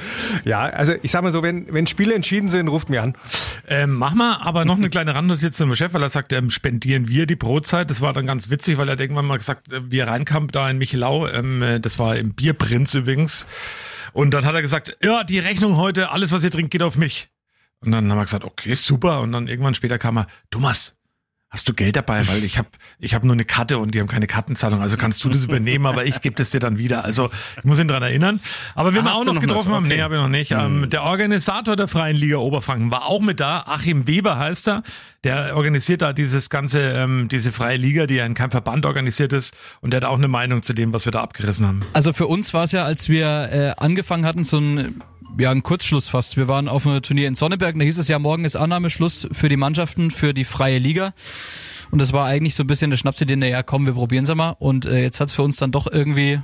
ja, 0.45 0.61
also 0.61 0.95
ich 1.03 1.11
sag 1.11 1.23
mal 1.23 1.31
so, 1.33 1.43
wenn, 1.43 1.73
wenn 1.73 1.87
Spiele 1.87 2.15
entschieden 2.15 2.49
sind, 2.49 2.69
ruft 2.69 2.89
mir 2.89 3.03
an. 3.03 3.15
Ähm, 3.69 3.93
mach 3.93 4.15
mal, 4.15 4.39
aber 4.43 4.65
noch 4.65 4.79
eine 4.79 4.89
kleine 4.89 5.15
Randnotiz 5.15 5.57
zum 5.57 5.75
Chef, 5.75 5.93
weil 5.93 6.03
er 6.03 6.11
sagt, 6.11 6.33
ähm, 6.33 6.49
spendieren 6.49 7.09
wir 7.09 7.27
die 7.27 7.37
Brotzeit. 7.37 7.91
Das 7.91 8.01
war 8.01 8.15
dann 8.15 8.27
ganz 8.27 8.49
witzig, 8.49 8.79
weil 8.79 8.89
er 8.89 8.99
irgendwann 8.99 9.27
mal 9.27 9.37
gesagt, 9.37 9.71
äh, 9.73 9.91
wie 9.91 9.99
er 9.99 10.09
reinkam 10.09 10.49
da 10.49 10.71
in 10.71 10.79
Michelau, 10.79 11.29
ähm, 11.29 11.63
äh, 11.63 11.81
das 11.81 11.99
war 11.99 12.17
im 12.17 12.33
Bierprinz 12.33 12.95
übrigens. 12.95 13.47
Und 14.13 14.33
dann 14.33 14.45
hat 14.45 14.55
er 14.55 14.63
gesagt, 14.63 14.97
ja, 15.03 15.23
die 15.23 15.39
Rechnung 15.39 15.77
heute, 15.77 16.11
alles 16.11 16.33
was 16.33 16.43
ihr 16.43 16.51
trinkt, 16.51 16.71
geht 16.71 16.83
auf 16.83 16.97
mich. 16.97 17.29
Und 17.83 17.93
dann 17.93 18.11
haben 18.11 18.19
wir 18.19 18.25
gesagt, 18.25 18.45
okay, 18.45 18.75
super. 18.75 19.21
Und 19.21 19.33
dann 19.33 19.47
irgendwann 19.49 19.75
später 19.75 19.99
kam 19.99 20.19
er, 20.19 20.27
Thomas, 20.51 20.95
hast 21.53 21.69
du 21.69 21.75
Geld 21.75 21.97
dabei? 21.97 22.29
Weil 22.29 22.45
ich 22.45 22.59
habe 22.59 22.69
ich 23.01 23.15
hab 23.15 23.25
nur 23.25 23.33
eine 23.33 23.45
Karte 23.45 23.79
und 23.79 23.93
die 23.95 23.99
haben 24.01 24.07
keine 24.07 24.27
Kartenzahlung. 24.29 24.83
Also 24.83 24.97
kannst 24.97 25.25
du 25.25 25.31
das 25.31 25.45
übernehmen, 25.47 25.85
aber 25.87 26.05
ich 26.05 26.21
gebe 26.21 26.37
das 26.37 26.51
dir 26.51 26.61
dann 26.61 26.79
wieder. 26.79 27.05
Also 27.05 27.29
ich 27.57 27.65
muss 27.65 27.81
ihn 27.81 27.89
dran 27.89 28.03
erinnern. 28.05 28.39
Aber 28.77 28.93
wen 28.93 29.01
Ah, 29.01 29.05
wir 29.05 29.11
hast 29.11 29.17
auch 29.17 29.25
noch 29.25 29.33
noch 29.33 29.41
getroffen 29.41 29.73
haben, 29.73 29.87
Okay. 29.87 29.97
nee, 29.97 30.03
habe 30.03 30.15
ich 30.17 30.21
noch 30.21 30.29
nicht. 30.29 30.51
Hm. 30.53 30.83
Ähm, 30.85 30.91
der 30.91 31.03
Organisator 31.03 31.75
der 31.75 31.89
Freien 31.89 32.17
Liga 32.17 32.37
Oberfranken 32.37 32.93
war 32.93 33.07
auch 33.07 33.21
mit 33.21 33.41
da. 33.41 33.63
Achim 33.67 34.07
Weber 34.07 34.39
heißt 34.39 34.69
er. 34.69 34.83
Der 35.25 35.57
organisiert 35.57 36.03
da 36.03 36.13
dieses 36.13 36.51
ganze, 36.51 36.81
ähm, 36.83 37.29
diese 37.29 37.51
Freie 37.51 37.79
Liga, 37.79 38.07
die 38.07 38.15
ja 38.15 38.27
in 38.27 38.35
keinem 38.35 38.51
Verband 38.53 38.87
organisiert 38.87 39.33
ist. 39.33 39.53
Und 39.81 39.93
der 39.93 40.03
hat 40.03 40.05
auch 40.05 40.19
eine 40.19 40.29
Meinung 40.29 40.63
zu 40.63 40.73
dem, 40.75 40.93
was 40.93 41.05
wir 41.07 41.13
da 41.13 41.23
abgerissen 41.23 41.67
haben. 41.67 41.81
Also 41.95 42.13
für 42.13 42.27
uns 42.29 42.55
war 42.55 42.63
es 42.65 42.73
ja, 42.73 42.85
als 42.85 43.09
wir 43.09 43.27
äh, 43.51 43.75
angefangen 43.77 44.25
hatten, 44.25 44.45
so 44.45 44.59
ein 44.59 45.03
ja, 45.39 45.51
ein 45.51 45.63
Kurzschluss 45.63 46.09
fast. 46.09 46.37
Wir 46.37 46.49
waren 46.49 46.69
auf 46.69 46.87
einem 46.87 47.03
Turnier 47.03 47.29
in 47.29 47.35
Sonneberg, 47.35 47.77
da 47.79 47.85
hieß 47.85 47.99
es 47.99 48.09
ja, 48.09 48.19
morgen 48.19 48.45
ist 48.45 48.57
Annahmeschluss 48.57 49.29
für 49.33 49.49
die 49.49 49.57
Mannschaften, 49.57 50.11
für 50.11 50.35
die 50.35 50.45
freie 50.45 50.79
Liga. 50.79 51.13
Und 51.91 51.99
das 51.99 52.13
war 52.13 52.27
eigentlich 52.27 52.55
so 52.55 52.63
ein 52.63 52.67
bisschen 52.67 52.91
der 52.91 52.99
Schnapsidee, 52.99 53.37
naja, 53.37 53.63
komm, 53.63 53.87
wir 53.87 53.95
probieren's 53.95 54.31
einmal. 54.31 54.57
Und 54.59 54.87
äh, 54.87 55.03
jetzt 55.03 55.21
hat's 55.21 55.33
für 55.33 55.43
uns 55.43 55.57
dann 55.57 55.73
doch 55.73 55.87
irgendwie 55.91 56.41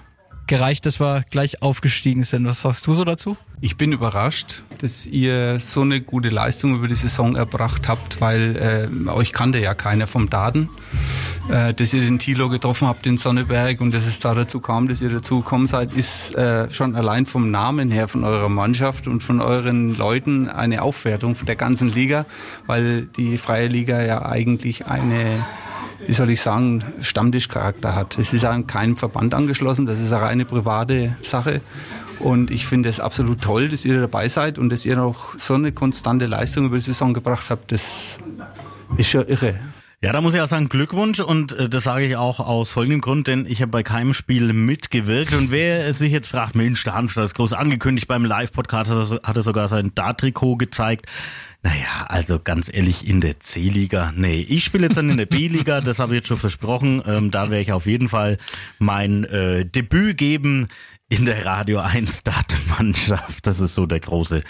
gereicht, 0.46 0.86
dass 0.86 1.00
wir 1.00 1.24
gleich 1.30 1.62
aufgestiegen 1.62 2.24
sind. 2.24 2.46
Was 2.46 2.62
sagst 2.62 2.86
du 2.86 2.94
so 2.94 3.04
dazu? 3.04 3.36
Ich 3.60 3.78
bin 3.78 3.92
überrascht, 3.92 4.64
dass 4.78 5.06
ihr 5.06 5.58
so 5.58 5.80
eine 5.80 6.02
gute 6.02 6.28
Leistung 6.28 6.74
über 6.74 6.88
die 6.88 6.94
Saison 6.94 7.36
erbracht 7.36 7.88
habt, 7.88 8.20
weil 8.20 8.90
äh, 9.06 9.10
euch 9.10 9.32
kannte 9.32 9.58
ja 9.58 9.74
keiner 9.74 10.06
vom 10.06 10.28
Daten. 10.28 10.68
Äh, 11.48 11.74
dass 11.74 11.94
ihr 11.94 12.00
den 12.00 12.18
Thilo 12.18 12.48
getroffen 12.48 12.88
habt 12.88 13.06
in 13.06 13.18
Sonneberg 13.18 13.80
und 13.80 13.94
dass 13.94 14.06
es 14.06 14.18
da 14.18 14.34
dazu 14.34 14.60
kam, 14.60 14.88
dass 14.88 15.00
ihr 15.00 15.10
dazu 15.10 15.40
gekommen 15.42 15.68
seid, 15.68 15.94
ist 15.94 16.34
äh, 16.34 16.70
schon 16.70 16.96
allein 16.96 17.24
vom 17.24 17.50
Namen 17.50 17.90
her 17.90 18.08
von 18.08 18.24
eurer 18.24 18.48
Mannschaft 18.48 19.06
und 19.06 19.22
von 19.22 19.40
euren 19.40 19.96
Leuten 19.96 20.48
eine 20.48 20.82
Aufwertung 20.82 21.36
der 21.46 21.56
ganzen 21.56 21.88
Liga, 21.88 22.26
weil 22.66 23.02
die 23.02 23.38
freie 23.38 23.68
Liga 23.68 24.02
ja 24.02 24.26
eigentlich 24.26 24.86
eine 24.86 25.24
wie 26.06 26.12
soll 26.12 26.30
ich 26.30 26.42
sagen, 26.42 26.84
Stammtischcharakter 27.00 27.94
hat. 27.94 28.18
Es 28.18 28.34
ist 28.34 28.44
an 28.44 28.66
keinem 28.66 28.96
Verband 28.96 29.32
angeschlossen, 29.32 29.86
das 29.86 29.98
ist 29.98 30.12
eine 30.12 30.22
reine 30.22 30.44
private 30.44 31.16
Sache. 31.22 31.62
Und 32.18 32.50
ich 32.50 32.66
finde 32.66 32.88
es 32.88 32.98
absolut 33.00 33.42
toll, 33.42 33.68
dass 33.68 33.84
ihr 33.84 34.00
dabei 34.00 34.28
seid 34.28 34.58
und 34.58 34.70
dass 34.70 34.86
ihr 34.86 34.96
noch 34.96 35.38
so 35.38 35.54
eine 35.54 35.72
konstante 35.72 36.26
Leistung 36.26 36.66
über 36.66 36.76
die 36.76 36.82
Saison 36.82 37.12
gebracht 37.14 37.50
habt. 37.50 37.72
Das 37.72 38.18
ist 38.96 39.10
schon 39.10 39.26
irre. 39.28 39.58
Ja, 40.02 40.12
da 40.12 40.20
muss 40.20 40.34
ich 40.34 40.40
auch 40.42 40.46
sagen, 40.46 40.68
Glückwunsch 40.68 41.20
und 41.20 41.52
äh, 41.52 41.70
das 41.70 41.84
sage 41.84 42.04
ich 42.04 42.16
auch 42.16 42.38
aus 42.38 42.70
folgendem 42.70 43.00
Grund, 43.00 43.26
denn 43.28 43.46
ich 43.48 43.62
habe 43.62 43.70
bei 43.70 43.82
keinem 43.82 44.12
Spiel 44.12 44.52
mitgewirkt 44.52 45.32
und 45.32 45.50
wer 45.50 45.92
sich 45.94 46.12
jetzt 46.12 46.28
fragt, 46.28 46.54
Mensch, 46.54 46.84
der 46.84 46.94
Hanf, 46.94 47.14
das 47.14 47.30
ist 47.30 47.34
groß 47.34 47.54
angekündigt 47.54 48.06
beim 48.06 48.24
Live-Podcast, 48.26 48.90
hat 48.90 49.10
er- 49.10 49.28
hat 49.28 49.36
er 49.36 49.42
sogar 49.42 49.68
sein 49.68 49.92
Dart-Trikot 49.94 50.56
gezeigt. 50.56 51.06
Naja, 51.62 52.04
also 52.08 52.38
ganz 52.38 52.70
ehrlich, 52.72 53.08
in 53.08 53.22
der 53.22 53.40
C-Liga, 53.40 54.12
nee, 54.14 54.46
ich 54.48 54.64
spiele 54.64 54.84
jetzt 54.86 54.98
dann 54.98 55.08
in 55.10 55.16
der 55.16 55.26
B-Liga, 55.26 55.80
das 55.80 55.98
habe 55.98 56.12
ich 56.12 56.18
jetzt 56.18 56.28
schon 56.28 56.38
versprochen, 56.38 57.02
ähm, 57.06 57.30
da 57.30 57.44
werde 57.50 57.62
ich 57.62 57.72
auf 57.72 57.86
jeden 57.86 58.08
Fall 58.10 58.36
mein 58.78 59.24
äh, 59.24 59.64
Debüt 59.64 60.18
geben 60.18 60.68
in 61.08 61.24
der 61.24 61.46
Radio 61.46 61.78
1 61.78 62.24
Datenmannschaft. 62.24 63.46
Das 63.46 63.60
ist 63.60 63.74
so 63.74 63.86
der 63.86 64.00
große, 64.00 64.42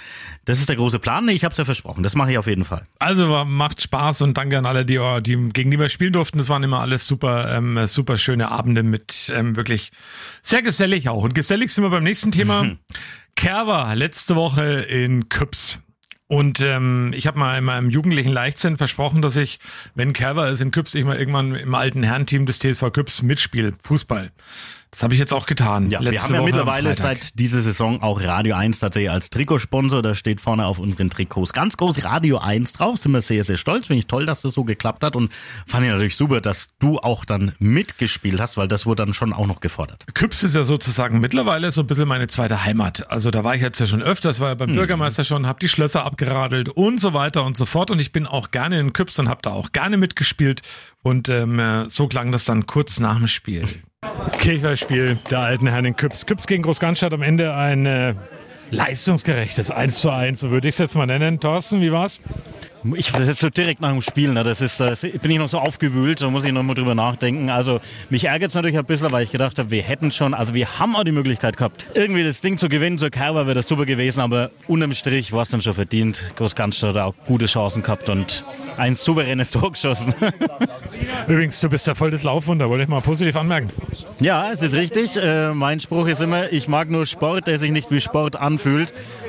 das 0.47 0.59
ist 0.59 0.69
der 0.69 0.77
große 0.77 0.99
Plan. 0.99 1.29
Ich 1.29 1.45
habe 1.45 1.53
es 1.53 1.59
ja 1.59 1.67
versprochen, 1.67 2.03
das 2.03 2.15
mache 2.15 2.33
ich 2.33 2.39
auf 2.39 2.47
jeden 2.47 2.65
Fall. 2.65 2.87
Also 2.99 3.45
macht 3.45 3.83
Spaß 3.83 4.23
und 4.23 4.39
danke 4.39 4.57
an 4.57 4.65
alle, 4.65 4.87
die, 4.87 4.99
die 5.21 5.37
gegen 5.51 5.71
die 5.71 5.79
wir 5.79 5.91
spielen 5.91 6.15
durften. 6.15 6.39
Das 6.39 6.49
waren 6.49 6.63
immer 6.63 6.81
alles 6.81 7.07
super, 7.07 7.55
ähm, 7.55 7.87
super 7.87 8.17
schöne 8.17 8.51
Abende 8.51 8.83
mit 8.83 9.31
ähm, 9.35 9.57
wirklich 9.57 9.93
sehr 10.41 10.63
gesellig 10.63 11.09
auch. 11.11 11.25
Und 11.25 11.35
gesellig 11.35 11.73
sind 11.73 11.85
wir 11.85 11.91
beim 11.91 12.05
nächsten 12.05 12.33
Thema. 12.33 12.77
Kerber 13.35 13.95
letzte 13.95 14.35
Woche 14.35 14.81
in 14.81 15.29
Küps. 15.29 15.81
Und 16.29 16.61
ähm, 16.61 17.13
ich 17.15 17.27
habe 17.27 17.39
mal 17.39 17.57
in 17.57 17.65
meinem 17.65 17.91
jugendlichen 17.91 18.33
Leichtsinn 18.33 18.79
versprochen, 18.79 19.23
dass 19.23 19.37
ich, 19.37 19.61
wenn 19.95 20.13
Kerber 20.13 20.49
ist 20.49 20.61
in 20.61 20.73
Küps, 20.73 20.95
ich 20.95 21.05
mal 21.05 21.17
irgendwann 21.17 21.55
im 21.55 21.75
alten 21.75 22.03
Herrenteam 22.03 22.47
des 22.47 22.59
TSV 22.59 22.91
Küps 22.93 23.23
mitspiele, 23.23 23.75
Fußball. 23.83 24.33
Das 24.97 25.03
habe 25.03 25.13
ich 25.13 25.21
jetzt 25.21 25.35
auch 25.35 25.45
getan. 25.45 25.91
Ja, 25.91 26.01
wir 26.01 26.07
haben 26.23 26.33
ja 26.33 26.41
Woche 26.41 26.47
mittlerweile 26.47 26.95
seit 26.95 27.39
dieser 27.39 27.61
Saison 27.61 28.03
auch 28.03 28.19
Radio 28.23 28.57
1 28.57 28.79
tatsächlich 28.79 29.11
als 29.11 29.29
Trikotsponsor. 29.29 30.01
Da 30.01 30.15
steht 30.15 30.41
vorne 30.41 30.65
auf 30.65 30.79
unseren 30.79 31.11
Trikots 31.11 31.53
ganz 31.53 31.77
groß 31.77 32.03
Radio 32.03 32.39
1 32.39 32.73
drauf. 32.73 32.97
Sind 32.97 33.13
wir 33.13 33.21
sehr, 33.21 33.45
sehr 33.45 33.59
stolz. 33.59 33.89
Finde 33.89 33.99
ich 33.99 34.07
toll, 34.07 34.25
dass 34.25 34.41
das 34.41 34.55
so 34.55 34.65
geklappt 34.65 35.05
hat. 35.05 35.15
Und 35.15 35.35
fand 35.67 35.85
ich 35.85 35.93
natürlich 35.93 36.17
super, 36.17 36.41
dass 36.41 36.71
du 36.79 36.99
auch 36.99 37.27
dann 37.27 37.53
mitgespielt 37.59 38.41
hast, 38.41 38.57
weil 38.57 38.69
das 38.69 38.87
wurde 38.87 39.05
dann 39.05 39.13
schon 39.13 39.35
auch 39.35 39.47
noch 39.47 39.61
gefordert. 39.61 40.07
Küps 40.15 40.43
ist 40.43 40.55
ja 40.55 40.65
sozusagen 40.65 41.21
mittlerweile 41.21 41.71
so 41.73 41.83
ein 41.83 41.87
bisschen 41.87 42.09
meine 42.09 42.27
zweite 42.29 42.65
Heimat. 42.65 43.11
Also 43.11 43.31
da 43.31 43.45
war 43.45 43.55
ich 43.55 43.61
jetzt 43.61 43.79
ja 43.79 43.85
schon 43.85 44.01
öfters, 44.01 44.41
war 44.41 44.49
ja 44.49 44.55
beim 44.55 44.71
Mhm. 44.71 44.77
Bürgermeister 44.77 45.25
schon, 45.25 45.47
habe 45.47 45.59
die 45.61 45.69
Schlösser 45.69 46.07
abgeradelt 46.07 46.71
und 46.71 47.03
so 47.03 47.13
weiter 47.13 47.45
und 47.45 47.59
so 47.59 47.67
fort. 47.67 47.91
Und 47.91 48.01
ich 48.01 48.13
bin 48.13 48.27
auch 48.27 48.51
gerne 48.51 48.81
in 48.81 48.95
Küps 48.95 49.19
und 49.19 49.29
habe 49.29 49.43
da 49.43 49.51
auch 49.51 49.73
gerne 49.73 49.99
mitgespielt. 49.99 50.63
Und 51.03 51.29
ähm, 51.29 51.59
äh, 51.59 51.91
so 51.91 52.09
klang 52.09 52.33
das 52.33 52.47
dann 52.47 52.65
kurz 52.65 52.99
nach 52.99 53.19
dem 53.19 53.27
Spiel. 53.27 53.69
Kirchweihspiel 54.47 55.19
der 55.31 55.41
alten 55.41 55.67
Herren 55.67 55.87
in 55.87 55.97
Küps. 55.97 56.25
Küps 56.25 56.47
gegen 56.47 56.63
Großganstadt 56.63 57.13
am 57.13 57.23
Ende 57.23 57.55
ein 57.55 57.85
äh, 57.85 58.15
leistungsgerechtes 58.71 59.71
1 59.71 60.01
zu 60.01 60.11
1, 60.11 60.41
so 60.41 60.51
würde 60.51 60.69
ich 60.69 60.75
es 60.75 60.79
jetzt 60.79 60.95
mal 60.95 61.07
nennen. 61.07 61.41
Thorsten, 61.41 61.81
wie 61.81 61.93
war's? 61.93 62.21
Ich 62.95 63.11
das 63.11 63.27
jetzt 63.27 63.41
so 63.41 63.51
direkt 63.51 63.81
nach 63.81 63.91
dem 63.91 64.03
Spiel, 64.03 64.33
ne? 64.33 64.45
das 64.45 64.61
ist, 64.61 64.79
das 64.79 65.01
bin 65.01 65.31
ich 65.31 65.39
noch 65.39 65.49
so 65.49 65.59
aufgewühlt, 65.59 66.21
da 66.23 66.31
muss 66.31 66.45
ich 66.45 66.53
noch 66.53 66.63
mal 66.63 66.75
drüber 66.75 66.95
nachdenken. 66.95 67.51
Also 67.51 67.81
mich 68.11 68.25
ärgert 68.25 68.51
es 68.51 68.55
natürlich 68.55 68.79
ein 68.79 68.85
bisschen, 68.85 69.11
weil 69.11 69.25
ich 69.25 69.33
gedacht 69.33 69.59
habe, 69.59 69.71
wir 69.71 69.83
hätten 69.83 70.13
schon, 70.13 70.35
also 70.35 70.55
wir 70.55 70.79
haben 70.79 70.95
auch 70.95 71.03
die 71.03 71.13
Möglichkeit 71.13 71.57
gehabt, 71.57 71.87
irgendwie 71.95 72.23
das 72.23 72.41
Ding 72.43 72.59
zu 72.59 72.69
gewinnen. 72.69 72.99
Zur 72.99 73.11
Kerber 73.11 73.47
wäre 73.47 73.55
das 73.55 73.67
super 73.67 73.87
gewesen, 73.87 74.21
aber 74.21 74.51
unterm 74.69 74.93
Strich 74.93 75.33
war 75.33 75.43
es 75.43 75.49
dann 75.49 75.63
schon 75.63 75.75
verdient. 75.75 76.33
Großkanzler 76.37 76.91
hat 76.91 76.97
auch 76.99 77.15
gute 77.27 77.47
Chancen 77.47 77.83
gehabt 77.83 78.09
und 78.09 78.45
ein 78.77 78.95
souveränes 78.95 79.51
Tor 79.51 79.73
geschossen. 79.73 80.15
Übrigens, 81.27 81.61
du 81.61 81.69
bist 81.69 81.87
ja 81.87 81.95
voll 81.95 82.11
das 82.11 82.23
Laufwunder, 82.23 82.69
wollte 82.69 82.85
ich 82.85 82.89
mal 82.89 83.01
positiv 83.01 83.37
anmerken. 83.37 83.71
Ja, 84.21 84.53
es 84.53 84.63
ist 84.63 84.75
richtig. 84.75 85.17
Äh, 85.17 85.53
mein 85.55 85.81
Spruch 85.81 86.07
ist 86.07 86.21
immer, 86.21 86.53
ich 86.53 86.69
mag 86.69 86.91
nur 86.91 87.05
Sport, 87.07 87.49
der 87.49 87.59
sich 87.59 87.71
nicht 87.71 87.91
wie 87.91 88.01
Sport 88.01 88.37
anfühlt. 88.37 88.56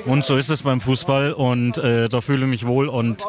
Und 0.05 0.23
so 0.23 0.37
ist 0.37 0.49
es 0.49 0.63
beim 0.63 0.79
Fußball 0.79 1.33
und 1.33 1.77
äh, 1.77 2.07
da 2.09 2.21
fühle 2.21 2.45
ich 2.45 2.49
mich 2.49 2.65
wohl. 2.65 2.87
Und 2.87 3.23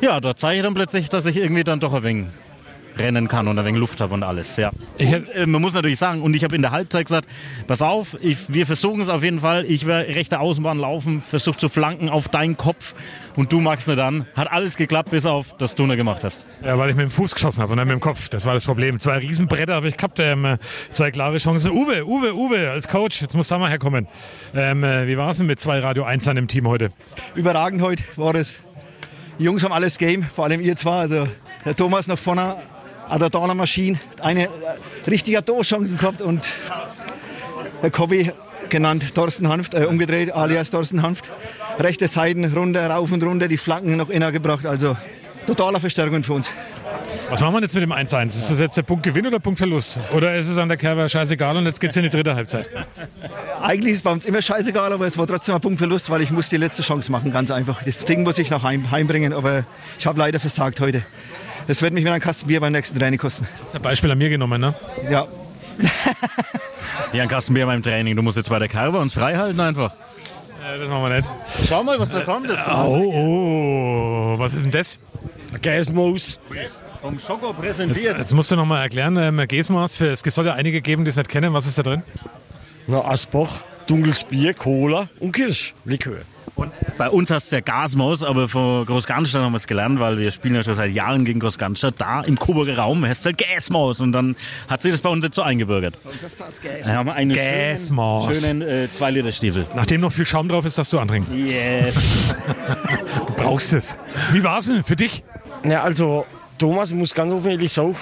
ja, 0.00 0.20
da 0.20 0.34
zeige 0.34 0.58
ich 0.58 0.64
dann 0.64 0.74
plötzlich, 0.74 1.08
dass 1.10 1.26
ich 1.26 1.36
irgendwie 1.36 1.64
dann 1.64 1.80
doch 1.80 1.94
ein 1.94 2.02
wenig 2.02 2.26
rennen 2.98 3.28
kann 3.28 3.48
und 3.48 3.58
ein 3.58 3.64
wenig 3.64 3.80
Luft 3.80 4.00
habe 4.00 4.14
und 4.14 4.22
alles. 4.22 4.56
Ja. 4.56 4.70
Und, 4.98 5.28
äh, 5.28 5.46
man 5.46 5.60
muss 5.60 5.74
natürlich 5.74 5.98
sagen, 5.98 6.22
und 6.22 6.34
ich 6.34 6.44
habe 6.44 6.56
in 6.56 6.62
der 6.62 6.70
Halbzeit 6.70 7.06
gesagt, 7.06 7.28
pass 7.66 7.82
auf, 7.82 8.16
ich, 8.20 8.38
wir 8.48 8.66
versuchen 8.66 9.00
es 9.00 9.08
auf 9.08 9.22
jeden 9.22 9.40
Fall. 9.40 9.64
Ich 9.66 9.86
werde 9.86 10.14
rechte 10.14 10.40
Außenbahn 10.40 10.78
laufen, 10.78 11.20
versuche 11.20 11.56
zu 11.56 11.68
flanken 11.68 12.08
auf 12.08 12.28
deinen 12.28 12.56
Kopf 12.56 12.94
und 13.36 13.52
du 13.52 13.60
magst 13.60 13.86
nicht 13.86 13.98
dann. 13.98 14.26
Hat 14.34 14.50
alles 14.50 14.76
geklappt, 14.76 15.10
bis 15.10 15.26
auf, 15.26 15.56
dass 15.58 15.74
du 15.74 15.86
nicht 15.86 15.96
gemacht 15.96 16.24
hast. 16.24 16.46
Ja, 16.64 16.78
weil 16.78 16.90
ich 16.90 16.96
mit 16.96 17.04
dem 17.04 17.10
Fuß 17.10 17.34
geschossen 17.34 17.62
habe 17.62 17.72
und 17.72 17.78
dann 17.78 17.88
mit 17.88 17.96
dem 17.96 18.00
Kopf. 18.00 18.28
Das 18.28 18.44
war 18.44 18.54
das 18.54 18.64
Problem. 18.64 18.98
Zwei 18.98 19.18
Riesenbretter 19.18 19.74
habe 19.74 19.88
ich 19.88 19.96
gehabt, 19.96 20.18
ähm, 20.20 20.58
zwei 20.92 21.10
klare 21.10 21.38
Chancen. 21.38 21.70
Uwe, 21.70 22.04
Uwe, 22.04 22.34
Uwe, 22.34 22.70
als 22.70 22.88
Coach, 22.88 23.22
jetzt 23.22 23.36
muss 23.36 23.48
da 23.48 23.58
mal 23.58 23.70
herkommen. 23.70 24.08
Ähm, 24.54 24.82
äh, 24.84 25.06
wie 25.06 25.16
war 25.16 25.30
es 25.30 25.38
denn 25.38 25.46
mit 25.46 25.60
zwei 25.60 25.78
Radio 25.78 26.04
1 26.04 26.26
an 26.28 26.36
im 26.36 26.48
Team 26.48 26.66
heute? 26.66 26.90
Überragend 27.34 27.82
heute 27.82 28.02
war 28.16 28.34
es. 28.34 28.60
Die 29.38 29.44
Jungs 29.44 29.62
haben 29.62 29.72
alles 29.72 29.98
Game, 29.98 30.24
vor 30.24 30.46
allem 30.46 30.60
ihr 30.60 30.74
zwei. 30.74 30.98
Also 30.98 31.28
der 31.64 31.76
Thomas 31.76 32.08
noch 32.08 32.18
vorne 32.18 32.56
an 33.08 33.18
der 33.18 33.30
Dollar 33.30 33.54
Maschine, 33.54 33.98
eine 34.20 34.44
äh, 34.44 34.48
richtige 35.06 35.44
Torchancen 35.44 35.98
gehabt 35.98 36.22
und 36.22 36.46
der 37.82 37.90
Kobi 37.90 38.32
genannt 38.68 39.14
Thorsten 39.14 39.48
Hanft, 39.48 39.74
äh, 39.74 39.84
umgedreht 39.84 40.32
alias 40.32 40.70
Thorsten 40.70 41.02
Hanft. 41.02 41.30
Rechte 41.78 42.08
Seiten 42.08 42.44
runter, 42.44 42.88
rauf 42.90 43.12
und 43.12 43.22
runter, 43.22 43.48
die 43.48 43.56
Flanken 43.56 43.96
noch 43.96 44.08
inner 44.08 44.32
gebracht. 44.32 44.66
Also 44.66 44.96
totaler 45.46 45.80
Verstärkung 45.80 46.24
für 46.24 46.34
uns. 46.34 46.50
Was 47.30 47.40
machen 47.40 47.54
wir 47.54 47.60
jetzt 47.60 47.74
mit 47.74 47.82
dem 47.82 47.92
1-1? 47.92 48.28
Ist 48.28 48.50
das 48.50 48.58
jetzt 48.58 48.76
der 48.76 48.82
Punktgewinn 48.82 49.26
oder 49.26 49.38
Punktverlust? 49.38 49.98
Oder 50.14 50.34
ist 50.36 50.48
es 50.48 50.56
an 50.56 50.68
der 50.68 50.78
Kerber 50.78 51.08
scheißegal 51.08 51.56
und 51.58 51.66
jetzt 51.66 51.78
geht's 51.78 51.96
in 51.96 52.02
die 52.02 52.08
dritte 52.08 52.34
Halbzeit? 52.34 52.68
Eigentlich 53.60 53.92
ist 53.92 53.98
es 53.98 54.02
bei 54.02 54.12
uns 54.12 54.24
immer 54.24 54.40
scheißegal, 54.40 54.92
aber 54.92 55.06
es 55.06 55.18
war 55.18 55.26
trotzdem 55.26 55.54
ein 55.54 55.60
Punktverlust, 55.60 56.08
weil 56.08 56.22
ich 56.22 56.30
muss 56.30 56.48
die 56.48 56.56
letzte 56.56 56.82
Chance 56.82 57.12
machen, 57.12 57.30
ganz 57.30 57.50
einfach. 57.50 57.82
Das 57.82 58.04
Ding 58.06 58.22
muss 58.22 58.38
ich 58.38 58.50
noch 58.50 58.62
heim, 58.62 58.90
heimbringen, 58.90 59.34
aber 59.34 59.64
ich 59.98 60.06
habe 60.06 60.18
leider 60.18 60.40
versagt 60.40 60.80
heute. 60.80 61.02
Das 61.68 61.82
wird 61.82 61.92
mich 61.92 62.02
wieder 62.02 62.14
ein 62.14 62.20
Kasten 62.20 62.46
Bier 62.48 62.60
beim 62.60 62.72
nächsten 62.72 62.98
Training 62.98 63.18
kosten. 63.18 63.46
Das 63.60 63.68
ist 63.68 63.76
ein 63.76 63.82
Beispiel 63.82 64.10
an 64.10 64.16
mir 64.18 64.30
genommen, 64.30 64.58
ne? 64.60 64.74
Ja. 65.10 65.28
Hier 67.12 67.22
ein 67.22 67.28
Kasten 67.28 67.52
Bier 67.54 67.66
beim 67.66 67.82
Training. 67.82 68.16
Du 68.16 68.22
musst 68.22 68.38
jetzt 68.38 68.48
bei 68.48 68.58
der 68.58 68.68
Kerbe 68.68 68.98
uns 68.98 69.12
frei 69.14 69.36
halten 69.36 69.60
einfach. 69.60 69.92
Äh, 70.64 70.78
das 70.78 70.88
machen 70.88 71.02
wir 71.02 71.16
nicht. 71.16 71.30
Schau 71.68 71.84
mal, 71.84 71.98
was 72.00 72.10
da 72.10 72.22
kommt. 72.22 72.48
Das 72.48 72.60
Oh, 72.66 73.12
oh, 74.34 74.38
was 74.38 74.54
ist 74.54 74.64
denn 74.64 74.72
das? 74.72 74.98
Gäsmaus. 75.60 76.38
Vom 77.02 77.18
Schoko 77.18 77.48
Jetzt, 77.48 77.60
präsentiert. 77.60 78.18
jetzt 78.18 78.32
musst 78.32 78.50
du 78.50 78.56
noch 78.56 78.64
mal 78.66 78.82
erklären, 78.82 79.16
ähm, 79.18 79.40
Gesmaß, 79.46 79.94
für, 79.94 80.10
es 80.10 80.20
soll 80.20 80.46
ja 80.46 80.54
einige 80.54 80.80
geben, 80.80 81.04
die 81.04 81.10
es 81.10 81.16
nicht 81.16 81.28
kennen. 81.28 81.52
Was 81.52 81.66
ist 81.66 81.78
da 81.78 81.82
drin? 81.82 82.02
Na, 82.86 83.04
Asbach, 83.04 83.60
dunkles 83.86 84.24
Bier, 84.24 84.52
Cola 84.54 85.08
und 85.20 85.32
Kirschlikör. 85.32 86.22
Bei 86.96 87.08
uns 87.10 87.30
heißt 87.30 87.46
es 87.46 87.50
ja 87.52 87.60
Gasmaus, 87.60 88.22
aber 88.24 88.48
von 88.48 88.84
Großgarnstadt 88.86 89.42
haben 89.42 89.52
wir 89.52 89.56
es 89.58 89.66
gelernt, 89.66 90.00
weil 90.00 90.18
wir 90.18 90.30
spielen 90.32 90.54
ja 90.54 90.64
schon 90.64 90.74
seit 90.74 90.92
Jahren 90.92 91.24
gegen 91.24 91.40
Großgarnstadt. 91.40 91.94
Da 91.98 92.22
im 92.22 92.36
Coburger 92.38 92.76
Raum 92.78 93.04
heißt 93.04 93.20
es 93.20 93.26
halt 93.26 93.38
Gasmaus 93.38 94.00
und 94.00 94.12
dann 94.12 94.36
hat 94.68 94.82
sich 94.82 94.92
das 94.92 95.00
bei 95.00 95.08
uns 95.08 95.24
jetzt 95.24 95.36
so 95.36 95.42
eingebürgert. 95.42 95.98
Wir 96.82 96.94
haben 96.94 97.08
einen 97.10 97.32
Gasmaus. 97.32 98.40
schönen, 98.40 98.62
schönen 98.62 98.84
äh, 98.86 98.90
2 98.90 99.10
Liter 99.12 99.32
Stiefel. 99.32 99.66
Nachdem 99.74 100.00
noch 100.00 100.12
viel 100.12 100.26
Schaum 100.26 100.48
drauf 100.48 100.64
ist, 100.64 100.78
darfst 100.78 100.92
du 100.92 100.98
antrinken. 100.98 101.46
Yes. 101.46 101.94
Du 101.94 103.32
brauchst 103.36 103.72
es. 103.72 103.96
Wie 104.32 104.42
war's 104.42 104.66
denn 104.66 104.82
für 104.82 104.96
dich? 104.96 105.22
Ja, 105.64 105.82
also 105.82 106.26
Thomas, 106.58 106.90
ich 106.90 106.96
muss 106.96 107.14
ganz 107.14 107.32
offen 107.32 107.50
ehrlich 107.50 107.72
sagen, 107.72 107.94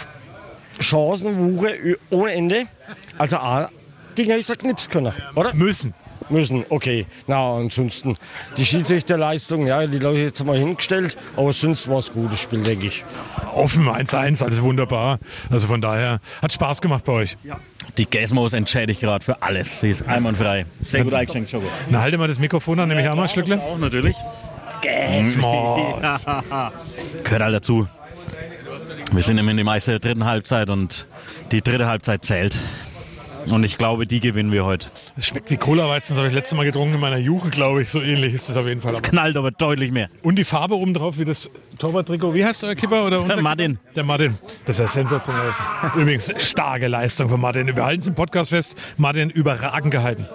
Chancenwuche 0.79 1.99
ohne 2.11 2.33
Ende. 2.33 2.65
Also 3.19 3.37
A, 3.37 3.69
Dinger 4.17 4.37
ist 4.37 4.51
er 4.51 4.57
knipsen 4.57 4.93
können, 4.93 5.13
oder? 5.35 5.55
Müssen. 5.55 5.95
Müssen. 6.29 6.65
Okay. 6.69 7.07
Na, 7.27 7.57
ansonsten 7.57 8.17
die 8.57 8.67
Schiedsrichterleistung, 8.67 9.67
ja, 9.67 9.87
die 9.87 9.99
Leute 9.99 10.21
jetzt 10.21 10.45
mal 10.45 10.59
hingestellt, 10.59 11.17
aber 11.37 11.53
sonst 11.53 11.89
war 11.89 11.99
es 11.99 12.11
ein 12.11 12.15
gutes 12.15 12.41
Spiel, 12.41 12.63
denke 12.63 12.87
ich. 12.87 13.05
Offen 13.55 13.89
1-1, 13.89 14.45
alles 14.45 14.63
wunderbar. 14.63 15.19
Also 15.51 15.69
von 15.69 15.81
daher 15.81 16.21
hat 16.43 16.53
Spaß 16.53 16.81
gemacht 16.81 17.05
bei 17.05 17.13
euch. 17.13 17.37
Die 17.99 18.07
Gäsmos 18.07 18.53
entschädigt 18.53 19.01
gerade 19.01 19.25
für 19.25 19.43
alles. 19.43 19.81
Sie 19.81 19.91
ist 19.91 20.07
einwandfrei. 20.07 20.67
Sehr 20.83 21.05
gut 21.05 21.15
eingeschenkt, 21.15 21.51
Schoko. 21.51 21.67
Na, 21.89 22.01
halte 22.01 22.19
mal 22.19 22.29
das 22.29 22.39
Mikrofon 22.39 22.79
an, 22.81 22.89
nehme 22.89 23.03
ich 23.03 23.09
auch 23.09 23.17
mal 23.17 23.23
ein 23.23 23.29
Schlückle. 23.29 23.61
Auch 23.61 23.79
natürlich. 23.79 24.17
Gäsmos. 24.83 26.25
Gehört 27.25 27.43
halt 27.43 27.55
dazu. 27.55 27.89
Wir 29.13 29.23
sind 29.23 29.39
immer 29.39 29.53
in 29.53 29.57
die 29.57 29.65
meiste 29.65 29.99
dritten 30.01 30.25
Halbzeit 30.25 30.69
und 30.69 31.07
die 31.53 31.63
dritte 31.63 31.87
Halbzeit 31.87 32.25
zählt. 32.25 32.59
Und 33.51 33.65
ich 33.65 33.79
glaube, 33.79 34.07
die 34.07 34.21
gewinnen 34.21 34.51
wir 34.53 34.65
heute. 34.65 34.89
Es 35.17 35.27
schmeckt 35.27 35.51
wie 35.51 35.57
Cola-Weizen, 35.57 36.15
das 36.15 36.19
habe 36.19 36.29
ich 36.29 36.33
das 36.35 36.41
letzte 36.41 36.57
Mal 36.57 36.65
getrunken 36.65 36.95
in 36.95 37.01
meiner 37.01 37.19
Jugend, 37.19 37.53
glaube 37.53 37.83
ich. 37.83 37.89
So 37.91 38.01
ähnlich 38.01 38.35
ist 38.35 38.49
es 38.49 38.57
auf 38.57 38.67
jeden 38.67 38.81
Fall. 38.81 38.95
Es 38.95 39.03
knallt 39.03 39.37
aber 39.37 39.51
deutlich 39.51 39.93
mehr. 39.93 40.09
Und 40.23 40.37
die 40.37 40.45
Farbe 40.45 40.77
oben 40.77 40.95
drauf, 40.95 41.19
wie 41.19 41.25
das 41.25 41.49
Torwarttrikot. 41.79 42.35
Wie 42.35 42.45
heißt 42.45 42.65
euer 42.65 42.75
Kipper? 42.75 43.07
Oder 43.07 43.21
unser 43.21 43.35
Der 43.35 43.43
Martin. 43.43 43.79
Der 43.95 44.05
Martin. 44.05 44.39
Das 44.65 44.79
ist 44.79 44.81
ja 44.81 44.89
sensationell. 44.89 45.55
Übrigens, 45.97 46.33
starke 46.39 46.89
Leistung 46.89 47.29
von 47.29 47.41
Martin. 47.41 47.75
Wir 47.75 47.85
halten 47.85 48.01
es 48.01 48.07
im 48.07 48.15
Podcast 48.15 48.51
fest. 48.51 48.77
Martin 48.97 49.31
überragend 49.31 49.93
gehalten. 49.93 50.27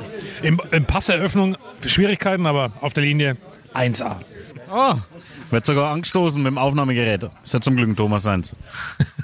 Im, 0.42 0.62
im 0.72 0.86
Passeröffnung 0.86 1.58
Schwierigkeiten, 1.86 2.46
aber 2.48 2.72
auf 2.82 2.94
der 2.94 3.04
Linie 3.04 3.38
1A. 3.74 4.18
Oh, 4.74 4.96
wird 5.50 5.66
sogar 5.66 5.92
angestoßen 5.92 6.42
mit 6.42 6.50
dem 6.50 6.58
Aufnahmegerät. 6.58 7.30
Ist 7.44 7.54
ja 7.54 7.60
zum 7.60 7.76
Glück 7.76 7.90
ein 7.90 7.96
Thomas 7.98 8.24
Seins. 8.24 8.56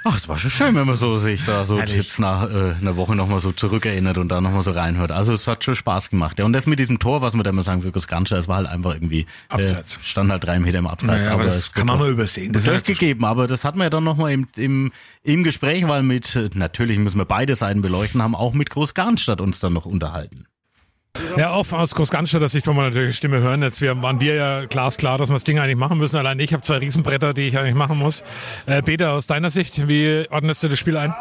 Ach, 0.04 0.18
es 0.18 0.28
war 0.28 0.38
schon 0.38 0.52
schön, 0.52 0.76
wenn 0.76 0.86
man 0.86 0.98
so 0.98 1.18
sich 1.18 1.46
da 1.46 1.64
so 1.64 1.78
Herrlich. 1.78 1.96
jetzt 1.96 2.20
nach 2.20 2.50
äh, 2.50 2.74
einer 2.82 2.98
Woche 2.98 3.16
nochmal 3.16 3.40
so 3.40 3.54
zurückerinnert 3.54 4.18
und 4.18 4.28
da 4.30 4.42
nochmal 4.42 4.64
so 4.64 4.72
reinhört. 4.72 5.12
Also 5.12 5.32
es 5.32 5.48
hat 5.48 5.64
schon 5.64 5.76
Spaß 5.76 6.10
gemacht. 6.10 6.38
Ja, 6.40 6.44
und 6.46 6.52
das 6.52 6.68
mit 6.68 6.80
diesem 6.80 7.00
Tor, 7.00 7.22
was 7.22 7.34
wir 7.34 7.44
da 7.44 7.54
mal 7.54 7.64
sagen 7.64 7.82
für 7.82 7.94
Goskancha, 7.94 8.36
das 8.36 8.50
war 8.50 8.58
halt 8.58 8.68
einfach 8.68 8.94
irgendwie 8.94 9.26
Abseits. 9.48 9.96
Äh, 9.96 10.00
stand 10.02 10.32
halt 10.32 10.44
drei 10.44 10.60
Meter 10.60 10.80
im 10.80 10.88
Abseits. 10.88 11.26
Naja, 11.26 11.34
aber 11.34 11.46
das 11.46 11.58
es 11.58 11.72
kann 11.72 11.88
wird 11.88 11.98
man 11.98 12.00
mal 12.00 12.12
übersehen. 12.12 12.52
Das 12.52 12.64
so 12.64 12.72
durchgegeben, 12.72 13.24
aber 13.24 13.48
das 13.48 13.64
hatten 13.64 13.78
wir 13.78 13.86
ja 13.86 13.90
dann 13.90 14.04
nochmal 14.04 14.34
im, 14.34 14.48
im, 14.58 14.92
im 15.24 15.44
Gespräch, 15.44 15.88
weil 15.88 16.04
mit, 16.04 16.36
äh, 16.36 16.50
natürlich 16.56 17.00
müssen 17.00 17.20
wir 17.20 17.26
beide 17.26 17.56
Seiten 17.56 17.82
beleuchten, 17.82 18.22
haben 18.22 18.36
auch 18.36 18.54
mit 18.54 18.70
Großgarnstadt 18.70 19.40
uns 19.40 19.60
dann 19.60 19.72
noch 19.72 19.86
unterhalten. 19.86 20.46
Ja, 21.38 21.52
auch 21.52 21.72
aus 21.72 21.96
Großganstadt 21.96 22.50
Sicht 22.50 22.68
wollen 22.68 22.78
wir 22.78 22.84
natürlich 22.84 23.12
die 23.12 23.18
Stimme 23.18 23.40
hören. 23.40 23.62
Jetzt 23.62 23.82
wir, 23.82 24.02
waren 24.02 24.20
wir 24.20 24.36
ja 24.36 24.66
glasklar, 24.66 25.18
dass 25.18 25.30
wir 25.30 25.34
das 25.34 25.44
Ding 25.44 25.60
eigentlich 25.60 25.78
machen 25.78 25.98
müssen. 25.98 26.18
Allein 26.18 26.40
ich 26.40 26.54
habe 26.54 26.64
zwei 26.64 26.78
Riesenbretter, 26.78 27.34
die 27.34 27.44
ich 27.44 27.58
eigentlich 27.58 27.76
machen 27.76 27.98
muss. 27.98 28.24
Äh, 28.66 28.82
Peter, 28.82 29.12
aus 29.12 29.28
deiner 29.28 29.50
Sicht, 29.50 29.88
wie 29.88 30.26
ordnest 30.30 30.64
du 30.64 30.70
das 30.70 30.80
Spiel 30.80 30.98
ein? 30.98 31.14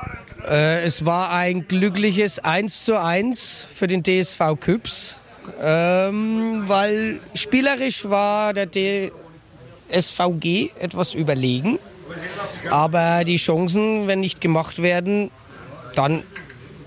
Äh, 0.49 0.85
es 0.85 1.05
war 1.05 1.33
ein 1.33 1.69
glückliches 1.69 2.39
1 2.39 2.85
zu 2.85 3.01
1 3.01 3.67
für 3.75 3.87
den 3.87 4.03
DSV 4.03 4.41
Küps, 4.61 5.19
ähm, 5.61 6.65
weil 6.67 7.21
spielerisch 7.35 8.09
war 8.09 8.55
der 8.55 8.69
DSVG 8.71 10.71
etwas 10.81 11.15
überlegen. 11.15 11.79
Aber 12.71 13.25
die 13.25 13.37
Chancen, 13.37 14.07
wenn 14.07 14.21
nicht 14.21 14.41
gemacht 14.41 14.83
werden, 14.83 15.31
dann 15.95 16.23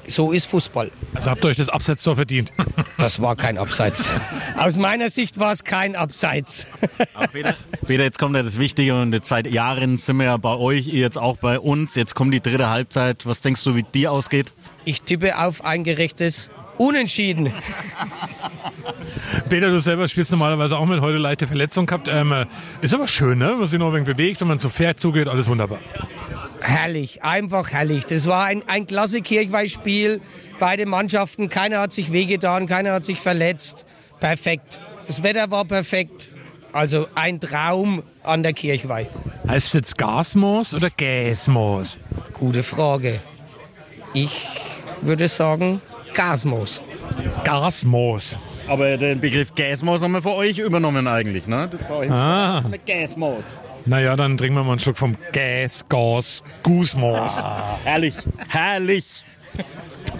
so 0.10 0.32
ist 0.32 0.46
Fußball. 0.46 0.92
Also 1.14 1.32
habt 1.32 1.44
ihr 1.44 1.50
euch 1.50 1.58
das 1.58 1.70
Abseitstor 1.70 2.16
verdient? 2.16 2.52
Das 2.98 3.22
war 3.22 3.38
kein 3.38 3.58
Abseits. 3.58 4.10
Aus 4.58 4.76
meiner 4.76 5.10
Sicht 5.10 5.40
war 5.40 5.54
es 5.54 5.64
kein 5.64 5.96
Abseits. 5.96 6.68
Peter, 7.32 8.04
jetzt 8.04 8.20
kommt 8.20 8.36
ja 8.36 8.44
das 8.44 8.60
Wichtige 8.60 9.02
und 9.02 9.14
jetzt 9.14 9.30
seit 9.30 9.48
Jahren 9.48 9.96
sind 9.96 10.18
wir 10.18 10.26
ja 10.26 10.38
bei 10.38 10.54
euch, 10.54 10.88
ihr 10.88 11.00
jetzt 11.00 11.18
auch 11.18 11.38
bei 11.38 11.60
uns. 11.60 11.96
Jetzt 11.96 12.14
kommt 12.14 12.34
die 12.34 12.42
dritte 12.42 12.70
Halbzeit. 12.70 13.26
Was 13.26 13.40
denkst 13.40 13.64
du, 13.64 13.76
wie 13.76 13.84
die 13.84 14.10
ausgeht? 14.10 14.54
Ich 14.84 15.02
tippe 15.04 15.38
auf 15.38 15.64
ein 15.64 15.86
gerechtes 15.86 16.52
Unentschieden. 16.78 17.54
Peter, 19.50 19.70
du 19.70 19.82
selber 19.82 20.08
spielst 20.08 20.32
normalerweise 20.32 20.78
auch 20.78 20.86
mit 20.86 21.02
heute 21.02 21.18
leichte 21.18 21.46
Verletzung 21.46 21.86
gehabt. 21.86 22.08
Ähm, 22.08 22.32
äh, 22.32 22.46
ist 22.82 22.94
aber 22.94 23.08
schön, 23.08 23.38
ne? 23.38 23.56
Man 23.58 23.68
sich 23.68 23.80
wenig 23.80 24.06
bewegt 24.06 24.42
und 24.42 24.48
man 24.48 24.58
so 24.58 24.70
fair 24.70 24.96
zugeht, 24.96 25.28
alles 25.28 25.50
wunderbar. 25.50 25.80
Herrlich, 26.62 27.24
einfach 27.24 27.72
herrlich. 27.72 28.06
Das 28.06 28.28
war 28.28 28.46
ein, 28.46 28.64
ein 28.68 28.86
klasse 28.86 29.22
Kirchweihspiel. 29.22 30.22
Beide 30.60 30.86
Mannschaften, 30.86 31.50
keiner 31.50 31.80
hat 31.80 31.94
sich 31.94 32.12
wehgetan, 32.12 32.68
keiner 32.68 32.94
hat 32.94 33.04
sich 33.06 33.20
verletzt. 33.20 33.86
Perfekt. 34.20 34.80
Das 35.08 35.24
Wetter 35.24 35.50
war 35.52 35.66
perfekt. 35.66 36.28
Also 36.74 37.08
ein 37.16 37.40
Traum 37.40 38.04
an 38.24 38.44
der 38.44 38.54
Kirchweih. 38.54 39.08
Heißt 39.48 39.68
es 39.68 39.74
jetzt 39.74 39.98
Gasmoos 39.98 40.74
oder 40.74 40.90
Gäsmoos? 40.90 41.98
Gute 42.34 42.62
Frage. 42.62 43.20
Ich 44.14 44.48
würde 45.02 45.28
sagen 45.28 45.82
Gasmoos. 46.14 46.82
Gasmoos. 47.44 48.38
Aber 48.68 48.98
den 48.98 49.20
Begriff 49.20 49.56
Gasmaus 49.56 50.04
haben 50.04 50.12
wir 50.12 50.22
für 50.22 50.34
euch 50.36 50.60
übernommen 50.60 51.08
eigentlich, 51.08 51.48
ne? 51.48 51.70
Bei 51.88 51.96
euch 51.96 52.12
Ah. 52.12 52.64
Gasmaus. 52.86 53.46
Naja, 53.86 54.16
dann 54.16 54.38
trinken 54.38 54.56
wir 54.56 54.64
mal 54.64 54.72
einen 54.72 54.80
Schluck 54.80 54.98
vom 54.98 55.16
Gas, 55.32 55.86
Gas, 55.90 56.44
Gusmoos. 56.64 57.44
Ah, 57.44 57.78
herrlich, 57.84 58.16
herrlich. 58.48 59.24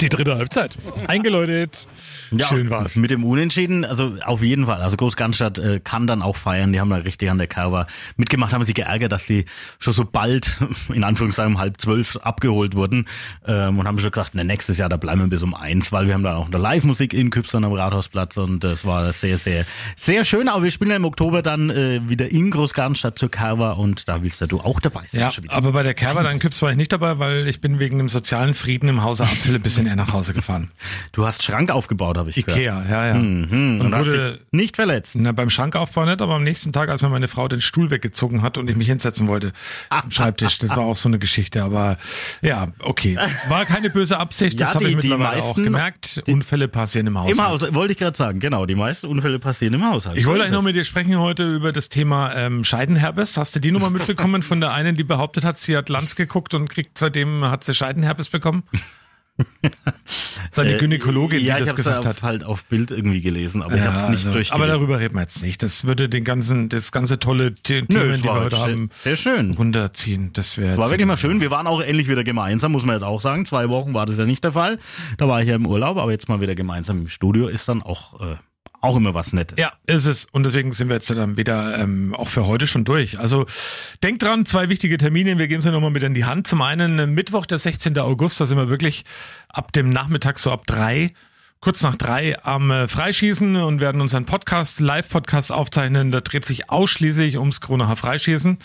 Die 0.02 0.10
dritte 0.10 0.36
Halbzeit. 0.38 0.78
Eingeläutet. 1.08 1.88
Ja, 2.32 2.46
Schön 2.46 2.70
war's. 2.70 2.96
Mit 2.96 3.12
dem 3.12 3.24
Unentschieden, 3.24 3.86
also 3.86 4.16
auf 4.26 4.42
jeden 4.42 4.66
Fall. 4.66 4.82
Also 4.82 4.98
Großgarnstadt 4.98 5.60
äh, 5.60 5.80
kann 5.84 6.08
dann 6.08 6.22
auch 6.22 6.36
feiern. 6.36 6.74
Die 6.74 6.80
haben 6.80 6.90
da 6.90 6.98
richtig 6.98 7.30
an 7.30 7.38
der 7.38 7.48
Curve 7.48 7.88
mitgemacht, 8.18 8.54
haben 8.54 8.64
sich 8.64 8.76
geärgert, 8.76 9.12
dass 9.12 9.26
sie 9.26 9.46
schon 9.80 9.94
so 9.94 10.06
bald, 10.06 10.58
in 10.94 11.04
Anführungszeichen 11.04 11.54
um 11.54 11.60
halb 11.60 11.80
zwölf, 11.80 12.18
abgeholt 12.18 12.76
wurden. 12.76 13.08
Ähm, 13.46 13.80
und 13.80 13.88
haben 13.88 14.00
schon 14.00 14.12
gesagt, 14.12 14.36
ne, 14.36 14.44
nächstes 14.44 14.78
Jahr, 14.78 14.90
da 14.90 14.98
bleiben 14.98 15.22
wir 15.22 15.28
bis 15.28 15.44
um 15.44 15.54
eins, 15.54 15.92
weil 15.92 16.08
wir 16.08 16.14
haben 16.14 16.24
dann 16.24 16.36
auch 16.36 16.48
eine 16.48 16.58
Live-Musik 16.58 17.14
in 17.14 17.30
Küpstern 17.30 17.64
am 17.64 17.74
Rathausplatz 17.74 18.38
und 18.38 18.64
das 18.64 18.86
war 18.86 19.12
sehr, 19.14 19.38
sehr, 19.38 19.66
sehr 19.96 20.26
schön. 20.26 20.48
Aber 20.48 20.64
wir 20.64 20.72
spielen 20.72 20.92
ja 20.92 20.96
im 20.98 21.06
Oktober 21.06 21.42
dann 21.42 21.70
äh, 21.70 22.02
wieder 22.08 22.30
in 22.32 22.52
Großgarnstadt 22.52 23.18
zur 23.18 23.30
Curve 23.30 23.76
und 23.76 24.08
da 24.08 24.22
willst 24.24 24.42
ja 24.42 24.48
du 24.48 24.60
auch 24.60 24.80
dabei 24.80 25.02
sein. 25.08 25.22
Ja, 25.22 25.32
aber 25.50 25.72
bei 25.72 25.84
der 25.84 25.94
Kerber 25.94 26.24
dann 26.24 26.40
Küps 26.40 26.62
war 26.62 26.72
ich 26.72 26.78
nicht 26.78 26.92
dabei, 26.92 27.20
weil 27.20 27.48
ich 27.48 27.62
bin 27.62 27.80
wegen 27.80 27.98
dem 27.98 28.10
sozialen 28.10 28.54
Frieden 28.54 28.90
im 28.90 29.04
Hause 29.04 29.24
Apfel 29.24 29.56
ein 29.56 29.62
bisschen 29.62 29.88
eher 29.88 29.96
nach 29.96 30.14
Hause 30.14 30.34
gefahren. 30.34 30.72
Du 31.12 31.26
hast 31.26 31.44
Schrank 31.44 31.72
aufgebaut, 31.72 32.18
habe 32.20 32.30
ich 32.30 32.38
Ikea, 32.38 32.56
gehört. 32.82 32.90
ja, 32.90 33.08
ja. 33.08 33.14
Mhm. 33.16 33.82
Und, 33.82 33.96
hast 33.96 34.08
wurde- 34.08 34.40
nicht 34.52 34.76
verletzt. 34.76 35.16
Na, 35.20 35.32
beim 35.32 35.50
Schrankaufbau 35.50 36.06
nicht, 36.06 36.22
aber 36.22 36.36
am 36.36 36.44
nächsten 36.44 36.72
Tag, 36.72 36.90
als 36.90 37.02
mir 37.02 37.10
meine 37.10 37.28
Frau 37.28 37.48
den 37.48 37.62
Stuhl 37.62 37.90
weggezogen 37.90 38.42
hat 38.42 38.58
und 38.58 38.70
ich 38.70 38.76
mich 38.76 38.88
hinsetzen 38.88 39.28
wollte 39.28 39.52
am 39.90 40.12
Schreibtisch, 40.12 40.60
das 40.60 40.76
war 40.78 40.84
auch 40.84 40.96
so 40.96 41.10
eine 41.10 41.18
Geschichte. 41.20 41.64
Aber 41.64 41.98
ja, 42.42 42.68
okay. 42.80 43.18
War 43.48 43.66
keine 43.66 43.90
böse 43.90 44.18
Absicht, 44.20 44.60
das 44.62 44.70
Ja, 44.70 44.76
habe 44.76 44.84
ich 44.86 44.90
die- 44.96 45.02
die 45.02 45.08
mittlerweile 45.10 45.42
auch 45.42 45.46
meisten- 45.48 45.64
gemerkt. 45.64 46.24
Unfälle 46.28 46.68
passieren 46.68 47.08
im 47.08 47.18
Haushalt. 47.18 47.38
Im 47.38 47.44
Haus, 47.44 47.74
wollte 47.74 47.94
ich 47.94 48.00
gerade 48.00 48.16
sagen, 48.18 48.40
genau. 48.40 48.66
Die 48.66 48.76
meisten 48.76 49.08
Unfälle 49.08 49.40
passieren 49.40 49.74
im 49.74 49.84
Haushalt. 49.86 50.18
Ich 50.18 50.26
wollte 50.26 50.42
eigentlich 50.44 50.54
noch 50.54 50.62
mit 50.64 50.76
dir 50.76 50.84
sprechen 50.84 51.18
heute 51.20 51.56
über 51.56 51.72
das 51.72 51.90
Thema 51.90 52.36
ähm, 52.36 52.64
Scheidenherpes. 52.64 53.38
Hast 53.38 53.56
du 53.56 53.60
die 53.60 53.72
Nummer 53.72 53.90
mitbekommen 53.90 54.44
von 54.44 54.60
der 54.62 54.74
einen, 54.74 54.96
die 54.96 55.04
behauptet 55.04 55.46
hat, 55.46 55.60
sie 55.60 55.78
hat 55.78 55.90
Lanz 55.90 56.16
geguckt 56.16 56.54
und 56.54 56.70
kriegt 56.70 56.98
seitdem 56.98 57.46
hat 57.46 57.64
sie 57.64 57.74
Scheidenherpes 57.74 58.30
bekommen? 58.30 58.64
Seine 60.52 60.74
Äh, 60.74 60.78
Gynäkologin, 60.78 61.40
ja, 61.44 61.58
die 61.58 61.66
das 61.66 61.76
gesagt 61.76 62.00
auf, 62.00 62.06
hat. 62.06 62.24
halt 62.24 62.44
auf 62.44 62.66
Bild 62.66 62.92
irgendwie 62.92 63.22
gelesen, 63.22 63.62
aber 63.62 63.76
ich 63.76 63.82
habe 63.82 63.96
es 63.98 64.04
nicht 64.10 64.18
also, 64.26 64.32
durchgelesen. 64.34 64.54
Aber 64.54 64.68
darüber 64.68 65.00
reden 65.00 65.16
wir 65.16 65.22
jetzt 65.22 65.42
nicht. 65.44 65.62
Das 65.64 65.86
würde 65.86 66.10
den 66.10 66.24
ganzen, 66.24 66.70
das 66.70 66.92
ganze 66.92 67.20
tolle 67.20 67.54
The 67.66 67.82
Nö, 67.82 67.88
Themen, 67.88 68.10
es 68.12 68.18
die 68.22 68.24
wir 68.26 68.34
heute 68.34 68.56
sehr- 68.56 68.66
haben, 68.66 68.90
sehr 69.00 69.16
schön. 69.16 69.54
runterziehen. 69.54 70.32
Das 70.34 70.58
wäre 70.58 70.78
war 70.78 70.90
wirklich 70.90 71.08
mal 71.08 71.18
schön. 71.18 71.42
Wir 71.42 71.52
waren 71.52 71.68
auch 71.68 71.82
endlich 71.82 72.08
wieder 72.08 72.24
gemeinsam, 72.24 72.72
muss 72.72 72.86
man 72.86 72.96
jetzt 72.96 73.04
auch 73.04 73.22
sagen. 73.22 73.46
Zwei 73.46 73.70
Wochen 73.70 73.94
war 73.94 74.06
das 74.06 74.18
ja 74.18 74.26
nicht 74.26 74.44
der 74.44 74.54
Fall. 74.54 74.80
Da 75.18 75.28
war 75.28 75.42
ich 75.42 75.48
ja 75.48 75.56
im 75.56 75.68
Urlaub, 75.68 75.98
aber 75.98 76.12
jetzt 76.12 76.28
mal 76.30 76.42
wieder 76.42 76.56
gemeinsam 76.56 77.02
im 77.02 77.08
Studio 77.10 77.48
ist 77.48 77.68
dann 77.70 77.82
auch, 77.82 78.20
äh, 78.22 78.36
auch 78.82 78.96
immer 78.96 79.14
was 79.14 79.34
Nettes. 79.34 79.58
Ja, 79.60 79.74
ist 79.86 80.06
es. 80.06 80.26
Und 80.32 80.44
deswegen 80.44 80.72
sind 80.72 80.88
wir 80.88 80.96
jetzt 80.96 81.10
dann 81.10 81.38
wieder 81.38 81.78
ähm, 81.78 82.16
auch 82.16 82.30
für 82.30 82.48
heute 82.48 82.68
schon 82.68 82.86
durch. 82.86 83.20
Also 83.20 83.46
denkt 84.04 84.24
dran, 84.24 84.46
zwei 84.46 84.70
wichtige 84.70 84.98
Termine. 84.98 85.38
Wir 85.38 85.48
geben 85.48 85.62
sie 85.62 85.72
nochmal 85.72 85.92
mit 85.92 86.04
in 86.04 86.14
die 86.14 86.26
Hand. 86.26 86.48
Zum 86.48 86.62
einen 86.62 87.00
äh, 87.00 87.08
Mittwoch, 87.08 87.46
der 87.46 87.58
16. 87.58 87.98
August, 88.00 88.40
da 88.40 88.46
sind 88.46 88.58
wir 88.58 88.70
wirklich 88.70 89.04
ab 89.50 89.74
dem 89.74 89.90
Nachmittag 89.90 90.40
so 90.40 90.52
ab 90.52 90.66
drei, 90.66 91.14
kurz 91.60 91.84
nach 91.84 91.96
drei 91.96 92.42
am 92.44 92.72
äh, 92.72 92.88
Freischießen 92.88 93.58
und 93.58 93.82
werden 93.82 94.02
unseren 94.02 94.26
Podcast, 94.26 94.80
Live-Podcast 94.80 95.52
aufzeichnen. 95.52 96.12
Da 96.12 96.22
dreht 96.22 96.46
sich 96.46 96.70
ausschließlich 96.70 97.38
ums 97.38 97.62
Kronacher 97.62 97.98
Freischießen. 97.98 98.60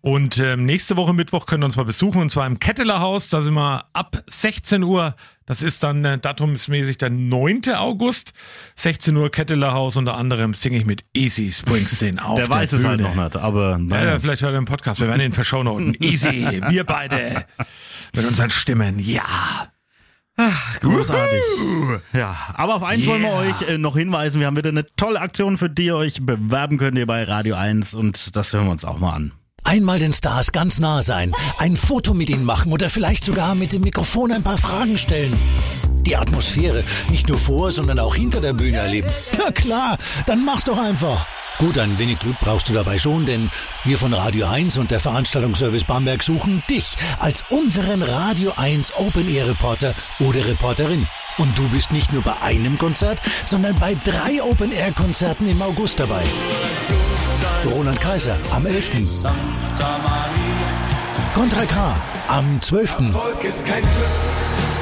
Und 0.00 0.38
ähm, 0.38 0.64
nächste 0.64 0.96
Woche 0.96 1.12
Mittwoch 1.12 1.46
könnt 1.46 1.64
ihr 1.64 1.66
uns 1.66 1.76
mal 1.76 1.84
besuchen 1.84 2.22
und 2.22 2.30
zwar 2.30 2.46
im 2.46 2.60
Ketteler 2.60 3.00
Haus. 3.00 3.30
Da 3.30 3.40
sind 3.40 3.54
wir 3.54 3.86
ab 3.92 4.22
16 4.28 4.84
Uhr. 4.84 5.16
Das 5.48 5.62
ist 5.62 5.82
dann 5.82 6.04
äh, 6.04 6.18
datumsmäßig 6.18 6.98
der 6.98 7.10
9. 7.10 7.62
August. 7.74 8.32
16 8.76 9.16
Uhr 9.16 9.30
Ketteler 9.30 9.72
Haus. 9.72 9.96
Unter 9.96 10.16
anderem 10.16 10.52
singe 10.54 10.76
ich 10.78 10.84
mit 10.84 11.04
Easy 11.14 11.50
Springsteen 11.50 12.18
auf 12.18 12.36
Der 12.36 12.46
der 12.46 12.54
weiß 12.54 12.72
es 12.74 12.84
halt 12.84 12.98
Bühne. 12.98 13.14
noch 13.16 13.24
nicht, 13.24 13.36
aber 13.36 13.70
Ja, 13.72 13.78
naja. 13.78 14.10
ja, 14.12 14.18
vielleicht 14.20 14.42
hört 14.42 14.52
er 14.52 14.58
im 14.58 14.66
Podcast. 14.66 15.00
Wir 15.00 15.08
werden 15.08 15.22
ihn 15.22 15.32
verschaunoten. 15.32 15.96
Easy, 16.00 16.60
wir 16.68 16.84
beide 16.84 17.46
mit 18.14 18.26
unseren 18.26 18.50
Stimmen. 18.50 18.98
Ja. 18.98 19.24
Großartig. 20.80 21.42
Ja, 22.12 22.36
aber 22.54 22.76
auf 22.76 22.82
eins 22.84 23.04
wollen 23.06 23.22
wir 23.22 23.28
Yeah. 23.30 23.38
euch 23.40 23.68
äh, 23.70 23.78
noch 23.78 23.96
hinweisen. 23.96 24.38
Wir 24.40 24.46
haben 24.46 24.56
wieder 24.56 24.68
eine 24.68 24.86
tolle 24.94 25.20
Aktion, 25.20 25.58
für 25.58 25.68
die 25.68 25.86
ihr 25.86 25.96
euch 25.96 26.24
bewerben 26.24 26.78
könnt 26.78 26.96
hier 26.96 27.06
bei 27.06 27.24
Radio 27.24 27.56
1 27.56 27.94
und 27.94 28.36
das 28.36 28.52
hören 28.52 28.66
wir 28.66 28.70
uns 28.72 28.84
auch 28.84 28.98
mal 28.98 29.14
an. 29.14 29.32
Einmal 29.68 29.98
den 29.98 30.14
Stars 30.14 30.52
ganz 30.52 30.80
nah 30.80 31.02
sein, 31.02 31.34
ein 31.58 31.76
Foto 31.76 32.14
mit 32.14 32.30
ihnen 32.30 32.46
machen 32.46 32.72
oder 32.72 32.88
vielleicht 32.88 33.22
sogar 33.22 33.54
mit 33.54 33.74
dem 33.74 33.82
Mikrofon 33.82 34.32
ein 34.32 34.42
paar 34.42 34.56
Fragen 34.56 34.96
stellen. 34.96 35.38
Die 36.06 36.16
Atmosphäre 36.16 36.84
nicht 37.10 37.28
nur 37.28 37.36
vor, 37.36 37.70
sondern 37.70 37.98
auch 37.98 38.14
hinter 38.14 38.40
der 38.40 38.54
Bühne 38.54 38.78
erleben. 38.78 39.10
Ja 39.38 39.50
klar, 39.52 39.98
dann 40.24 40.42
mach's 40.42 40.64
doch 40.64 40.78
einfach. 40.78 41.26
Gut, 41.58 41.76
ein 41.76 41.98
wenig 41.98 42.20
Glück 42.20 42.36
brauchst 42.40 42.68
du 42.68 42.72
dabei 42.72 42.98
schon, 42.98 43.26
denn 43.26 43.50
wir 43.82 43.98
von 43.98 44.14
Radio 44.14 44.46
1 44.46 44.78
und 44.78 44.92
der 44.92 45.00
Veranstaltungsservice 45.00 45.82
Bamberg 45.82 46.22
suchen 46.22 46.62
dich 46.70 46.96
als 47.18 47.44
unseren 47.50 48.02
Radio 48.02 48.52
1 48.56 48.94
Open 48.94 49.28
Air 49.28 49.48
Reporter 49.48 49.92
oder 50.20 50.46
Reporterin. 50.46 51.08
Und 51.36 51.58
du 51.58 51.68
bist 51.70 51.90
nicht 51.90 52.12
nur 52.12 52.22
bei 52.22 52.40
einem 52.42 52.78
Konzert, 52.78 53.20
sondern 53.44 53.74
bei 53.74 53.96
drei 54.04 54.40
Open 54.40 54.70
Air 54.70 54.92
Konzerten 54.92 55.48
im 55.50 55.60
August 55.60 55.98
dabei. 55.98 56.22
Roland 57.66 58.00
Kaiser 58.00 58.38
am 58.52 58.64
11. 58.64 58.92
Contra 61.34 61.64
K 61.64 61.96
am 62.28 62.62
12. 62.62 63.00
Erfolg 63.00 63.42
ist 63.42 63.66
kein 63.66 63.82
Glück, 63.82 63.92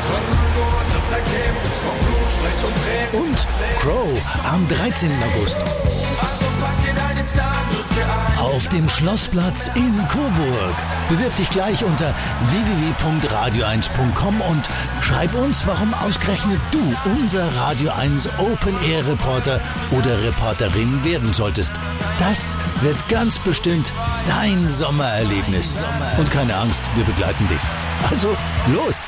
sondern 0.09 0.55
nur 0.55 0.83
das 0.95 1.11
Ergebnis 1.11 1.75
von 1.81 1.99
Blut, 2.07 2.33
Schweiß 2.35 2.65
und 2.65 2.75
Tränen. 2.85 3.31
Und 3.31 3.47
Crow 3.81 4.53
am 4.53 4.69
13. 4.69 5.11
August. 5.23 5.57
Auf 8.39 8.69
dem 8.69 8.89
Schlossplatz 8.89 9.71
in 9.75 9.97
Coburg. 10.09 10.75
Bewirb 11.11 11.37
dich 11.37 11.51
gleich 11.51 11.85
unter 11.85 12.15
www.radio1.com 12.51 14.41
und 14.41 14.69
schreib 15.01 15.35
uns, 15.35 15.67
warum 15.67 15.93
ausgerechnet 15.93 16.61
du 16.71 16.97
unser 17.21 17.55
Radio 17.57 17.91
1 17.91 18.31
Open 18.39 18.75
Air 18.83 19.07
Reporter 19.07 19.61
oder 19.91 20.23
Reporterin 20.23 21.05
werden 21.05 21.35
solltest. 21.35 21.73
Das 22.19 22.57
wird 22.81 22.97
ganz 23.09 23.39
bestimmt 23.39 23.93
dein 24.27 24.69
Sommererlebnis. 24.69 25.83
Und 26.17 26.31
keine 26.31 26.57
Angst, 26.57 26.83
wir 26.95 27.05
begleiten 27.05 27.47
dich. 27.49 27.61
Also, 28.11 28.35
los! 28.75 29.07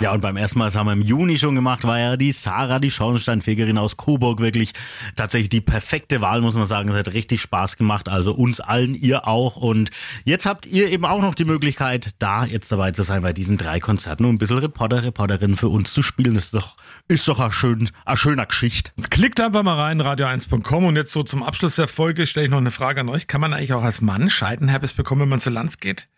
Ja, 0.00 0.12
und 0.12 0.22
beim 0.22 0.38
ersten 0.38 0.58
Mal, 0.58 0.64
das 0.64 0.76
haben 0.76 0.86
wir 0.86 0.94
im 0.94 1.02
Juni 1.02 1.36
schon 1.36 1.54
gemacht, 1.54 1.84
war 1.84 1.98
ja 1.98 2.16
die 2.16 2.32
Sarah, 2.32 2.78
die 2.78 2.90
Schornsteinfegerin 2.90 3.76
aus 3.76 3.98
Coburg, 3.98 4.40
wirklich 4.40 4.72
tatsächlich 5.14 5.50
die 5.50 5.60
perfekte 5.60 6.22
Wahl, 6.22 6.40
muss 6.40 6.54
man 6.54 6.64
sagen. 6.64 6.88
Es 6.88 6.96
hat 6.96 7.12
richtig 7.12 7.42
Spaß 7.42 7.76
gemacht, 7.76 8.08
also 8.08 8.32
uns 8.32 8.60
allen, 8.60 8.94
ihr 8.94 9.28
auch. 9.28 9.56
Und 9.56 9.90
jetzt 10.24 10.46
habt 10.46 10.64
ihr 10.64 10.90
eben 10.90 11.04
auch 11.04 11.20
noch 11.20 11.34
die 11.34 11.44
Möglichkeit, 11.44 12.14
da 12.18 12.46
jetzt 12.46 12.72
dabei 12.72 12.92
zu 12.92 13.02
sein 13.02 13.20
bei 13.20 13.34
diesen 13.34 13.58
drei 13.58 13.78
Konzerten 13.78 14.24
und 14.24 14.36
ein 14.36 14.38
bisschen 14.38 14.56
Reporter, 14.56 15.04
Reporterin 15.04 15.58
für 15.58 15.68
uns 15.68 15.92
zu 15.92 16.00
spielen. 16.00 16.32
Das 16.32 16.44
ist 16.44 16.54
doch, 16.54 16.78
ist 17.06 17.28
doch 17.28 17.38
eine, 17.38 17.52
schön, 17.52 17.90
eine 18.06 18.16
schöne 18.16 18.46
Geschichte. 18.46 18.92
Klickt 19.10 19.38
einfach 19.38 19.62
mal 19.62 19.78
rein, 19.78 20.00
radio1.com 20.00 20.82
und 20.82 20.96
jetzt 20.96 21.12
so 21.12 21.24
zum 21.24 21.42
Abschluss 21.42 21.76
der 21.76 21.88
Folge 21.88 22.26
stelle 22.26 22.46
ich 22.46 22.50
noch 22.50 22.56
eine 22.56 22.70
Frage 22.70 23.02
an 23.02 23.10
euch. 23.10 23.26
Kann 23.26 23.42
man 23.42 23.52
eigentlich 23.52 23.74
auch 23.74 23.84
als 23.84 24.00
Mann 24.00 24.30
Scheidenherpes 24.30 24.94
bekommen, 24.94 25.20
wenn 25.20 25.28
man 25.28 25.40
zur 25.40 25.52
Lanz 25.52 25.76
geht? 25.76 26.08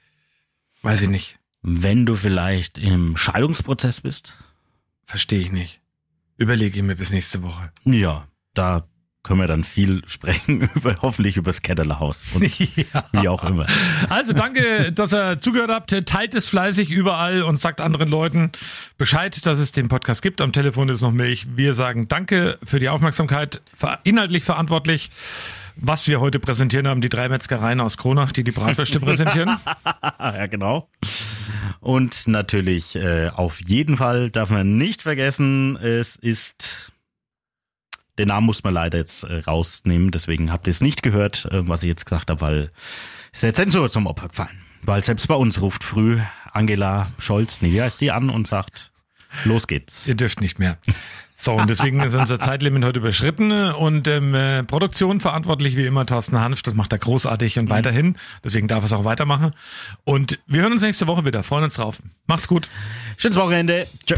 Weiß 0.82 1.02
ich 1.02 1.08
nicht. 1.08 1.41
Wenn 1.62 2.06
du 2.06 2.16
vielleicht 2.16 2.78
im 2.78 3.16
Scheidungsprozess 3.16 4.00
bist? 4.00 4.36
Verstehe 5.04 5.40
ich 5.40 5.52
nicht. 5.52 5.80
Überlege 6.36 6.76
ich 6.76 6.82
mir 6.82 6.96
bis 6.96 7.12
nächste 7.12 7.42
Woche. 7.44 7.70
Ja, 7.84 8.26
da 8.54 8.88
können 9.22 9.38
wir 9.38 9.46
dann 9.46 9.62
viel 9.62 10.02
sprechen 10.08 10.68
über, 10.74 10.96
hoffentlich 11.02 11.36
über 11.36 11.50
das 11.50 11.62
Ketterlerhaus 11.62 12.24
und 12.34 12.42
ja. 12.58 13.04
wie 13.12 13.28
auch 13.28 13.44
immer. 13.44 13.66
Also 14.08 14.32
danke, 14.32 14.90
dass 14.92 15.14
ihr 15.14 15.40
zugehört 15.40 15.70
habt. 15.70 16.06
Teilt 16.06 16.34
es 16.34 16.48
fleißig 16.48 16.90
überall 16.90 17.42
und 17.42 17.60
sagt 17.60 17.80
anderen 17.80 18.08
Leuten 18.08 18.50
Bescheid, 18.98 19.46
dass 19.46 19.60
es 19.60 19.70
den 19.70 19.86
Podcast 19.86 20.22
gibt. 20.22 20.40
Am 20.40 20.52
Telefon 20.52 20.88
ist 20.88 21.02
noch 21.02 21.12
Milch. 21.12 21.46
Wir 21.54 21.74
sagen 21.74 22.08
danke 22.08 22.58
für 22.64 22.80
die 22.80 22.88
Aufmerksamkeit. 22.88 23.62
Inhaltlich 24.02 24.42
verantwortlich, 24.42 25.10
was 25.76 26.08
wir 26.08 26.20
heute 26.20 26.40
präsentieren 26.40 26.88
haben, 26.88 27.00
die 27.00 27.08
drei 27.08 27.28
Metzgereien 27.28 27.80
aus 27.80 27.98
Kronach, 27.98 28.32
die 28.32 28.42
die 28.42 28.50
Bratwürste 28.50 28.98
präsentieren. 28.98 29.56
ja, 30.18 30.46
genau. 30.46 30.88
Und 31.80 32.26
natürlich, 32.28 32.96
äh, 32.96 33.28
auf 33.28 33.60
jeden 33.60 33.96
Fall 33.96 34.30
darf 34.30 34.50
man 34.50 34.76
nicht 34.78 35.02
vergessen, 35.02 35.76
es 35.76 36.16
ist. 36.16 36.92
Den 38.18 38.28
Namen 38.28 38.46
muss 38.46 38.62
man 38.62 38.74
leider 38.74 38.98
jetzt 38.98 39.24
äh, 39.24 39.38
rausnehmen, 39.38 40.10
deswegen 40.10 40.52
habt 40.52 40.66
ihr 40.66 40.72
es 40.72 40.82
nicht 40.82 41.02
gehört, 41.02 41.46
äh, 41.46 41.66
was 41.66 41.82
ich 41.82 41.88
jetzt 41.88 42.04
gesagt 42.04 42.28
habe, 42.28 42.40
weil 42.42 42.70
ist 43.32 43.42
der 43.42 43.54
Zensur 43.54 43.90
zum 43.90 44.06
Opfer 44.06 44.28
gefallen. 44.28 44.60
Weil 44.82 45.02
selbst 45.02 45.26
bei 45.28 45.34
uns 45.34 45.62
ruft 45.62 45.82
früh 45.82 46.18
Angela 46.52 47.10
Scholz, 47.18 47.62
nee, 47.62 47.72
wie 47.72 47.80
heißt 47.80 48.00
die 48.00 48.10
an 48.10 48.28
und 48.28 48.46
sagt, 48.46 48.92
los 49.44 49.66
geht's. 49.66 50.06
Ihr 50.06 50.14
dürft 50.14 50.40
nicht 50.40 50.58
mehr. 50.58 50.76
So, 51.42 51.54
und 51.54 51.68
deswegen 51.68 51.98
ist 52.02 52.14
unser 52.14 52.38
Zeitlimit 52.38 52.84
heute 52.84 53.00
überschritten. 53.00 53.50
Und 53.72 54.06
ähm, 54.06 54.32
äh, 54.32 54.62
Produktion 54.62 55.18
verantwortlich 55.18 55.76
wie 55.76 55.86
immer 55.86 56.06
Thorsten 56.06 56.38
Hanf. 56.38 56.62
Das 56.62 56.74
macht 56.74 56.92
er 56.92 57.00
großartig 57.00 57.58
und 57.58 57.68
weiterhin. 57.68 58.14
Deswegen 58.44 58.68
darf 58.68 58.84
er 58.84 58.86
es 58.86 58.92
auch 58.92 59.04
weitermachen. 59.04 59.50
Und 60.04 60.38
wir 60.46 60.62
hören 60.62 60.70
uns 60.70 60.82
nächste 60.82 61.08
Woche 61.08 61.24
wieder. 61.24 61.42
Freuen 61.42 61.64
uns 61.64 61.74
drauf. 61.74 62.00
Macht's 62.28 62.46
gut. 62.46 62.68
Schönes 63.16 63.36
Wochenende. 63.36 63.88
Tschö. 64.06 64.14